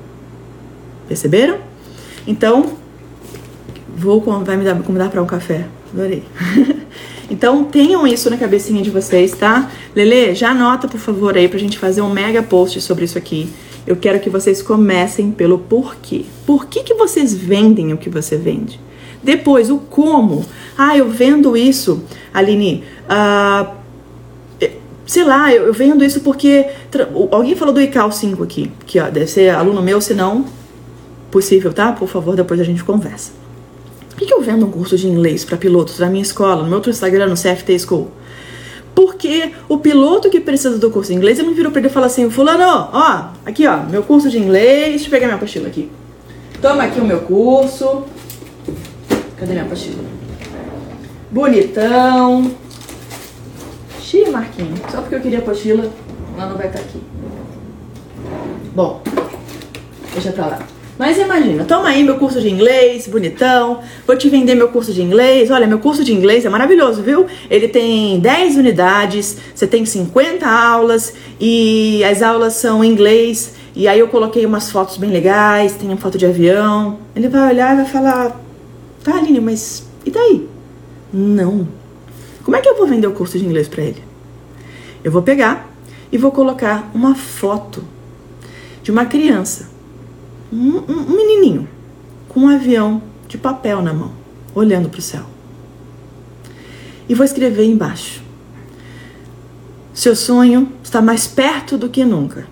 Perceberam? 1.08 1.58
Então, 2.26 2.76
vou 3.96 4.20
vai 4.20 4.56
me 4.56 4.64
dar 4.64 4.80
convidar 4.82 5.10
para 5.10 5.22
um 5.22 5.26
café. 5.26 5.66
Adorei. 5.92 6.22
então, 7.30 7.64
tenham 7.64 8.06
isso 8.06 8.28
na 8.30 8.36
cabecinha 8.36 8.82
de 8.82 8.90
vocês, 8.90 9.32
tá? 9.32 9.70
Lele, 9.94 10.34
já 10.34 10.50
anota, 10.50 10.88
por 10.88 11.00
favor, 11.00 11.36
aí 11.36 11.48
pra 11.48 11.58
gente 11.58 11.78
fazer 11.78 12.00
um 12.00 12.10
mega 12.10 12.42
post 12.42 12.80
sobre 12.80 13.04
isso 13.04 13.18
aqui. 13.18 13.48
Eu 13.86 13.96
quero 13.96 14.20
que 14.20 14.30
vocês 14.30 14.62
comecem 14.62 15.30
pelo 15.30 15.58
porquê. 15.58 16.24
Por 16.46 16.66
que, 16.66 16.82
que 16.82 16.94
vocês 16.94 17.34
vendem 17.34 17.92
o 17.92 17.98
que 17.98 18.08
você 18.08 18.36
vende? 18.36 18.80
Depois, 19.22 19.70
o 19.70 19.78
como. 19.78 20.44
Ah, 20.76 20.96
eu 20.96 21.08
vendo 21.08 21.56
isso, 21.56 22.02
Aline. 22.32 22.84
Ah, 23.08 23.72
sei 25.06 25.24
lá, 25.24 25.52
eu, 25.52 25.72
vendo 25.72 26.04
isso 26.04 26.20
porque. 26.20 26.66
Alguém 27.30 27.54
falou 27.54 27.74
do 27.74 27.80
ICAO 27.80 28.10
5 28.10 28.42
aqui, 28.42 28.70
que 28.86 28.98
ó, 29.00 29.10
deve 29.10 29.26
ser 29.26 29.50
aluno 29.50 29.82
meu, 29.82 30.00
se 30.00 30.14
não 30.14 30.44
possível, 31.30 31.72
tá? 31.72 31.92
Por 31.92 32.08
favor, 32.08 32.36
depois 32.36 32.60
a 32.60 32.64
gente 32.64 32.84
conversa. 32.84 33.32
Por 34.14 34.20
que, 34.20 34.26
que 34.26 34.32
eu 34.32 34.40
vendo 34.40 34.64
um 34.64 34.70
curso 34.70 34.96
de 34.96 35.08
inglês 35.08 35.44
para 35.44 35.56
pilotos 35.56 35.98
na 35.98 36.06
minha 36.06 36.22
escola, 36.22 36.62
no 36.62 36.68
meu 36.68 36.76
outro 36.76 36.88
Instagram, 36.88 37.26
no 37.26 37.34
CFT 37.34 37.80
School? 37.80 38.12
Porque 38.94 39.50
o 39.68 39.78
piloto 39.78 40.30
que 40.30 40.38
precisa 40.38 40.78
do 40.78 40.88
curso 40.88 41.10
de 41.10 41.18
inglês, 41.18 41.36
ele 41.40 41.48
me 41.48 41.54
virou 41.54 41.72
pra 41.72 41.80
ele 41.80 41.90
e 41.92 41.98
assim: 41.98 42.30
Fulano, 42.30 42.62
ó, 42.92 43.30
aqui 43.44 43.66
ó, 43.66 43.78
meu 43.78 44.04
curso 44.04 44.30
de 44.30 44.38
inglês, 44.38 44.90
deixa 44.90 45.06
eu 45.06 45.10
pegar 45.10 45.26
minha 45.26 45.36
apostila 45.36 45.66
aqui. 45.66 45.90
Toma 46.62 46.84
aqui 46.84 47.00
o 47.00 47.04
meu 47.04 47.22
curso. 47.22 48.04
Cadê 49.36 49.52
minha 49.52 49.64
apostila? 49.64 50.04
Bonitão. 51.32 52.52
Xii, 54.00 54.30
Marquinhos. 54.30 54.78
Só 54.92 55.00
porque 55.00 55.16
eu 55.16 55.20
queria 55.20 55.40
apostila, 55.40 55.90
ela 56.38 56.46
não 56.50 56.56
vai 56.56 56.68
estar 56.68 56.78
aqui. 56.78 57.02
Bom, 58.76 59.02
deixa 60.12 60.30
pra 60.30 60.46
lá. 60.46 60.73
Mas 60.96 61.18
imagina, 61.18 61.64
toma 61.64 61.88
aí 61.88 62.04
meu 62.04 62.16
curso 62.18 62.40
de 62.40 62.48
inglês, 62.48 63.08
bonitão. 63.08 63.80
Vou 64.06 64.16
te 64.16 64.28
vender 64.28 64.54
meu 64.54 64.68
curso 64.68 64.92
de 64.92 65.02
inglês. 65.02 65.50
Olha, 65.50 65.66
meu 65.66 65.80
curso 65.80 66.04
de 66.04 66.14
inglês 66.14 66.44
é 66.44 66.48
maravilhoso, 66.48 67.02
viu? 67.02 67.26
Ele 67.50 67.66
tem 67.66 68.20
10 68.20 68.56
unidades, 68.56 69.36
você 69.52 69.66
tem 69.66 69.84
50 69.84 70.46
aulas 70.46 71.12
e 71.40 72.04
as 72.04 72.22
aulas 72.22 72.54
são 72.54 72.84
em 72.84 72.92
inglês. 72.92 73.54
E 73.74 73.88
aí 73.88 73.98
eu 73.98 74.06
coloquei 74.06 74.46
umas 74.46 74.70
fotos 74.70 74.96
bem 74.96 75.10
legais, 75.10 75.74
tem 75.74 75.88
uma 75.88 75.96
foto 75.96 76.16
de 76.16 76.26
avião. 76.26 76.98
Ele 77.16 77.28
vai 77.28 77.50
olhar 77.50 77.74
e 77.74 77.76
vai 77.78 77.86
falar: 77.86 78.40
"Tá, 79.02 79.16
Aline, 79.16 79.40
mas 79.40 79.84
e 80.06 80.12
daí?" 80.12 80.48
Não. 81.12 81.66
Como 82.44 82.56
é 82.56 82.60
que 82.60 82.68
eu 82.68 82.76
vou 82.76 82.86
vender 82.86 83.08
o 83.08 83.12
curso 83.12 83.36
de 83.36 83.44
inglês 83.44 83.66
para 83.66 83.82
ele? 83.82 84.02
Eu 85.02 85.10
vou 85.10 85.22
pegar 85.22 85.68
e 86.12 86.16
vou 86.16 86.30
colocar 86.30 86.88
uma 86.94 87.16
foto 87.16 87.82
de 88.80 88.92
uma 88.92 89.06
criança 89.06 89.73
um, 90.54 90.84
um 90.88 91.16
menininho 91.16 91.68
com 92.28 92.40
um 92.40 92.48
avião 92.48 93.02
de 93.28 93.38
papel 93.38 93.82
na 93.82 93.92
mão, 93.92 94.12
olhando 94.54 94.88
para 94.88 94.98
o 94.98 95.02
céu. 95.02 95.24
E 97.08 97.14
vou 97.14 97.24
escrever 97.24 97.64
embaixo: 97.64 98.22
Seu 99.92 100.14
sonho 100.14 100.72
está 100.82 101.02
mais 101.02 101.26
perto 101.26 101.76
do 101.76 101.88
que 101.88 102.04
nunca 102.04 102.46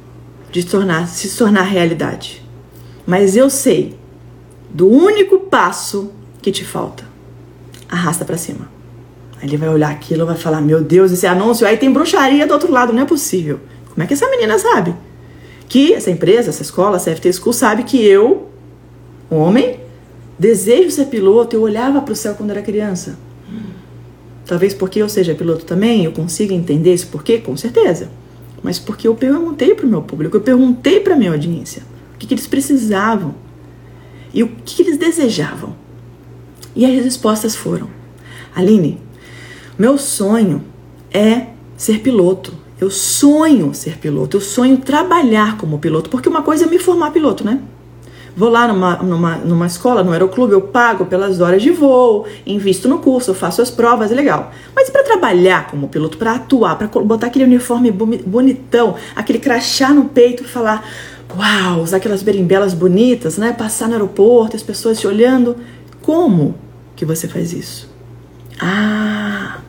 de 0.50 0.64
tornar, 0.66 1.08
se 1.08 1.36
tornar 1.36 1.62
realidade. 1.62 2.44
Mas 3.06 3.36
eu 3.36 3.48
sei 3.48 3.96
do 4.68 4.86
único 4.88 5.38
passo 5.40 6.12
que 6.40 6.52
te 6.52 6.64
falta. 6.64 7.04
Arrasta 7.88 8.24
para 8.24 8.36
cima. 8.36 8.70
Aí 9.40 9.48
ele 9.48 9.56
vai 9.56 9.68
olhar 9.68 9.90
aquilo 9.90 10.26
vai 10.26 10.36
falar: 10.36 10.60
Meu 10.60 10.82
Deus, 10.82 11.10
esse 11.10 11.26
anúncio 11.26 11.66
aí 11.66 11.76
tem 11.76 11.92
bruxaria 11.92 12.46
do 12.46 12.52
outro 12.52 12.70
lado, 12.70 12.92
não 12.92 13.02
é 13.02 13.06
possível. 13.06 13.60
Como 13.90 14.02
é 14.02 14.06
que 14.06 14.14
essa 14.14 14.28
menina 14.30 14.58
sabe? 14.58 14.94
Que 15.72 15.94
essa 15.94 16.10
empresa, 16.10 16.50
essa 16.50 16.60
escola, 16.60 16.98
a 16.98 17.00
CFT 17.00 17.32
School, 17.32 17.54
sabe 17.54 17.84
que 17.84 17.96
eu, 18.04 18.50
homem, 19.30 19.80
desejo 20.38 20.90
ser 20.90 21.06
piloto. 21.06 21.56
Eu 21.56 21.62
olhava 21.62 22.02
para 22.02 22.12
o 22.12 22.14
céu 22.14 22.34
quando 22.34 22.50
era 22.50 22.60
criança. 22.60 23.18
Talvez 24.44 24.74
porque 24.74 25.00
eu 25.00 25.08
seja 25.08 25.34
piloto 25.34 25.64
também, 25.64 26.04
eu 26.04 26.12
consiga 26.12 26.52
entender 26.52 26.92
esse 26.92 27.06
porquê, 27.06 27.38
com 27.38 27.56
certeza. 27.56 28.10
Mas 28.62 28.78
porque 28.78 29.08
eu 29.08 29.14
perguntei 29.14 29.74
para 29.74 29.86
o 29.86 29.88
meu 29.88 30.02
público, 30.02 30.36
eu 30.36 30.42
perguntei 30.42 31.00
para 31.00 31.14
a 31.14 31.16
minha 31.16 31.32
audiência 31.32 31.84
o 32.14 32.18
que, 32.18 32.26
que 32.26 32.34
eles 32.34 32.46
precisavam 32.46 33.34
e 34.34 34.42
o 34.42 34.48
que, 34.48 34.76
que 34.76 34.82
eles 34.82 34.98
desejavam. 34.98 35.74
E 36.76 36.84
as 36.84 37.02
respostas 37.02 37.56
foram: 37.56 37.88
Aline, 38.54 39.00
meu 39.78 39.96
sonho 39.96 40.62
é 41.10 41.46
ser 41.78 42.00
piloto. 42.00 42.60
Eu 42.82 42.90
sonho 42.90 43.72
ser 43.72 43.96
piloto, 43.96 44.38
eu 44.38 44.40
sonho 44.40 44.76
trabalhar 44.76 45.56
como 45.56 45.78
piloto, 45.78 46.10
porque 46.10 46.28
uma 46.28 46.42
coisa 46.42 46.64
é 46.64 46.66
me 46.66 46.80
formar 46.80 47.12
piloto, 47.12 47.44
né? 47.44 47.60
Vou 48.36 48.48
lá 48.48 48.66
numa, 48.66 48.96
numa, 48.96 49.36
numa 49.36 49.66
escola, 49.66 50.02
no 50.02 50.10
aeroclube, 50.10 50.52
eu 50.52 50.62
pago 50.62 51.06
pelas 51.06 51.40
horas 51.40 51.62
de 51.62 51.70
voo, 51.70 52.26
invisto 52.44 52.88
no 52.88 52.98
curso, 52.98 53.34
faço 53.34 53.62
as 53.62 53.70
provas, 53.70 54.10
é 54.10 54.16
legal. 54.16 54.50
Mas 54.74 54.90
para 54.90 55.04
trabalhar 55.04 55.68
como 55.68 55.86
piloto, 55.86 56.18
para 56.18 56.32
atuar, 56.32 56.76
para 56.76 56.88
botar 56.88 57.28
aquele 57.28 57.44
uniforme 57.44 57.92
bonitão, 57.92 58.96
aquele 59.14 59.38
crachá 59.38 59.90
no 59.90 60.06
peito 60.06 60.42
e 60.42 60.46
falar, 60.46 60.84
uau, 61.36 61.82
usar 61.82 61.98
aquelas 61.98 62.20
berimbelas 62.20 62.74
bonitas, 62.74 63.38
né? 63.38 63.52
Passar 63.52 63.86
no 63.86 63.92
aeroporto, 63.92 64.56
as 64.56 64.62
pessoas 64.64 64.98
te 64.98 65.06
olhando. 65.06 65.56
Como 66.00 66.56
que 66.96 67.04
você 67.04 67.28
faz 67.28 67.52
isso? 67.52 67.88
Ah, 68.60 69.60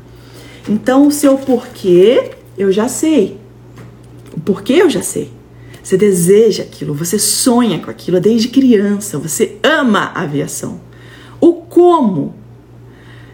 então 0.67 1.05
o 1.05 1.11
seu 1.11 1.37
porquê 1.37 2.41
eu 2.57 2.71
já 2.71 2.87
sei. 2.87 3.37
O 4.35 4.39
porquê 4.39 4.73
eu 4.73 4.89
já 4.89 5.01
sei. 5.01 5.31
Você 5.83 5.97
deseja 5.97 6.63
aquilo, 6.63 6.93
você 6.93 7.19
sonha 7.19 7.79
com 7.79 7.91
aquilo 7.91 8.19
desde 8.19 8.47
criança, 8.47 9.19
você 9.19 9.57
ama 9.61 10.11
a 10.15 10.21
aviação. 10.21 10.79
O 11.41 11.53
como? 11.53 12.33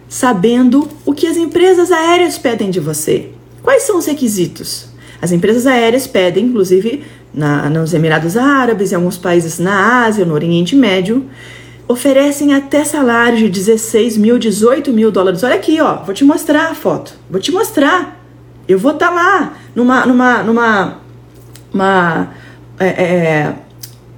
Sabendo 0.07 0.87
o 1.05 1.13
que 1.13 1.27
as 1.27 1.37
empresas 1.37 1.91
aéreas 1.91 2.39
pedem 2.39 2.71
de 2.71 2.79
você. 2.79 3.29
Quais 3.61 3.83
são 3.83 3.99
os 3.99 4.07
requisitos? 4.07 4.87
As 5.21 5.31
empresas 5.31 5.67
aéreas 5.67 6.07
pedem, 6.07 6.45
inclusive 6.45 7.03
na, 7.31 7.69
nos 7.69 7.93
Emirados 7.93 8.35
Árabes, 8.35 8.91
em 8.91 8.95
alguns 8.95 9.17
países 9.17 9.59
na 9.59 10.05
Ásia, 10.05 10.25
no 10.25 10.33
Oriente 10.33 10.75
Médio, 10.75 11.29
oferecem 11.87 12.53
até 12.53 12.83
salários 12.83 13.39
de 13.39 13.49
16 13.49 14.17
mil, 14.17 14.39
18 14.39 14.91
mil 14.91 15.11
dólares. 15.11 15.43
Olha 15.43 15.55
aqui, 15.55 15.79
ó, 15.79 16.03
vou 16.03 16.15
te 16.15 16.23
mostrar 16.23 16.71
a 16.71 16.75
foto. 16.75 17.13
Vou 17.29 17.39
te 17.39 17.51
mostrar. 17.51 18.18
Eu 18.69 18.77
vou 18.77 18.91
estar 18.91 19.07
tá 19.07 19.13
lá 19.13 19.53
numa, 19.75 20.05
numa, 20.05 20.43
numa, 20.43 20.97
uma, 21.73 22.29
é, 22.79 22.85
é, 22.85 23.55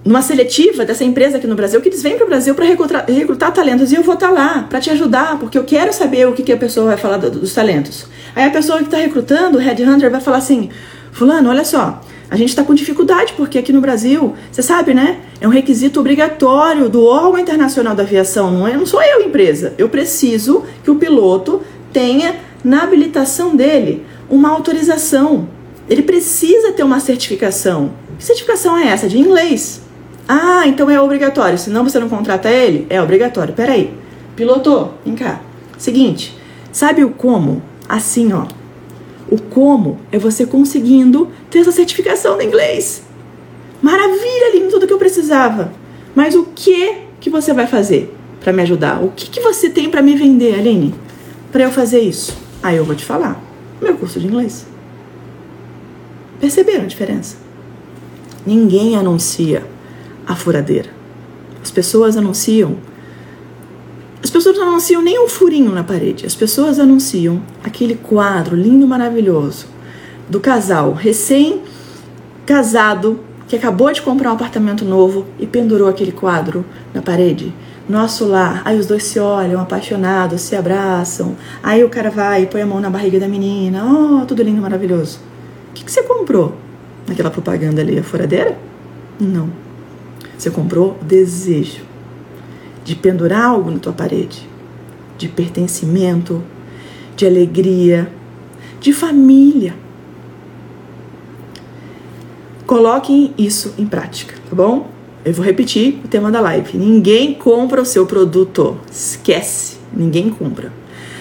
numa 0.04 0.22
seletiva 0.22 0.84
dessa 0.84 1.06
empresa 1.06 1.38
aqui 1.38 1.48
no 1.48 1.56
Brasil, 1.56 1.80
que 1.80 1.88
eles 1.88 2.04
vêm 2.04 2.18
para 2.18 2.26
o 2.26 2.28
Brasil 2.28 2.54
para 2.54 2.66
recrutar, 2.66 3.06
recrutar, 3.08 3.54
talentos 3.54 3.94
e 3.94 3.96
eu 3.96 4.04
vou 4.04 4.16
estar 4.16 4.28
tá 4.28 4.34
lá 4.34 4.68
para 4.70 4.82
te 4.82 4.90
ajudar, 4.90 5.40
porque 5.40 5.58
eu 5.58 5.64
quero 5.64 5.94
saber 5.94 6.28
o 6.28 6.34
que, 6.34 6.44
que 6.44 6.52
a 6.52 6.58
pessoa 6.58 6.88
vai 6.88 6.98
falar 6.98 7.16
do, 7.16 7.32
dos 7.32 7.54
talentos. 7.54 8.06
Aí 8.36 8.44
a 8.44 8.50
pessoa 8.50 8.80
que 8.80 8.86
está 8.86 8.98
recrutando, 8.98 9.58
o 9.58 9.62
headhunter, 9.62 10.12
vai 10.12 10.20
falar 10.20 10.38
assim: 10.38 10.70
Fulano, 11.14 11.50
olha 11.50 11.64
só, 11.64 12.02
A 12.30 12.36
gente 12.36 12.50
está 12.50 12.62
com 12.62 12.74
dificuldade 12.74 13.34
porque 13.38 13.58
aqui 13.58 13.72
no 13.72 13.80
Brasil, 13.80 14.36
você 14.52 14.62
sabe, 14.62 14.94
né? 14.94 15.20
É 15.40 15.48
um 15.48 15.52
requisito 15.52 16.02
obrigatório 16.02 16.90
do 16.90 17.06
órgão 17.06 17.40
internacional 17.40 17.96
da 17.96 18.04
aviação. 18.04 18.52
Não, 18.52 18.68
é, 18.68 18.76
não 18.76 18.86
sou 18.86 19.02
eu, 19.02 19.22
empresa. 19.22 19.74
Eu 19.78 19.88
preciso 19.88 20.66
que 20.84 20.92
o 20.92 20.96
piloto 20.96 21.62
tenha 21.94 22.36
na 22.64 22.84
habilitação 22.84 23.56
dele 23.56 24.06
uma 24.32 24.50
autorização. 24.50 25.48
Ele 25.90 26.02
precisa 26.02 26.72
ter 26.72 26.84
uma 26.84 27.02
certificação. 27.02 27.92
Que 28.18 28.24
certificação 28.24 28.78
é 28.78 28.88
essa? 28.88 29.08
De 29.08 29.20
inglês. 29.20 29.82
Ah, 30.28 30.66
então 30.66 30.90
é 30.90 31.00
obrigatório. 31.00 31.58
Senão 31.58 31.84
você 31.84 32.00
não 32.00 32.08
contrata 32.08 32.50
ele? 32.50 32.88
É 32.90 33.02
obrigatório. 33.02 33.54
Peraí. 33.54 33.94
Piloto, 34.36 34.92
vem 35.06 35.16
cá. 35.16 35.42
Seguinte, 35.78 36.36
sabe 36.72 37.04
o 37.04 37.10
como? 37.10 37.62
Assim, 37.90 38.32
ó. 38.32 38.46
O 39.30 39.42
como 39.42 40.00
é 40.12 40.18
você 40.18 40.46
conseguindo 40.46 41.30
ter 41.50 41.60
essa 41.60 41.72
certificação 41.72 42.38
de 42.38 42.46
inglês. 42.46 43.04
Maravilha, 43.82 44.54
lindo, 44.54 44.70
tudo 44.70 44.88
que 44.88 44.94
eu 44.94 44.98
precisava. 44.98 45.74
Mas 46.16 46.36
o 46.36 46.44
que 46.56 46.96
que 47.20 47.30
você 47.30 47.54
vai 47.54 47.68
fazer 47.68 48.16
para 48.40 48.54
me 48.54 48.62
ajudar? 48.62 49.04
O 49.04 49.12
que 49.16 49.30
que 49.30 49.42
você 49.42 49.70
tem 49.70 49.90
para 49.90 50.02
me 50.02 50.16
vender, 50.16 50.56
Aline? 50.56 50.94
Para 51.52 51.64
eu 51.64 51.72
fazer 51.72 52.00
isso? 52.00 52.38
Aí 52.64 52.78
eu 52.78 52.86
vou 52.86 52.96
te 52.96 53.04
falar. 53.04 53.51
Meu 53.82 53.98
curso 53.98 54.20
de 54.20 54.28
inglês. 54.28 54.68
Perceberam 56.40 56.84
a 56.84 56.88
diferença? 56.88 57.38
Ninguém 58.46 58.96
anuncia 58.96 59.66
a 60.28 60.36
furadeira. 60.36 60.90
As 61.62 61.72
pessoas 61.72 62.16
anunciam 62.16 62.78
as 64.24 64.30
pessoas 64.30 64.56
não 64.56 64.70
anunciam 64.70 65.02
nem 65.02 65.20
um 65.20 65.28
furinho 65.28 65.72
na 65.72 65.84
parede, 65.84 66.28
as 66.28 66.36
pessoas 66.36 66.78
anunciam 66.80 67.42
aquele 67.64 67.96
quadro 67.96 68.56
lindo, 68.56 68.86
maravilhoso 68.86 69.66
do 70.30 70.40
casal 70.40 70.94
recém-casado 70.94 73.20
que 73.48 73.56
acabou 73.56 73.92
de 73.92 74.00
comprar 74.02 74.30
um 74.30 74.36
apartamento 74.36 74.86
novo 74.86 75.26
e 75.40 75.48
pendurou 75.48 75.90
aquele 75.90 76.12
quadro 76.12 76.64
na 76.94 77.02
parede. 77.02 77.52
Nosso 77.92 78.26
lar. 78.26 78.62
Aí 78.64 78.80
os 78.80 78.88
dois 78.88 79.04
se 79.04 79.20
olham, 79.20 79.60
apaixonados, 79.60 80.40
se 80.40 80.56
abraçam. 80.56 81.36
Aí 81.62 81.84
o 81.84 81.90
cara 81.90 82.10
vai 82.10 82.44
e 82.44 82.46
põe 82.46 82.62
a 82.62 82.66
mão 82.66 82.80
na 82.80 82.90
barriga 82.90 83.20
da 83.20 83.28
menina. 83.28 83.84
Oh, 83.86 84.26
tudo 84.26 84.42
lindo, 84.42 84.62
maravilhoso. 84.62 85.20
O 85.70 85.74
que, 85.74 85.84
que 85.84 85.92
você 85.92 86.02
comprou 86.02 86.56
naquela 87.06 87.30
propaganda 87.30 87.82
ali? 87.82 88.00
A 88.00 88.04
furadeira? 88.04 88.58
Não. 89.20 89.50
Você 90.38 90.50
comprou 90.50 90.98
desejo 91.02 91.84
de 92.86 92.96
pendurar 92.96 93.44
algo 93.44 93.70
na 93.70 93.78
tua 93.78 93.92
parede, 93.92 94.48
de 95.18 95.28
pertencimento, 95.28 96.42
de 97.18 97.26
alegria, 97.26 98.10
de 98.80 98.94
família. 98.94 99.76
Coloquem 102.66 103.34
isso 103.38 103.76
em 103.78 103.86
prática, 103.86 104.34
tá 104.50 104.56
bom? 104.56 104.90
Eu 105.24 105.34
vou 105.34 105.46
repetir 105.46 106.00
o 106.04 106.08
tema 106.08 106.32
da 106.32 106.42
live. 106.42 106.78
Ninguém 106.78 107.34
compra 107.34 107.82
o 107.82 107.86
seu 107.86 108.06
produto. 108.06 108.78
Esquece. 108.92 109.78
Ninguém 109.94 110.30
compra. 110.30 110.72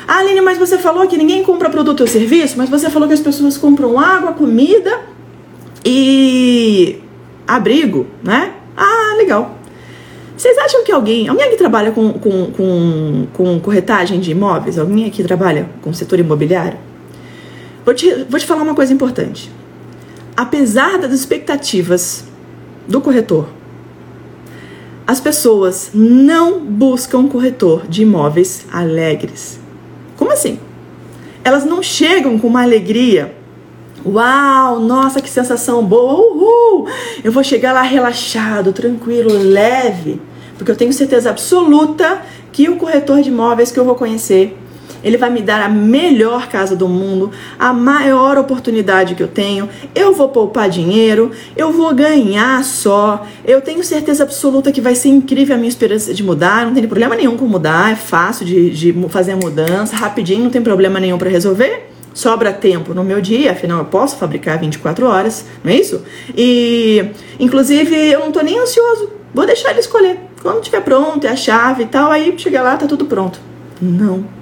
Ah, 0.08 0.18
Aline, 0.18 0.40
mas 0.40 0.58
você 0.58 0.78
falou 0.78 1.06
que 1.06 1.16
ninguém 1.16 1.44
compra 1.44 1.68
produto 1.68 2.00
ou 2.00 2.06
serviço, 2.06 2.56
mas 2.56 2.68
você 2.68 2.88
falou 2.88 3.06
que 3.06 3.14
as 3.14 3.20
pessoas 3.20 3.56
compram 3.56 3.98
água, 3.98 4.32
comida 4.32 5.00
e 5.84 6.98
abrigo, 7.46 8.06
né? 8.22 8.54
Ah, 8.76 9.14
legal. 9.16 9.56
Vocês 10.36 10.56
acham 10.56 10.82
que 10.82 10.90
alguém, 10.90 11.28
alguém 11.28 11.46
aqui 11.46 11.56
trabalha 11.56 11.92
com, 11.92 12.14
com, 12.14 12.46
com, 12.50 13.26
com 13.32 13.60
corretagem 13.60 14.18
de 14.18 14.30
imóveis? 14.30 14.78
Alguém 14.78 15.06
aqui 15.06 15.22
trabalha 15.22 15.68
com 15.82 15.92
setor 15.92 16.18
imobiliário? 16.18 16.78
Vou 17.84 17.94
te, 17.94 18.24
vou 18.28 18.40
te 18.40 18.46
falar 18.46 18.62
uma 18.62 18.74
coisa 18.74 18.92
importante. 18.92 19.50
Apesar 20.34 20.98
das 20.98 21.12
expectativas 21.12 22.24
do 22.88 23.00
corretor, 23.00 23.46
as 25.10 25.18
pessoas 25.18 25.90
não 25.92 26.60
buscam 26.60 27.26
corretor 27.26 27.88
de 27.88 28.02
imóveis 28.02 28.64
alegres. 28.72 29.58
Como 30.16 30.30
assim? 30.30 30.60
Elas 31.42 31.64
não 31.64 31.82
chegam 31.82 32.38
com 32.38 32.46
uma 32.46 32.62
alegria. 32.62 33.34
Uau, 34.06 34.78
nossa, 34.78 35.20
que 35.20 35.28
sensação 35.28 35.84
boa! 35.84 36.14
Uhul! 36.14 36.86
Eu 37.24 37.32
vou 37.32 37.42
chegar 37.42 37.72
lá 37.72 37.82
relaxado, 37.82 38.72
tranquilo, 38.72 39.32
leve 39.32 40.20
porque 40.60 40.70
eu 40.70 40.76
tenho 40.76 40.92
certeza 40.92 41.30
absoluta 41.30 42.20
que 42.52 42.68
o 42.68 42.76
corretor 42.76 43.22
de 43.22 43.30
imóveis 43.30 43.72
que 43.72 43.80
eu 43.80 43.84
vou 43.84 43.94
conhecer, 43.94 44.54
ele 45.02 45.16
vai 45.16 45.30
me 45.30 45.40
dar 45.40 45.62
a 45.62 45.68
melhor 45.68 46.48
casa 46.48 46.76
do 46.76 46.88
mundo, 46.88 47.30
a 47.58 47.72
maior 47.72 48.38
oportunidade 48.38 49.14
que 49.14 49.22
eu 49.22 49.28
tenho. 49.28 49.68
Eu 49.94 50.12
vou 50.12 50.28
poupar 50.28 50.68
dinheiro, 50.68 51.30
eu 51.56 51.72
vou 51.72 51.94
ganhar 51.94 52.62
só. 52.64 53.26
Eu 53.44 53.60
tenho 53.60 53.82
certeza 53.82 54.22
absoluta 54.22 54.72
que 54.72 54.80
vai 54.80 54.94
ser 54.94 55.08
incrível 55.08 55.54
a 55.54 55.58
minha 55.58 55.68
esperança 55.68 56.12
de 56.12 56.22
mudar. 56.22 56.66
Não 56.66 56.74
tem 56.74 56.86
problema 56.86 57.14
nenhum 57.14 57.36
com 57.36 57.46
mudar, 57.46 57.92
é 57.92 57.96
fácil 57.96 58.44
de, 58.44 58.70
de 58.70 59.08
fazer 59.08 59.32
a 59.32 59.36
mudança, 59.36 59.96
rapidinho, 59.96 60.44
não 60.44 60.50
tem 60.50 60.62
problema 60.62 61.00
nenhum 61.00 61.18
para 61.18 61.30
resolver 61.30 61.90
sobra 62.12 62.52
tempo 62.52 62.92
no 62.92 63.04
meu 63.04 63.20
dia, 63.20 63.52
afinal 63.52 63.78
eu 63.78 63.84
posso 63.84 64.16
fabricar 64.16 64.58
24 64.58 65.06
horas, 65.06 65.46
não 65.62 65.72
é 65.72 65.76
isso? 65.76 66.02
E 66.36 67.10
inclusive 67.38 67.94
eu 67.94 68.20
não 68.20 68.32
tô 68.32 68.40
nem 68.40 68.58
ansioso, 68.58 69.10
vou 69.32 69.46
deixar 69.46 69.70
ele 69.70 69.80
escolher. 69.80 70.18
Quando 70.42 70.60
tiver 70.60 70.80
pronto, 70.80 71.26
é 71.26 71.30
a 71.30 71.36
chave 71.36 71.84
e 71.84 71.86
tal, 71.86 72.10
aí 72.10 72.34
chega 72.36 72.62
lá, 72.62 72.76
tá 72.76 72.86
tudo 72.86 73.04
pronto. 73.04 73.38
Não. 73.80 74.39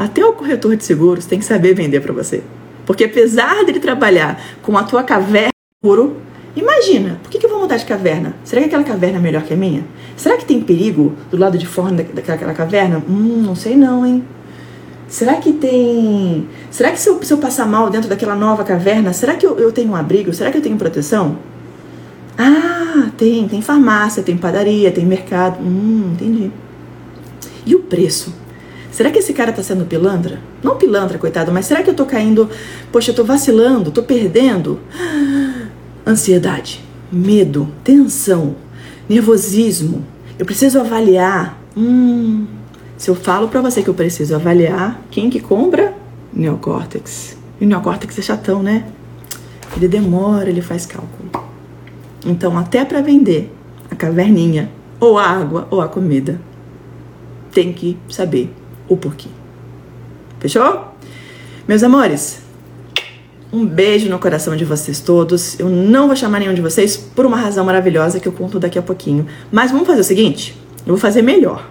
Até 0.00 0.24
o 0.24 0.32
corretor 0.32 0.74
de 0.76 0.82
seguros 0.82 1.26
tem 1.26 1.38
que 1.38 1.44
saber 1.44 1.74
vender 1.74 2.00
para 2.00 2.10
você. 2.10 2.42
Porque 2.86 3.04
apesar 3.04 3.66
dele 3.66 3.78
trabalhar 3.78 4.42
com 4.62 4.78
a 4.78 4.82
tua 4.82 5.02
caverna 5.02 5.50
puro, 5.78 6.16
imagina, 6.56 7.20
por 7.22 7.30
que, 7.30 7.38
que 7.38 7.44
eu 7.44 7.50
vou 7.50 7.60
mudar 7.60 7.76
de 7.76 7.84
caverna? 7.84 8.34
Será 8.42 8.62
que 8.62 8.68
aquela 8.68 8.82
caverna 8.82 9.18
é 9.18 9.20
melhor 9.20 9.42
que 9.42 9.52
a 9.52 9.56
minha? 9.58 9.84
Será 10.16 10.38
que 10.38 10.46
tem 10.46 10.58
perigo 10.58 11.12
do 11.30 11.36
lado 11.36 11.58
de 11.58 11.66
fora 11.66 11.92
daquela 11.92 12.54
caverna? 12.54 13.04
Hum, 13.06 13.42
não 13.44 13.54
sei 13.54 13.76
não, 13.76 14.06
hein? 14.06 14.24
Será 15.06 15.36
que 15.36 15.52
tem. 15.52 16.48
Será 16.70 16.92
que 16.92 16.98
se 16.98 17.10
eu, 17.10 17.22
se 17.22 17.30
eu 17.30 17.36
passar 17.36 17.66
mal 17.66 17.90
dentro 17.90 18.08
daquela 18.08 18.34
nova 18.34 18.64
caverna, 18.64 19.12
será 19.12 19.34
que 19.34 19.44
eu, 19.44 19.58
eu 19.58 19.70
tenho 19.70 19.90
um 19.90 19.96
abrigo? 19.96 20.32
Será 20.32 20.50
que 20.50 20.56
eu 20.56 20.62
tenho 20.62 20.78
proteção? 20.78 21.36
Ah, 22.38 23.10
tem, 23.18 23.46
tem 23.46 23.60
farmácia, 23.60 24.22
tem 24.22 24.38
padaria, 24.38 24.90
tem 24.90 25.04
mercado. 25.04 25.60
Hum, 25.60 26.12
entendi. 26.14 26.50
E 27.66 27.74
o 27.74 27.80
preço? 27.80 28.39
Será 28.90 29.10
que 29.10 29.18
esse 29.18 29.32
cara 29.32 29.52
tá 29.52 29.62
sendo 29.62 29.84
pilantra? 29.84 30.40
Não 30.62 30.76
pilantra, 30.76 31.18
coitado, 31.18 31.52
mas 31.52 31.66
será 31.66 31.82
que 31.82 31.90
eu 31.90 31.94
tô 31.94 32.04
caindo? 32.04 32.48
Poxa, 32.90 33.12
eu 33.12 33.14
tô 33.14 33.24
vacilando, 33.24 33.90
tô 33.90 34.02
perdendo? 34.02 34.80
Ansiedade, 36.06 36.82
medo, 37.10 37.68
tensão, 37.84 38.56
nervosismo. 39.08 40.04
Eu 40.38 40.44
preciso 40.44 40.80
avaliar. 40.80 41.58
Hum, 41.76 42.46
se 42.96 43.08
eu 43.08 43.14
falo 43.14 43.48
para 43.48 43.60
você 43.60 43.82
que 43.82 43.88
eu 43.88 43.94
preciso 43.94 44.34
avaliar, 44.34 45.00
quem 45.10 45.30
que 45.30 45.38
compra? 45.38 45.94
Neocórtex. 46.32 47.36
E 47.60 47.64
o 47.64 47.68
neocórtex 47.68 48.18
é 48.18 48.22
chatão, 48.22 48.62
né? 48.62 48.86
Ele 49.76 49.86
demora, 49.86 50.50
ele 50.50 50.62
faz 50.62 50.84
cálculo. 50.84 51.30
Então, 52.26 52.58
até 52.58 52.84
para 52.84 53.00
vender 53.00 53.54
a 53.90 53.94
caverninha, 53.94 54.70
ou 54.98 55.16
a 55.16 55.26
água, 55.26 55.66
ou 55.70 55.80
a 55.80 55.88
comida, 55.88 56.40
tem 57.52 57.72
que 57.72 57.96
saber 58.08 58.52
o 58.90 58.96
porquê. 58.96 59.28
Fechou? 60.40 60.94
Meus 61.66 61.82
amores, 61.82 62.40
um 63.52 63.64
beijo 63.64 64.08
no 64.08 64.18
coração 64.18 64.56
de 64.56 64.64
vocês 64.64 65.00
todos. 65.00 65.58
Eu 65.58 65.68
não 65.68 66.08
vou 66.08 66.16
chamar 66.16 66.40
nenhum 66.40 66.52
de 66.52 66.60
vocês 66.60 66.96
por 66.96 67.24
uma 67.24 67.36
razão 67.36 67.64
maravilhosa 67.64 68.18
que 68.18 68.26
eu 68.26 68.32
conto 68.32 68.58
daqui 68.58 68.78
a 68.78 68.82
pouquinho. 68.82 69.26
Mas 69.50 69.70
vamos 69.70 69.86
fazer 69.86 70.00
o 70.00 70.04
seguinte: 70.04 70.56
eu 70.80 70.88
vou 70.88 70.98
fazer 70.98 71.22
melhor. 71.22 71.70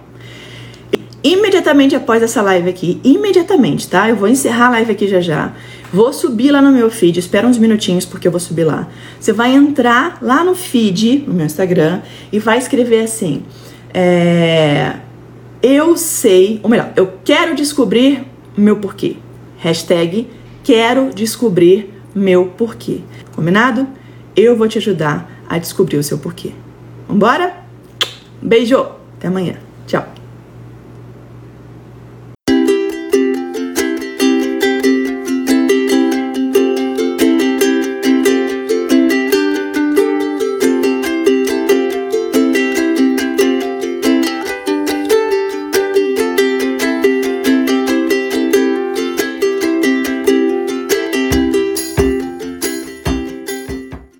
Imediatamente 1.22 1.94
após 1.94 2.22
essa 2.22 2.40
live 2.40 2.70
aqui, 2.70 2.98
imediatamente, 3.04 3.86
tá? 3.86 4.08
Eu 4.08 4.16
vou 4.16 4.26
encerrar 4.26 4.68
a 4.68 4.70
live 4.70 4.92
aqui 4.92 5.06
já 5.06 5.20
já. 5.20 5.52
Vou 5.92 6.12
subir 6.14 6.50
lá 6.50 6.62
no 6.62 6.70
meu 6.70 6.90
feed, 6.90 7.18
espera 7.18 7.46
uns 7.46 7.58
minutinhos 7.58 8.06
porque 8.06 8.26
eu 8.26 8.32
vou 8.32 8.40
subir 8.40 8.64
lá. 8.64 8.88
Você 9.18 9.32
vai 9.32 9.52
entrar 9.54 10.18
lá 10.22 10.42
no 10.42 10.54
feed, 10.54 11.24
no 11.26 11.34
meu 11.34 11.44
Instagram, 11.44 12.00
e 12.32 12.38
vai 12.38 12.56
escrever 12.56 13.02
assim: 13.02 13.42
é, 13.92 14.96
Eu 15.62 15.96
sei, 15.96 16.58
ou 16.62 16.70
melhor, 16.70 16.92
eu 16.96 17.12
quero 17.24 17.54
descobrir 17.54 18.24
meu 18.56 18.76
porquê. 18.76 19.16
Hashtag 19.58 20.28
quero 20.64 21.10
descobrir 21.14 21.94
meu 22.14 22.46
porquê. 22.46 23.00
Combinado? 23.34 23.86
Eu 24.34 24.56
vou 24.56 24.68
te 24.68 24.78
ajudar 24.78 25.30
a 25.48 25.58
descobrir 25.58 25.98
o 25.98 26.02
seu 26.02 26.18
porquê. 26.18 26.52
Vambora? 27.06 27.54
Beijo! 28.40 28.86
Até 29.18 29.28
amanhã. 29.28 29.56
Tchau! 29.86 30.19